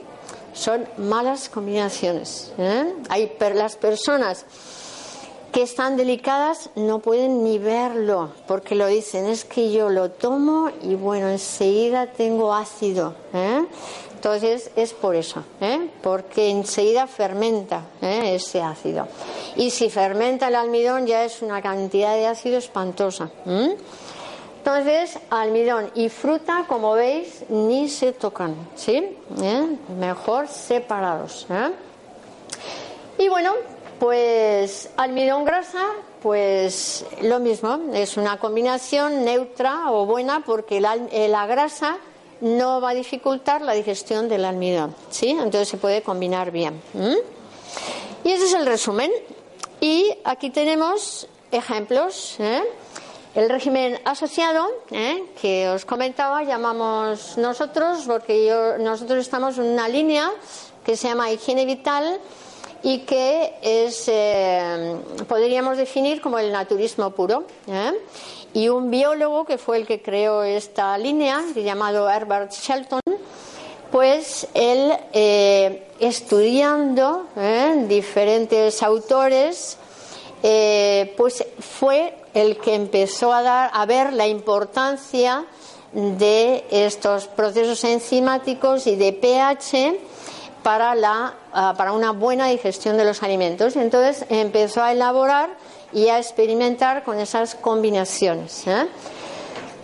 Son 0.54 0.88
malas 0.98 1.50
combinaciones. 1.50 2.52
Hay 3.10 3.32
las 3.56 3.76
personas 3.78 4.46
que 5.52 5.64
están 5.64 5.98
delicadas 5.98 6.70
no 6.76 7.00
pueden 7.00 7.44
ni 7.44 7.58
verlo 7.58 8.32
porque 8.48 8.76
lo 8.76 8.88
dicen 8.88 9.26
es 9.26 9.46
que 9.46 9.72
yo 9.72 9.90
lo 9.90 10.12
tomo 10.12 10.70
y 10.84 10.96
bueno 10.96 11.30
enseguida 11.30 12.08
tengo 12.08 12.54
ácido 12.54 13.16
¿eh? 13.34 13.66
entonces 14.14 14.70
es 14.76 14.94
por 14.94 15.16
eso 15.16 15.44
¿eh? 15.60 15.90
porque 16.04 16.50
enseguida 16.50 17.08
fermenta 17.08 17.84
¿eh? 18.02 18.36
ese 18.36 18.62
ácido 18.62 19.08
y 19.56 19.72
si 19.72 19.90
fermenta 19.90 20.50
el 20.50 20.56
almidón 20.56 21.08
ya 21.08 21.24
es 21.24 21.42
una 21.42 21.62
cantidad 21.62 22.16
de 22.16 22.28
ácido 22.28 22.58
espantosa 22.58 23.32
entonces 24.58 25.18
almidón 25.32 25.90
y 25.96 26.10
fruta 26.10 26.66
como 26.68 26.94
veis 26.94 27.44
ni 27.50 27.90
se 27.90 28.14
tocan 28.14 28.56
sí 28.76 29.18
mejor 29.98 30.48
separados 30.48 31.48
y 33.18 33.28
bueno 33.30 33.54
pues 34.00 34.90
almidón 34.96 35.44
grasa, 35.44 35.86
pues 36.22 37.06
lo 37.22 37.40
mismo, 37.40 37.80
es 37.94 38.18
una 38.18 38.38
combinación 38.38 39.26
neutra 39.26 39.92
o 39.92 40.06
buena 40.06 40.42
porque 40.46 40.80
la, 40.80 40.96
eh, 40.96 41.30
grasa 41.48 41.98
no 42.42 42.80
va 42.80 42.92
a 42.92 42.94
dificultar 42.94 43.62
la 43.62 43.74
digestión 43.74 44.30
del 44.30 44.46
almidón, 44.46 44.96
¿sí? 45.10 45.32
Entonces 45.32 45.68
se 45.68 45.78
puede 45.78 46.02
combinar 46.02 46.52
bien. 46.52 46.82
Y 48.24 48.32
ese 48.32 48.46
es 48.46 48.54
el 48.54 48.66
resumen. 48.66 49.12
Y 49.82 50.14
aquí 50.24 50.50
tenemos 50.50 51.28
ejemplos. 51.52 52.36
¿eh? 52.40 52.64
El 53.36 53.50
régimen 53.50 54.00
asociado, 54.06 54.68
¿eh? 54.92 55.24
que 55.42 55.70
os 55.70 55.86
comentaba, 55.86 56.44
llamamos 56.44 57.38
nosotros, 57.38 58.04
porque 58.08 58.76
nosotros 58.80 59.20
estamos 59.20 59.58
en 59.58 59.66
una 59.66 59.88
línea 59.88 60.32
que 60.84 60.98
se 60.98 61.10
llama 61.10 61.32
higiene 61.32 61.66
vital 61.66 62.20
y 62.84 63.00
que 63.00 63.54
es, 63.62 64.06
eh, 64.08 64.96
podríamos 65.28 65.78
definir 65.78 66.22
como 66.22 66.40
el 66.40 66.52
naturismo 66.52 67.12
puro. 67.12 67.44
¿eh? 67.68 67.94
Y 68.54 68.70
un 68.70 68.90
biólogo 68.90 69.46
que 69.46 69.58
fue 69.58 69.78
el 69.78 69.86
que 69.86 70.02
creó 70.02 70.44
esta 70.44 70.98
línea, 70.98 71.44
llamado 71.56 72.10
Herbert 72.10 72.52
Shelton, 72.52 73.02
pues 73.92 74.48
él, 74.54 74.92
eh, 75.14 75.88
estudiando 76.00 77.26
diferentes 77.88 78.82
autores, 78.84 79.78
pues 81.18 81.46
fue 81.60 82.16
el 82.34 82.58
que 82.58 82.76
empezó 82.76 83.34
a, 83.34 83.42
dar, 83.42 83.72
a 83.74 83.86
ver 83.86 84.14
la 84.14 84.28
importancia 84.28 85.46
de 85.94 86.66
estos 86.70 87.28
procesos 87.28 87.84
enzimáticos 87.84 88.86
y 88.88 88.96
de 88.96 89.12
pH 89.14 90.00
para, 90.64 90.96
la, 90.96 91.34
ah, 91.54 91.74
para 91.78 91.94
una 91.94 92.12
buena 92.12 92.48
digestión 92.48 92.98
de 92.98 93.06
los 93.06 93.24
alimentos. 93.24 93.76
Entonces 93.76 94.26
empezó 94.30 94.84
a 94.84 94.92
elaborar 94.92 95.50
y 95.94 96.10
a 96.10 96.18
experimentar 96.18 97.04
con 97.04 97.20
esas 97.20 97.56
combinaciones. 97.56 98.68
¿eh? 98.68 98.88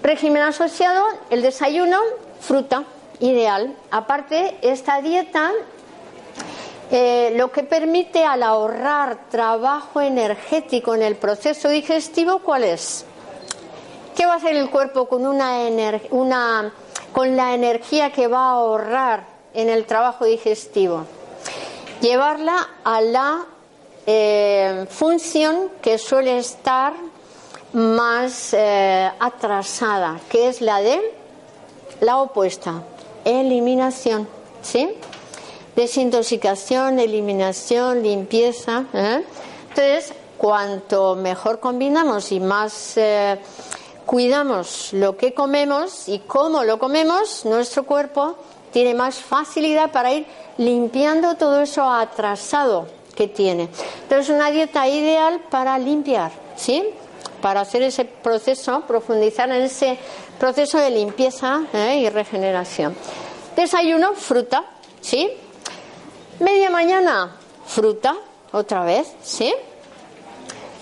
Régimen 0.04 0.44
asociado, 0.44 1.04
el 1.30 1.42
desayuno, 1.42 2.00
fruta, 2.40 2.84
ideal. 3.20 3.76
Aparte, 3.92 4.58
esta 4.62 5.02
dieta 5.02 5.52
eh, 6.92 7.34
lo 7.36 7.52
que 7.52 7.64
permite 7.64 8.24
al 8.24 8.44
ahorrar 8.44 9.30
trabajo 9.30 10.02
energético 10.02 10.94
en 10.94 11.02
el 11.02 11.16
proceso 11.16 11.70
digestivo, 11.70 12.40
¿cuál 12.40 12.64
es? 12.64 13.06
¿Qué 14.16 14.26
va 14.26 14.34
a 14.34 14.36
hacer 14.38 14.56
el 14.56 14.70
cuerpo 14.70 15.08
con, 15.08 15.26
una 15.26 16.72
con 17.12 17.36
la 17.36 17.54
energía 17.54 18.12
que 18.12 18.28
va 18.28 18.40
a 18.40 18.52
ahorrar 18.52 19.35
en 19.56 19.70
el 19.70 19.86
trabajo 19.86 20.26
digestivo. 20.26 21.06
Llevarla 22.02 22.68
a 22.84 23.02
la 23.02 23.46
eh, 24.06 24.86
función 24.90 25.72
que 25.82 25.98
suele 25.98 26.38
estar 26.38 26.94
más 27.74 28.54
eh, 28.54 29.12
atrasada, 29.20 30.20
que 30.30 30.50
es 30.50 30.62
la 30.62 30.82
de 30.82 31.02
la 32.02 32.18
opuesta, 32.18 32.84
eliminación, 33.24 34.28
¿sí? 34.62 34.90
Desintoxicación, 35.76 37.00
eliminación, 37.00 38.04
limpieza. 38.04 38.86
¿eh? 38.94 39.26
Entonces, 39.70 40.14
cuanto 40.38 41.16
mejor 41.16 41.60
combinamos 41.60 42.32
y 42.32 42.40
más 42.40 43.00
cuidamos 44.06 44.94
lo 44.94 45.18
que 45.18 45.34
comemos 45.34 46.08
y 46.08 46.20
cómo 46.20 46.64
lo 46.64 46.78
comemos, 46.78 47.46
nuestro 47.46 47.86
cuerpo 47.86 48.36
tiene 48.76 48.94
más 48.94 49.20
facilidad 49.20 49.90
para 49.94 50.12
ir 50.12 50.26
limpiando 50.58 51.36
todo 51.36 51.62
eso 51.62 51.90
atrasado 51.90 52.90
que 53.16 53.30
tiene. 53.30 53.70
Entonces, 54.02 54.28
una 54.28 54.52
dieta 54.52 54.86
ideal 54.86 55.40
para 55.50 55.78
limpiar, 55.78 56.30
¿sí? 56.58 56.84
Para 57.42 57.62
hacer 57.62 57.84
ese 57.84 58.04
proceso, 58.04 58.82
profundizar 58.82 59.50
en 59.50 59.62
ese 59.62 59.98
proceso 60.38 60.78
de 60.78 60.90
limpieza 60.90 61.62
¿eh? 61.72 62.02
y 62.02 62.10
regeneración. 62.10 62.94
Desayuno, 63.56 64.12
fruta, 64.12 64.66
¿sí? 65.00 65.32
Media 66.42 66.70
mañana, 66.70 67.34
fruta, 67.66 68.18
otra 68.52 68.84
vez, 68.84 69.08
¿sí? 69.24 69.56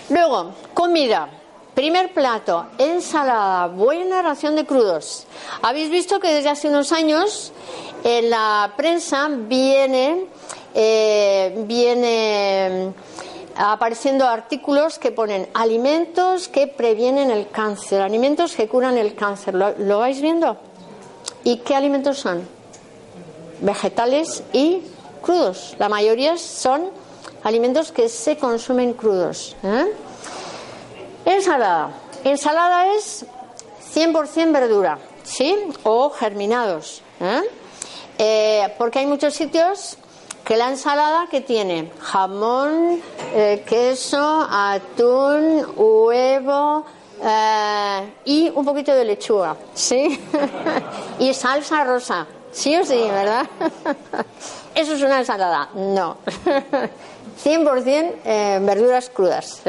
Luego, 0.08 0.52
comida. 0.74 1.28
Primer 1.74 2.14
plato, 2.14 2.66
ensalada, 2.78 3.66
buena 3.66 4.22
ración 4.22 4.54
de 4.54 4.64
crudos. 4.64 5.26
Habéis 5.60 5.90
visto 5.90 6.20
que 6.20 6.32
desde 6.32 6.48
hace 6.48 6.68
unos 6.68 6.92
años 6.92 7.52
en 8.04 8.30
la 8.30 8.74
prensa 8.76 9.28
viene, 9.28 10.26
eh, 10.72 11.64
viene 11.66 12.92
apareciendo 13.56 14.24
artículos 14.24 15.00
que 15.00 15.10
ponen 15.10 15.48
alimentos 15.52 16.46
que 16.46 16.68
previenen 16.68 17.32
el 17.32 17.48
cáncer, 17.48 18.02
alimentos 18.02 18.54
que 18.54 18.68
curan 18.68 18.96
el 18.96 19.16
cáncer. 19.16 19.54
¿Lo, 19.54 19.76
lo 19.76 19.98
vais 19.98 20.20
viendo? 20.20 20.56
¿Y 21.42 21.56
qué 21.58 21.74
alimentos 21.74 22.18
son? 22.18 22.46
Vegetales 23.60 24.44
y 24.52 24.80
crudos. 25.22 25.74
La 25.80 25.88
mayoría 25.88 26.38
son 26.38 26.90
alimentos 27.42 27.90
que 27.90 28.08
se 28.08 28.36
consumen 28.36 28.92
crudos. 28.92 29.56
¿eh? 29.64 29.86
Ensalada. 31.24 31.90
Ensalada 32.22 32.94
es 32.94 33.24
100% 33.94 34.52
verdura, 34.52 34.98
¿sí? 35.22 35.56
O 35.82 36.10
germinados. 36.10 37.02
¿eh? 37.20 37.42
Eh, 38.18 38.74
porque 38.76 38.98
hay 38.98 39.06
muchos 39.06 39.34
sitios 39.34 39.96
que 40.44 40.56
la 40.56 40.68
ensalada 40.68 41.26
que 41.30 41.40
tiene 41.40 41.90
jamón, 42.00 43.00
eh, 43.34 43.64
queso, 43.66 44.46
atún, 44.50 45.66
huevo 45.76 46.84
y 48.26 48.50
un 48.54 48.64
poquito 48.66 48.94
de 48.94 49.04
lechuga, 49.04 49.56
¿sí? 49.72 50.20
y 51.18 51.32
salsa 51.32 51.84
rosa, 51.84 52.26
sí 52.52 52.76
o 52.76 52.84
sí, 52.84 53.00
¿verdad? 53.10 53.46
¿Eso 54.74 54.92
es 54.92 55.02
una 55.02 55.20
ensalada? 55.20 55.70
No. 55.74 56.18
100% 57.44 58.64
verduras 58.64 59.08
crudas. 59.08 59.62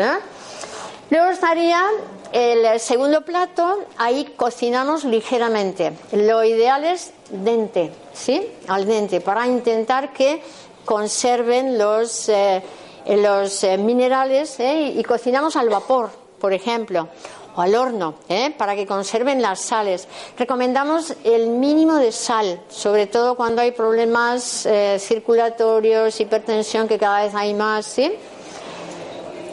Luego 1.10 1.30
estaría 1.30 1.86
el 2.32 2.80
segundo 2.80 3.22
plato, 3.22 3.86
ahí 3.98 4.34
cocinamos 4.36 5.04
ligeramente. 5.04 5.94
Lo 6.12 6.44
ideal 6.44 6.84
es 6.84 7.14
dente, 7.30 7.92
¿sí? 8.14 8.46
Al 8.68 8.86
dente, 8.86 9.22
para 9.22 9.48
intentar 9.48 10.12
que 10.12 10.42
conserven 10.84 11.78
los, 11.78 12.28
eh, 12.30 12.64
los 13.06 13.64
eh, 13.64 13.78
minerales 13.78 14.60
¿eh? 14.60 14.94
y 14.96 15.04
cocinamos 15.04 15.56
al 15.56 15.70
vapor, 15.70 16.10
por 16.40 16.54
ejemplo, 16.54 17.08
o 17.56 17.62
al 17.62 17.74
horno, 17.76 18.16
para 18.58 18.76
que 18.76 18.86
conserven 18.86 19.42
las 19.42 19.62
sales. 19.62 20.10
Recomendamos 20.38 21.14
el 21.24 21.48
mínimo 21.48 21.96
de 21.96 22.12
sal, 22.12 22.60
sobre 22.68 23.08
todo 23.08 23.36
cuando 23.36 23.62
hay 23.62 23.72
problemas 23.72 24.68
circulatorios, 25.00 26.20
hipertensión, 26.20 26.86
que 26.90 26.98
cada 26.98 27.24
vez 27.24 27.34
hay 27.34 27.54
más, 27.54 27.86
¿sí? 27.86 28.12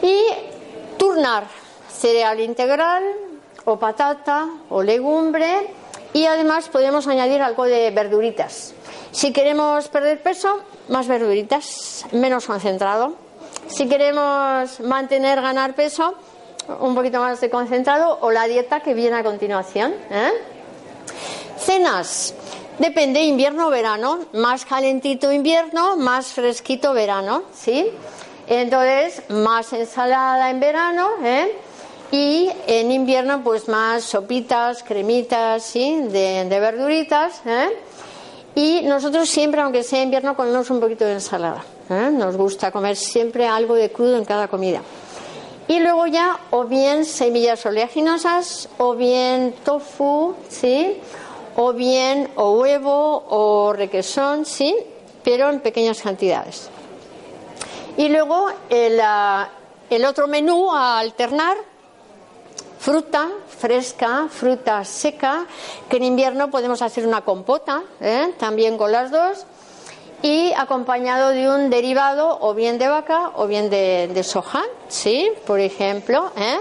Y 0.01 0.52
turnar 1.03 1.43
cereal 1.91 2.39
integral 2.39 3.03
o 3.65 3.75
patata 3.75 4.47
o 4.71 4.79
legumbre 4.81 5.67
y 6.13 6.23
además 6.27 6.69
podemos 6.69 7.07
añadir 7.07 7.41
algo 7.41 7.65
de 7.65 7.91
verduritas. 7.91 8.73
Si 9.11 9.33
queremos 9.33 9.89
perder 9.89 10.23
peso, 10.23 10.63
más 10.87 11.07
verduritas, 11.09 12.05
menos 12.13 12.45
concentrado. 12.47 13.15
Si 13.67 13.89
queremos 13.89 14.79
mantener, 14.79 15.41
ganar 15.41 15.75
peso, 15.75 16.15
un 16.79 16.95
poquito 16.95 17.19
más 17.19 17.41
de 17.41 17.49
concentrado 17.49 18.19
o 18.21 18.31
la 18.31 18.47
dieta 18.47 18.79
que 18.79 18.93
viene 18.93 19.17
a 19.17 19.23
continuación. 19.23 19.93
¿eh? 20.09 20.31
Cenas. 21.57 22.33
Depende, 22.79 23.19
invierno 23.23 23.67
o 23.67 23.69
verano. 23.69 24.19
Más 24.31 24.63
calentito 24.63 25.33
invierno, 25.33 25.97
más 25.97 26.27
fresquito 26.27 26.93
verano. 26.93 27.43
¿sí? 27.53 27.91
Entonces, 28.53 29.21
más 29.29 29.73
ensalada 29.73 30.49
en 30.49 30.59
verano, 30.59 31.09
¿eh? 31.23 31.51
Y 32.11 32.49
en 32.67 32.91
invierno, 32.91 33.43
pues 33.43 33.67
más 33.67 34.03
sopitas, 34.03 34.83
cremitas, 34.83 35.63
¿sí? 35.63 36.03
De, 36.09 36.45
verduritas, 36.59 37.41
¿eh? 37.45 37.69
Y 38.55 38.81
nosotros 38.83 39.27
siempre, 39.29 39.61
aunque 39.61 39.81
sea 39.81 40.03
invierno, 40.03 40.35
comemos 40.35 40.69
un 40.69 40.79
poquito 40.79 41.05
de 41.05 41.13
ensalada. 41.13 41.63
¿eh? 41.89 42.09
Nos 42.11 42.37
gusta 42.37 42.71
comer 42.71 42.95
siempre 42.95 43.47
algo 43.47 43.73
de 43.73 43.91
crudo 43.91 44.17
en 44.17 44.25
cada 44.25 44.47
comida. 44.47 44.81
Y 45.67 45.79
luego 45.79 46.05
ya, 46.05 46.39
o 46.51 46.65
bien 46.65 47.05
semillas 47.05 47.65
oleaginosas, 47.65 48.69
o 48.77 48.93
bien 48.93 49.55
tofu, 49.63 50.35
¿sí? 50.49 50.97
O 51.55 51.73
bien 51.73 52.29
o 52.35 52.59
huevo 52.59 53.23
o 53.29 53.73
requesón, 53.73 54.45
¿sí? 54.45 54.75
Pero 55.23 55.49
en 55.49 55.61
pequeñas 55.61 56.01
cantidades. 56.01 56.69
Y 57.97 58.09
luego 58.09 58.47
el, 58.69 58.99
ah, 59.01 59.49
el 59.89 60.05
otro 60.05 60.27
menú 60.27 60.71
a 60.71 60.99
alternar, 60.99 61.57
fruta 62.79 63.29
fresca, 63.63 64.27
fruta 64.29 64.83
seca, 64.83 65.45
que 65.87 65.95
en 65.95 66.03
invierno 66.03 66.51
podemos 66.51 66.81
hacer 66.81 67.07
una 67.07 67.21
compota, 67.21 67.81
¿eh? 68.01 68.33
también 68.37 68.77
con 68.77 68.91
las 68.91 69.09
dos, 69.09 69.45
y 70.21 70.51
acompañado 70.53 71.29
de 71.29 71.49
un 71.49 71.69
derivado 71.69 72.39
o 72.41 72.53
bien 72.53 72.77
de 72.77 72.89
vaca 72.89 73.31
o 73.35 73.47
bien 73.47 73.69
de, 73.69 74.23
soja, 74.23 74.63
¿sí? 74.89 75.31
Por 75.45 75.61
ejemplo, 75.61 76.31
¿eh? 76.35 76.59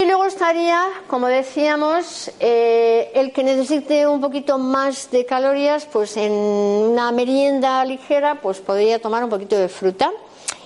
Y 0.00 0.06
luego 0.06 0.24
estaría, 0.24 0.82
como 1.08 1.26
decíamos, 1.26 2.30
eh, 2.40 3.10
el 3.14 3.34
que 3.34 3.44
necesite 3.44 4.06
un 4.06 4.18
poquito 4.18 4.56
más 4.56 5.10
de 5.10 5.26
calorías, 5.26 5.84
pues 5.84 6.16
en 6.16 6.32
una 6.32 7.12
merienda 7.12 7.84
ligera, 7.84 8.40
pues 8.40 8.60
podría 8.60 8.98
tomar 8.98 9.22
un 9.22 9.28
poquito 9.28 9.58
de 9.58 9.68
fruta. 9.68 10.10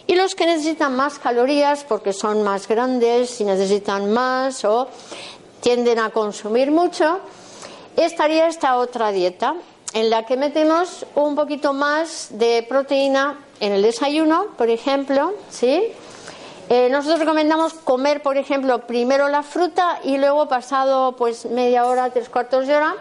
Y 0.06 0.14
los 0.14 0.36
que 0.36 0.46
necesitan 0.46 0.94
más 0.94 1.18
calorías, 1.18 1.82
porque 1.82 2.12
son 2.12 2.44
más 2.44 2.68
grandes 2.68 3.40
y 3.40 3.44
necesitan 3.44 4.12
más 4.12 4.64
o 4.64 4.86
tienden 5.60 5.98
a 5.98 6.10
consumir 6.10 6.70
mucho, 6.70 7.18
estaría 7.96 8.46
esta 8.46 8.76
otra 8.76 9.10
dieta 9.10 9.56
en 9.94 10.10
la 10.10 10.26
que 10.26 10.36
metemos 10.36 11.04
un 11.16 11.34
poquito 11.34 11.72
más 11.72 12.28
de 12.30 12.64
proteína 12.68 13.40
en 13.58 13.72
el 13.72 13.82
desayuno, 13.82 14.46
por 14.56 14.70
ejemplo, 14.70 15.34
¿sí? 15.50 15.92
Eh, 16.76 16.88
nosotros 16.90 17.20
recomendamos 17.20 17.72
comer, 17.72 18.20
por 18.20 18.36
ejemplo, 18.36 18.84
primero 18.84 19.28
la 19.28 19.44
fruta 19.44 20.00
y 20.02 20.18
luego 20.18 20.48
pasado 20.48 21.12
pues 21.12 21.46
media 21.46 21.86
hora, 21.86 22.10
tres 22.10 22.28
cuartos 22.28 22.66
de 22.66 22.74
hora, 22.74 22.96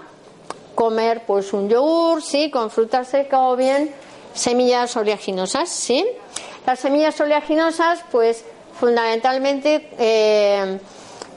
comer 0.75 1.23
pues 1.25 1.53
un 1.53 1.69
yogur, 1.69 2.21
sí, 2.21 2.51
con 2.51 2.69
fruta 2.69 3.03
seca 3.03 3.39
o 3.39 3.55
bien 3.55 3.91
semillas 4.35 4.95
oleaginosas, 4.95 5.69
sí. 5.69 6.05
Las 6.67 6.81
semillas 6.81 7.19
oleaginosas, 7.19 8.01
pues 8.11 8.45
fundamentalmente 8.79 9.89
eh, 9.97 10.79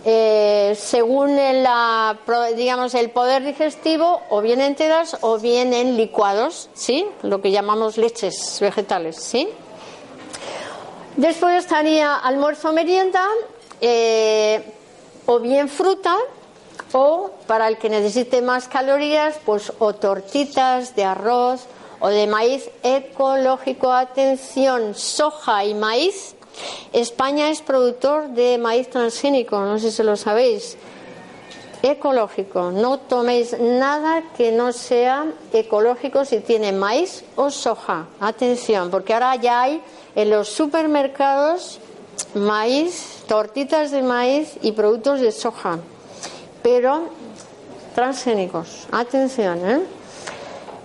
eh, 0.05 0.77
según 0.79 1.37
la, 1.37 2.19
digamos 2.55 2.93
el 2.93 3.09
poder 3.13 3.45
digestivo, 3.45 4.21
o 4.29 4.43
bien 4.43 4.61
enteras 4.61 5.17
o 5.23 5.39
bien 5.39 5.73
en 5.73 5.97
licuados, 5.97 6.69
sí, 6.75 7.07
lo 7.23 7.41
que 7.41 7.51
llamamos 7.51 7.97
leches 7.97 8.59
vegetales, 8.61 9.17
sí. 9.17 9.49
Después 11.17 11.65
estaría 11.65 12.15
almuerzo 12.15 12.73
merienda, 12.73 13.27
eh, 13.81 14.63
o 15.25 15.41
bien 15.41 15.71
fruta, 15.71 16.15
o 16.93 17.31
para 17.47 17.69
el 17.69 17.79
que 17.79 17.89
necesite 17.89 18.43
más 18.43 18.69
calorías, 18.69 19.37
pues 19.47 19.73
o 19.79 19.95
tortitas 19.95 20.95
de 20.95 21.05
arroz 21.05 21.65
o 22.01 22.09
de 22.09 22.27
maíz 22.27 22.69
ecológico. 22.83 23.93
Atención, 23.93 24.95
soja 24.95 25.65
y 25.65 25.73
maíz. 25.73 26.35
España 26.93 27.49
es 27.49 27.63
productor 27.63 28.29
de 28.29 28.59
maíz 28.59 28.91
transgénico, 28.91 29.59
no 29.61 29.79
sé 29.79 29.91
si 29.91 30.03
lo 30.03 30.17
sabéis. 30.17 30.77
Ecológico. 31.87 32.73
No 32.73 32.99
toméis 32.99 33.55
nada 33.59 34.23
que 34.37 34.51
no 34.51 34.73
sea 34.73 35.27
ecológico 35.53 36.25
si 36.25 36.41
tiene 36.41 36.73
maíz 36.73 37.25
o 37.37 37.49
soja. 37.49 38.07
Atención, 38.19 38.91
porque 38.91 39.15
ahora 39.15 39.37
ya 39.37 39.63
hay 39.63 39.81
en 40.17 40.31
los 40.31 40.49
supermercados 40.49 41.79
maíz, 42.35 43.23
tortitas 43.29 43.93
de 43.93 44.03
maíz 44.03 44.59
y 44.63 44.73
productos 44.73 45.21
de 45.21 45.31
soja, 45.31 45.79
pero 46.61 47.09
transgénicos. 47.95 48.89
Atención, 48.91 49.71
¿eh? 49.71 49.81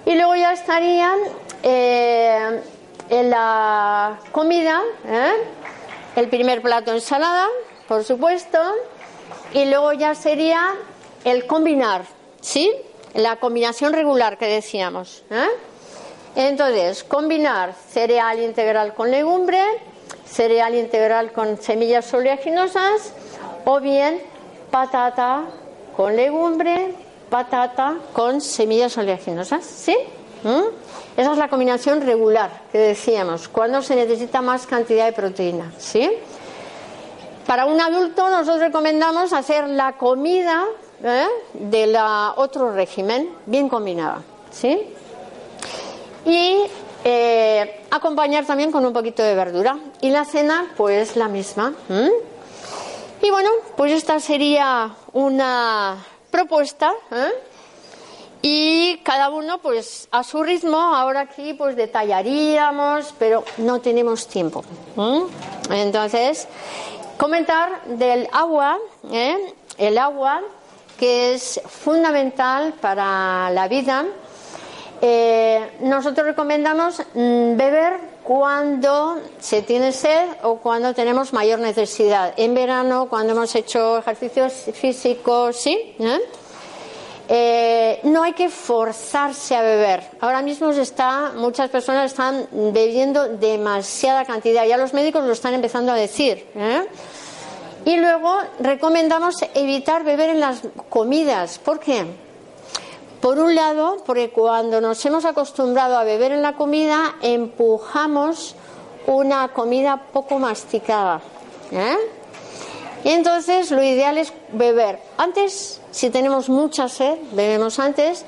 Y 0.05 0.13
luego 0.13 0.35
ya 0.35 0.53
estarían 0.53 1.17
eh, 1.63 2.61
en 3.09 3.29
la 3.31 4.19
comida, 4.31 4.81
¿eh? 5.07 5.31
el 6.15 6.29
primer 6.29 6.61
plato 6.61 6.91
ensalada, 6.93 7.47
por 7.87 8.03
supuesto, 8.03 8.59
y 9.53 9.65
luego 9.65 9.93
ya 9.93 10.13
sería 10.13 10.75
el 11.24 11.45
combinar, 11.47 12.03
¿sí? 12.41 12.72
La 13.13 13.38
combinación 13.38 13.93
regular 13.93 14.38
que 14.38 14.47
decíamos. 14.47 15.24
¿eh? 15.30 15.47
Entonces, 16.36 17.03
combinar 17.03 17.74
cereal 17.89 18.39
integral 18.39 18.93
con 18.93 19.11
legumbre, 19.11 19.61
cereal 20.26 20.76
integral 20.76 21.32
con 21.32 21.61
semillas 21.61 22.13
oleaginosas 22.13 23.13
o 23.65 23.80
bien 23.80 24.22
patata 24.69 25.43
con 25.95 26.15
legumbre, 26.15 26.95
patata 27.30 27.97
con 28.13 28.39
semillas 28.39 28.97
oleaginosas, 28.97 29.63
¿sí? 29.65 29.95
¿Mm? 30.43 31.17
Esa 31.17 31.32
es 31.34 31.38
la 31.38 31.49
combinación 31.49 32.01
regular 32.01 32.49
que 32.72 32.78
decíamos, 32.78 33.49
cuando 33.49 33.82
se 33.82 33.95
necesita 33.95 34.41
más 34.41 34.65
cantidad 34.65 35.05
de 35.05 35.11
proteína, 35.11 35.72
¿sí? 35.78 36.09
Para 37.45 37.65
un 37.65 37.82
adulto 37.82 38.30
nosotros 38.30 38.61
recomendamos 38.61 39.34
hacer 39.34 39.67
la 39.67 39.97
comida 39.97 40.65
¿eh? 41.03 41.27
de 41.53 41.87
la 41.87 42.33
otro 42.37 42.73
régimen 42.73 43.29
bien 43.45 43.69
combinada, 43.69 44.21
¿sí? 44.51 44.81
Y 46.25 46.63
eh, 47.03 47.81
acompañar 47.89 48.45
también 48.45 48.71
con 48.71 48.85
un 48.85 48.93
poquito 48.93 49.23
de 49.23 49.35
verdura. 49.35 49.77
Y 50.01 50.09
la 50.09 50.25
cena, 50.25 50.71
pues 50.77 51.15
la 51.15 51.27
misma. 51.27 51.73
Y 53.21 53.29
bueno, 53.29 53.49
pues 53.75 53.91
esta 53.91 54.19
sería 54.19 54.91
una 55.13 55.97
propuesta. 56.29 56.91
¿eh? 57.11 57.31
Y 58.43 58.97
cada 59.03 59.29
uno, 59.29 59.59
pues 59.59 60.07
a 60.11 60.23
su 60.23 60.43
ritmo, 60.43 60.77
ahora 60.77 61.21
aquí 61.21 61.53
pues 61.53 61.75
detallaríamos, 61.75 63.13
pero 63.19 63.43
no 63.57 63.79
tenemos 63.81 64.27
tiempo. 64.27 64.63
Entonces, 65.69 66.47
comentar 67.17 67.83
del 67.85 68.27
agua, 68.31 68.77
¿eh? 69.11 69.53
el 69.77 69.97
agua 69.97 70.41
que 71.01 71.33
es 71.33 71.59
fundamental 71.65 72.75
para 72.79 73.49
la 73.49 73.67
vida. 73.67 74.05
Eh, 75.01 75.77
nosotros 75.79 76.27
recomendamos 76.27 77.01
mm, 77.15 77.57
beber 77.57 77.93
cuando 78.21 79.19
se 79.39 79.63
tiene 79.63 79.93
sed 79.93 80.29
o 80.43 80.57
cuando 80.57 80.93
tenemos 80.93 81.33
mayor 81.33 81.57
necesidad. 81.57 82.35
En 82.37 82.53
verano, 82.53 83.07
cuando 83.09 83.33
hemos 83.33 83.55
hecho 83.55 83.97
ejercicios 83.97 84.53
físicos, 84.75 85.55
¿sí? 85.55 85.95
¿Eh? 85.97 86.19
Eh, 87.29 87.99
no 88.03 88.21
hay 88.21 88.33
que 88.33 88.49
forzarse 88.49 89.55
a 89.55 89.63
beber. 89.63 90.03
Ahora 90.19 90.43
mismo 90.43 90.69
está, 90.69 91.31
muchas 91.35 91.71
personas 91.71 92.11
están 92.11 92.47
bebiendo 92.51 93.27
demasiada 93.27 94.23
cantidad. 94.25 94.65
Ya 94.67 94.77
los 94.77 94.93
médicos 94.93 95.25
lo 95.25 95.33
están 95.33 95.55
empezando 95.55 95.91
a 95.93 95.95
decir. 95.95 96.45
Y 97.86 97.97
luego 97.97 98.38
recomendamos 98.59 99.38
evitar 99.53 100.03
beber 100.03 100.29
en 100.29 100.39
las 100.39 100.61
comidas. 100.89 101.59
¿Por 101.59 101.79
qué? 101.79 102.05
Por 103.21 103.39
un 103.39 103.55
lado, 103.55 103.97
porque 104.05 104.29
cuando 104.29 104.82
nos 104.82 105.03
hemos 105.05 105.25
acostumbrado 105.25 105.97
a 105.97 106.03
beber 106.03 106.32
en 106.32 106.41
la 106.41 106.53
comida, 106.53 107.15
empujamos 107.21 108.55
una 109.07 109.47
comida 109.49 110.05
poco 110.11 110.39
masticada. 110.39 111.21
¿eh? 111.71 111.97
Y 113.03 113.09
entonces 113.09 113.71
lo 113.71 113.84
ideal 113.84 114.17
es 114.17 114.34
beber 114.53 114.99
antes 115.17 115.82
si 115.91 116.09
tenemos 116.09 116.49
mucha 116.49 116.88
sed, 116.88 117.17
bebemos 117.34 117.77
antes. 117.77 118.25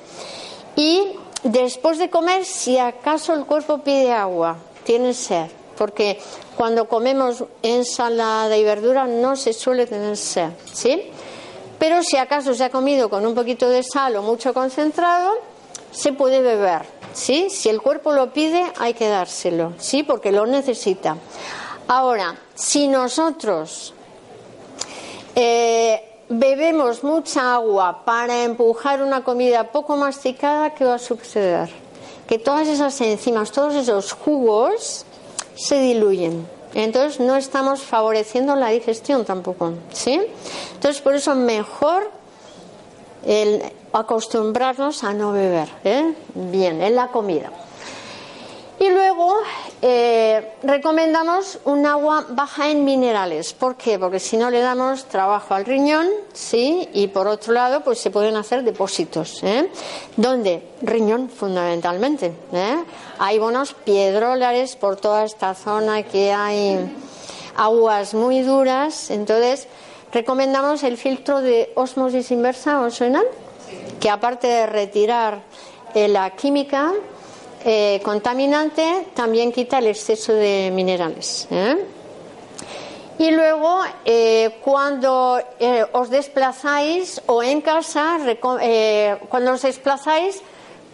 Y 0.76 1.14
después 1.44 1.98
de 1.98 2.10
comer, 2.10 2.46
si 2.46 2.78
acaso 2.78 3.34
el 3.34 3.46
cuerpo 3.46 3.80
pide 3.80 4.12
agua, 4.12 4.58
tiene 4.84 5.14
sed. 5.14 5.50
Porque 5.78 6.20
cuando 6.56 6.88
comemos 6.88 7.44
ensalada 7.62 8.56
y 8.56 8.64
verdura 8.64 9.06
no 9.06 9.36
se 9.36 9.54
suele 9.54 9.86
tener 9.86 10.18
sed, 10.18 10.50
¿sí? 10.72 11.12
Pero 11.80 12.02
si 12.04 12.18
acaso 12.18 12.54
se 12.54 12.64
ha 12.64 12.70
comido 12.70 13.10
con 13.10 13.26
un 13.26 13.36
poquito 13.36 13.68
de 13.68 13.84
sal 13.84 14.16
o 14.16 14.22
mucho 14.22 14.54
concentrado, 14.54 15.34
se 15.92 16.14
puede 16.14 16.42
beber, 16.42 16.84
¿sí? 17.14 17.50
Si 17.50 17.70
el 17.70 17.82
cuerpo 17.82 18.14
lo 18.14 18.32
pide, 18.32 18.64
hay 18.80 18.94
que 18.94 19.08
dárselo, 19.08 19.74
¿sí? 19.78 20.04
Porque 20.04 20.32
lo 20.32 20.46
necesita. 20.46 21.18
Ahora, 21.88 22.36
si 22.56 22.88
nosotros 22.88 23.94
eh, 25.36 26.22
bebemos 26.30 27.04
mucha 27.04 27.56
agua 27.56 28.06
para 28.06 28.44
empujar 28.44 29.04
una 29.04 29.24
comida 29.24 29.72
poco 29.72 29.98
masticada, 29.98 30.74
¿qué 30.74 30.86
va 30.86 30.96
a 30.96 31.00
suceder? 31.00 31.70
Que 32.28 32.40
todas 32.40 32.68
esas 32.68 33.00
enzimas, 33.02 33.52
todos 33.52 33.76
esos 33.76 34.14
jugos 34.14 35.06
se 35.56 35.80
diluyen. 35.80 36.48
Entonces 36.74 37.20
no 37.20 37.36
estamos 37.36 37.82
favoreciendo 37.82 38.56
la 38.56 38.70
digestión 38.70 39.26
tampoco, 39.26 39.74
¿sí? 39.92 40.20
Entonces 40.74 41.02
por 41.02 41.16
eso 41.16 41.36
mejor 41.36 42.10
el 43.26 43.62
acostumbrarnos 43.94 45.04
a 45.04 45.14
no 45.14 45.32
beber, 45.32 45.70
¿eh? 45.84 46.14
bien, 46.34 46.82
en 46.82 46.96
la 46.96 47.08
comida. 47.08 47.52
Y 48.80 48.90
luego 48.90 49.38
eh, 49.82 50.56
recomendamos 50.64 51.60
un 51.66 51.86
agua 51.86 52.26
baja 52.30 52.70
en 52.70 52.84
minerales. 52.84 53.54
¿Por 53.54 53.76
qué? 53.76 54.00
Porque 54.00 54.20
si 54.20 54.36
no 54.36 54.50
le 54.50 54.60
damos 54.60 55.06
trabajo 55.06 55.54
al 55.54 55.66
riñón, 55.66 56.08
sí, 56.34 56.90
y 56.94 57.08
por 57.08 57.28
otro 57.28 57.54
lado, 57.54 57.82
pues 57.82 58.00
se 58.00 58.10
pueden 58.10 58.36
hacer 58.36 58.64
depósitos. 58.64 59.44
¿eh? 59.44 59.70
¿Dónde? 60.18 60.64
Riñón, 60.82 61.30
fundamentalmente. 61.30 62.34
¿eh? 62.52 62.84
Hay 63.20 63.40
buenos 63.40 63.74
piedrolares 63.74 64.76
por 64.76 64.98
toda 64.98 65.24
esta 65.24 65.54
zona 65.54 66.04
que 66.04 66.34
hay 66.34 66.92
aguas 67.56 68.14
muy 68.14 68.42
duras. 68.42 69.12
Entonces, 69.12 69.68
recomendamos 70.12 70.84
el 70.84 70.98
filtro 70.98 71.42
de 71.42 71.72
osmosis 71.76 72.32
inversa, 72.32 72.82
¿os 72.82 72.96
suenan? 72.96 73.26
Que 74.00 74.10
aparte 74.10 74.48
de 74.48 74.66
retirar 74.66 75.42
eh, 75.94 76.08
la 76.08 76.32
química, 76.32 76.92
eh, 77.66 78.02
contaminante 78.04 79.08
también 79.14 79.52
quita 79.52 79.80
el 79.80 79.88
exceso 79.88 80.34
de 80.34 80.72
minerales. 80.74 81.48
¿eh? 81.50 81.78
Y 83.20 83.32
luego, 83.32 83.82
eh, 84.04 84.58
cuando 84.62 85.40
os 85.94 86.10
desplazáis 86.10 87.22
o 87.28 87.44
en 87.44 87.62
casa, 87.62 88.18
cuando 89.30 89.54
os 89.54 89.62
desplazáis, 89.62 90.42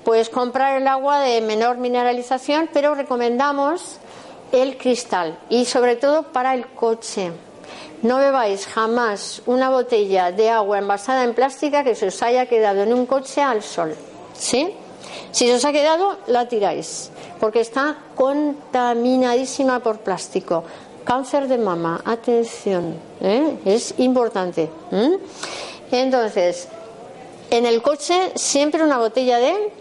pues 0.03 0.29
comprar 0.29 0.79
el 0.81 0.87
agua 0.87 1.21
de 1.21 1.41
menor 1.41 1.77
mineralización, 1.77 2.69
pero 2.71 2.93
recomendamos 2.93 3.97
el 4.51 4.77
cristal 4.77 5.39
y 5.49 5.65
sobre 5.65 5.95
todo 5.95 6.23
para 6.23 6.53
el 6.53 6.67
coche. 6.67 7.31
No 8.01 8.17
bebáis 8.17 8.65
jamás 8.67 9.41
una 9.45 9.69
botella 9.69 10.31
de 10.31 10.49
agua 10.49 10.79
envasada 10.79 11.23
en 11.23 11.33
plástica 11.33 11.83
que 11.83 11.95
se 11.95 12.07
os 12.07 12.23
haya 12.23 12.45
quedado 12.45 12.83
en 12.83 12.93
un 12.93 13.05
coche 13.05 13.41
al 13.41 13.61
sol. 13.61 13.95
¿Sí? 14.33 14.73
Si 15.31 15.47
se 15.47 15.53
os 15.53 15.65
ha 15.65 15.71
quedado, 15.71 16.17
la 16.27 16.47
tiráis, 16.47 17.11
porque 17.39 17.61
está 17.61 17.97
contaminadísima 18.15 19.79
por 19.79 19.99
plástico. 19.99 20.63
Cáncer 21.03 21.47
de 21.47 21.57
mama, 21.57 22.01
atención, 22.05 22.95
¿eh? 23.21 23.57
es 23.65 23.95
importante. 23.97 24.69
Entonces, 25.91 26.67
en 27.49 27.65
el 27.65 27.81
coche 27.81 28.31
siempre 28.35 28.83
una 28.83 28.97
botella 28.97 29.37
de 29.39 29.71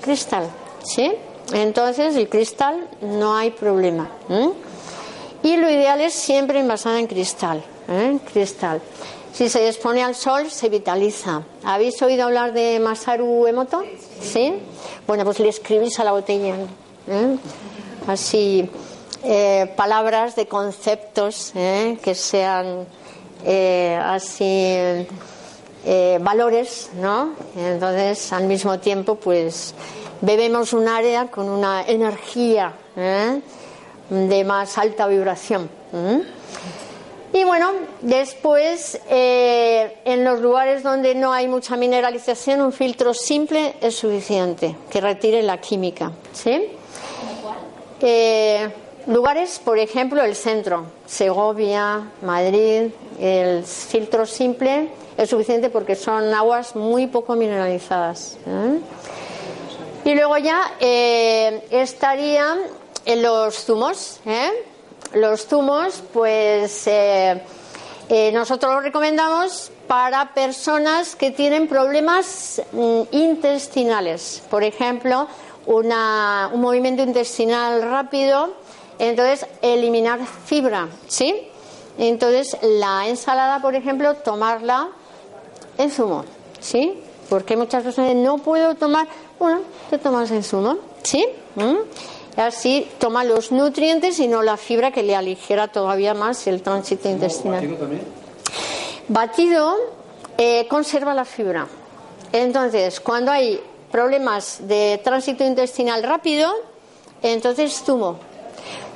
cristal, 0.00 0.48
¿sí? 0.82 1.12
Entonces, 1.52 2.16
el 2.16 2.28
cristal 2.28 2.86
no 3.00 3.34
hay 3.34 3.50
problema. 3.50 4.08
Y 5.42 5.56
lo 5.56 5.70
ideal 5.70 6.00
es 6.00 6.14
siempre 6.14 6.60
envasada 6.60 6.98
en 6.98 7.06
cristal, 7.06 7.62
¿eh? 7.88 8.18
cristal. 8.32 8.80
Si 9.38 9.48
se 9.48 9.68
expone 9.68 10.02
al 10.02 10.16
sol, 10.16 10.50
se 10.50 10.68
vitaliza. 10.68 11.44
¿Habéis 11.62 12.02
oído 12.02 12.24
hablar 12.24 12.52
de 12.52 12.80
Masaru 12.80 13.46
Emoto? 13.46 13.84
¿Sí? 14.20 14.52
Bueno, 15.06 15.24
pues 15.24 15.38
le 15.38 15.48
escribís 15.48 16.00
a 16.00 16.02
la 16.02 16.10
botella. 16.10 16.56
¿eh? 17.06 17.36
Así, 18.08 18.68
eh, 19.22 19.72
palabras 19.76 20.34
de 20.34 20.48
conceptos 20.48 21.52
¿eh? 21.54 22.00
que 22.02 22.16
sean 22.16 22.84
así 24.02 25.06
valores, 26.18 26.90
¿no? 27.00 27.34
Entonces, 27.56 28.32
al 28.32 28.48
mismo 28.48 28.80
tiempo, 28.80 29.14
pues 29.14 29.72
bebemos 30.20 30.72
un 30.72 30.88
área 30.88 31.28
con 31.28 31.48
una 31.48 31.86
energía 31.86 32.72
de 34.10 34.44
más 34.44 34.78
alta 34.78 35.06
vibración. 35.06 35.70
Y 37.32 37.44
bueno, 37.44 37.72
después 38.00 38.98
eh, 39.10 39.98
en 40.04 40.24
los 40.24 40.40
lugares 40.40 40.82
donde 40.82 41.14
no 41.14 41.32
hay 41.32 41.46
mucha 41.46 41.76
mineralización, 41.76 42.62
un 42.62 42.72
filtro 42.72 43.12
simple 43.12 43.74
es 43.80 43.96
suficiente, 43.96 44.74
que 44.90 45.00
retire 45.00 45.42
la 45.42 45.58
química. 45.58 46.10
¿sí? 46.32 46.68
Eh, 48.00 48.70
lugares, 49.06 49.60
por 49.62 49.78
ejemplo, 49.78 50.24
el 50.24 50.34
centro, 50.34 50.86
Segovia, 51.06 52.10
Madrid, 52.22 52.90
el 53.20 53.62
filtro 53.64 54.24
simple 54.24 54.88
es 55.18 55.28
suficiente 55.28 55.68
porque 55.68 55.96
son 55.96 56.32
aguas 56.32 56.74
muy 56.76 57.08
poco 57.08 57.34
mineralizadas. 57.34 58.38
¿eh? 58.46 58.78
Y 60.06 60.14
luego 60.14 60.38
ya 60.38 60.72
estarían 60.80 62.58
los 63.16 63.64
zumos. 63.64 64.20
¿eh? 64.24 64.50
Los 65.14 65.46
zumos, 65.46 66.02
pues 66.12 66.86
eh, 66.86 67.42
Eh, 68.10 68.32
nosotros 68.32 68.72
lo 68.72 68.80
recomendamos 68.80 69.70
para 69.86 70.32
personas 70.32 71.14
que 71.14 71.30
tienen 71.30 71.68
problemas 71.68 72.62
mm, 72.72 73.02
intestinales. 73.10 74.40
Por 74.48 74.64
ejemplo, 74.64 75.28
una- 75.66 76.48
un 76.50 76.62
movimiento 76.62 77.02
intestinal 77.02 77.82
rápido, 77.82 78.54
entonces 78.98 79.46
eliminar 79.60 80.20
fibra, 80.46 80.88
¿sí? 81.06 81.48
Entonces 81.98 82.56
la 82.62 83.06
ensalada, 83.08 83.60
por 83.60 83.74
ejemplo, 83.74 84.14
tomarla 84.14 84.88
en 85.76 85.90
zumo, 85.90 86.24
¿sí? 86.60 86.98
Porque 87.28 87.58
muchas 87.58 87.82
personas 87.82 88.14
no 88.14 88.38
puedo 88.38 88.74
tomar, 88.74 89.06
bueno, 89.38 89.60
te 89.90 89.98
tomas 89.98 90.30
en 90.30 90.42
zumo, 90.42 90.78
¿sí? 91.02 91.26
¿Mm? 91.56 91.76
Así 92.38 92.88
toma 92.98 93.24
los 93.24 93.50
nutrientes 93.50 94.20
y 94.20 94.28
no 94.28 94.42
la 94.42 94.56
fibra 94.56 94.92
que 94.92 95.02
le 95.02 95.16
aligera 95.16 95.66
todavía 95.68 96.14
más 96.14 96.46
el 96.46 96.62
tránsito 96.62 97.08
intestinal. 97.08 97.76
Batido 99.08 99.74
eh, 100.36 100.68
conserva 100.68 101.14
la 101.14 101.24
fibra. 101.24 101.66
Entonces, 102.32 103.00
cuando 103.00 103.32
hay 103.32 103.60
problemas 103.90 104.60
de 104.68 105.00
tránsito 105.02 105.42
intestinal 105.44 106.04
rápido, 106.04 106.52
entonces 107.22 107.82
zumo. 107.84 108.18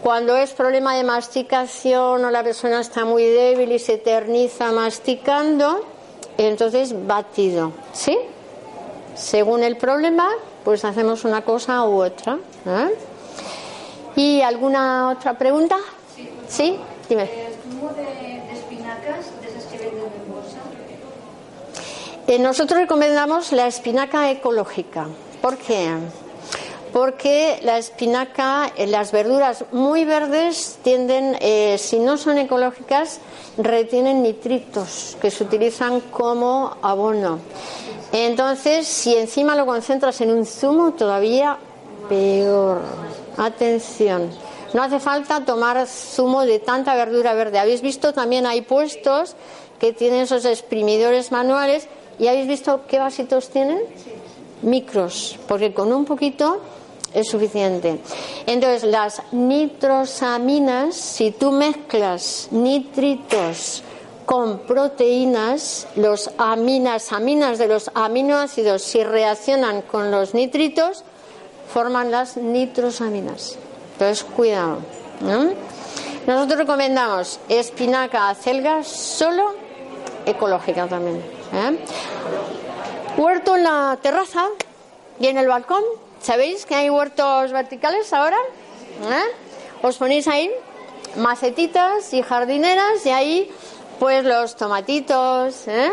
Cuando 0.05 0.37
es 0.37 0.53
problema 0.53 0.95
de 0.95 1.03
masticación 1.03 2.25
o 2.25 2.31
la 2.31 2.45
persona 2.45 2.81
está 2.81 3.05
muy 3.05 3.25
débil 3.25 3.73
y 3.73 3.81
se 3.81 3.95
eterniza 3.95 4.71
masticando, 4.71 5.85
entonces 6.39 6.95
batido. 7.09 7.73
¿Sí? 7.93 8.17
Según 9.17 9.65
el 9.65 9.77
problema, 9.77 10.29
pues 10.65 10.85
hacemos 10.85 11.25
una 11.25 11.43
cosa 11.43 11.85
u 11.89 12.03
otra. 12.03 12.39
¿eh? 12.67 13.12
¿Y 14.17 14.41
alguna 14.43 15.11
otra 15.11 15.37
pregunta? 15.39 15.77
Sí. 16.49 16.77
Dime. 17.09 17.23
El 17.23 17.55
zumo 17.73 17.89
de, 17.91 18.03
de 18.03 18.53
espinacas, 18.53 19.41
de 19.41 19.49
esas 19.49 19.65
que 19.65 19.79
venden 19.79 20.05
en 20.05 20.33
bolsa, 20.33 20.59
Eh, 22.27 22.39
nosotros 22.39 22.79
recomendamos 22.81 23.51
la 23.53 23.67
espinaca 23.67 24.31
ecológica. 24.31 25.09
¿Por 25.41 25.57
qué? 25.59 25.91
Porque 26.93 27.59
la 27.63 27.79
espinaca, 27.79 28.71
eh, 28.77 28.87
las 28.87 29.11
verduras 29.13 29.65
muy 29.73 30.05
verdes 30.05 30.79
tienden, 30.85 31.37
eh, 31.41 31.79
si 31.79 31.99
no 31.99 32.17
son 32.17 32.39
ecológicas, 32.39 33.19
retienen 33.59 34.23
nitritos 34.23 35.17
que 35.21 35.31
se 35.31 35.43
utilizan 35.43 36.01
como 36.01 36.77
abono. 36.81 37.41
Entonces, 38.13 38.87
si 38.87 39.17
encima 39.17 39.57
lo 39.57 39.67
concentras 39.67 40.21
en 40.21 40.31
un 40.31 40.47
zumo, 40.47 40.93
todavía 40.93 41.57
peor. 42.09 42.83
Atención. 43.37 44.31
No 44.75 44.83
hace 44.83 45.01
falta 45.01 45.45
tomar 45.45 45.87
zumo 45.87 46.43
de 46.43 46.59
tanta 46.59 46.95
verdura 46.95 47.35
verde. 47.35 47.59
Habéis 47.59 47.83
visto 47.83 48.13
también 48.13 48.47
hay 48.47 48.63
puestos 48.63 49.37
que 49.79 49.93
tienen 49.93 50.23
esos 50.23 50.45
exprimidores 50.45 51.33
manuales 51.33 51.89
y 52.19 52.29
habéis 52.29 52.47
visto 52.47 52.83
qué 52.87 52.99
vasitos 52.99 53.51
tienen 53.51 53.81
micros, 54.63 55.39
porque 55.47 55.75
con 55.75 55.93
un 55.93 56.05
poquito 56.05 56.61
es 57.13 57.29
suficiente. 57.29 57.99
Entonces, 58.47 58.85
las 58.85 59.23
nitrosaminas, 59.33 60.97
si 60.97 61.33
tú 61.33 61.53
mezclas 61.53 62.49
nitritos 62.51 63.83
con 64.25 64.61
proteínas, 64.61 65.87
los 65.97 66.31
aminas, 66.39 67.13
aminas 67.13 67.59
de 67.59 67.69
los 67.69 67.91
aminoácidos, 67.95 68.83
si 68.83 69.03
reaccionan 69.05 69.83
con 69.83 70.11
los 70.11 70.33
nitritos, 70.33 71.05
forman 71.73 72.11
las 72.11 72.37
nitrosaminas. 72.37 73.57
Entonces, 73.93 74.25
cuidado. 74.25 74.79
¿no? 75.21 75.53
Nosotros 76.27 76.59
recomendamos 76.59 77.41
espinaca 77.49 78.29
acelga 78.29 78.85
solo 78.85 79.55
ecológica 80.27 80.87
también. 80.87 81.17
¿eh? 81.53 81.79
Huerto 83.17 83.57
en 83.57 83.65
la 83.65 83.99
terraza 84.01 84.47
y 85.19 85.27
en 85.27 85.39
el 85.39 85.49
balcón. 85.49 85.83
¿Sabéis 86.21 86.65
que 86.67 86.75
hay 86.75 86.91
huertos 86.91 87.53
verticales 87.53 88.13
ahora? 88.13 88.37
¿Eh? 89.03 89.83
Os 89.83 89.97
ponéis 89.97 90.29
ahí 90.29 90.51
macetitas 91.17 92.13
y 92.15 92.23
jardineras 92.23 93.05
y 93.05 93.11
ahí 93.11 93.51
pues 93.99 94.25
los 94.25 94.57
tomatitos, 94.57 95.67
¿eh? 95.69 95.91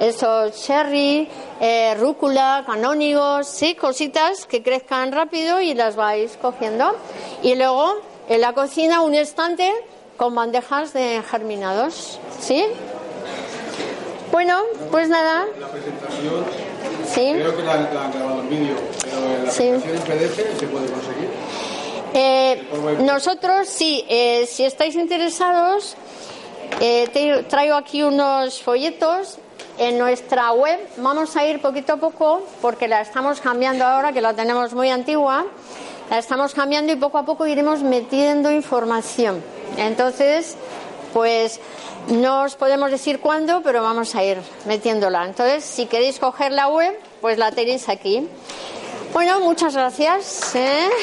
Esos 0.00 0.60
cherry, 0.62 1.28
eh, 1.60 1.94
rúcula, 1.98 2.62
canónigos, 2.66 3.48
sí, 3.48 3.74
cositas 3.74 4.46
que 4.46 4.62
crezcan 4.62 5.12
rápido 5.12 5.60
y 5.60 5.74
las 5.74 5.96
vais 5.96 6.36
cogiendo. 6.40 6.94
Y 7.42 7.54
luego 7.56 7.94
en 8.28 8.40
la 8.40 8.52
cocina 8.52 9.00
un 9.02 9.14
estante 9.14 9.72
con 10.16 10.34
bandejas 10.34 10.92
de 10.92 11.22
germinados, 11.30 12.18
¿sí? 12.40 12.64
Bueno, 14.30 14.60
pues 14.90 15.08
nada, 15.08 15.46
La 15.58 15.68
presentación, 15.68 16.44
sí. 17.06 17.32
creo 17.34 17.56
que 17.56 17.62
la, 17.62 17.76
la 17.92 18.04
han 18.04 18.12
grabado 18.12 18.40
en 18.40 18.48
vídeo, 18.50 18.76
pero 19.02 19.44
la 19.44 19.50
Sí. 19.50 19.68
presentación 19.70 19.96
en 19.96 20.02
PDF 20.02 20.58
se 20.60 20.66
puede 20.66 20.86
conseguir. 20.90 21.28
Eh, 22.14 22.98
nosotros, 23.00 23.68
sí, 23.68 24.04
eh, 24.08 24.46
si 24.46 24.64
estáis 24.64 24.96
interesados, 24.96 25.96
eh, 26.80 27.08
te- 27.12 27.42
traigo 27.44 27.74
aquí 27.76 28.02
unos 28.02 28.60
folletos. 28.62 29.38
En 29.78 29.96
nuestra 29.96 30.52
web 30.52 30.78
vamos 30.96 31.36
a 31.36 31.44
ir 31.46 31.62
poquito 31.62 31.92
a 31.92 31.96
poco 31.98 32.42
porque 32.60 32.88
la 32.88 33.00
estamos 33.00 33.40
cambiando 33.40 33.84
ahora, 33.84 34.12
que 34.12 34.20
la 34.20 34.34
tenemos 34.34 34.74
muy 34.74 34.90
antigua. 34.90 35.46
La 36.10 36.18
estamos 36.18 36.52
cambiando 36.52 36.92
y 36.92 36.96
poco 36.96 37.18
a 37.18 37.24
poco 37.24 37.46
iremos 37.46 37.82
metiendo 37.82 38.50
información. 38.50 39.42
Entonces, 39.76 40.56
pues 41.12 41.60
no 42.08 42.42
os 42.42 42.56
podemos 42.56 42.90
decir 42.90 43.20
cuándo, 43.20 43.62
pero 43.62 43.82
vamos 43.82 44.14
a 44.14 44.24
ir 44.24 44.38
metiéndola. 44.66 45.26
Entonces, 45.26 45.64
si 45.64 45.86
queréis 45.86 46.18
coger 46.18 46.50
la 46.52 46.68
web, 46.68 46.98
pues 47.20 47.38
la 47.38 47.52
tenéis 47.52 47.88
aquí. 47.88 48.26
Bueno, 49.12 49.40
muchas 49.40 49.74
gracias. 49.74 50.54
¿eh? 50.54 50.88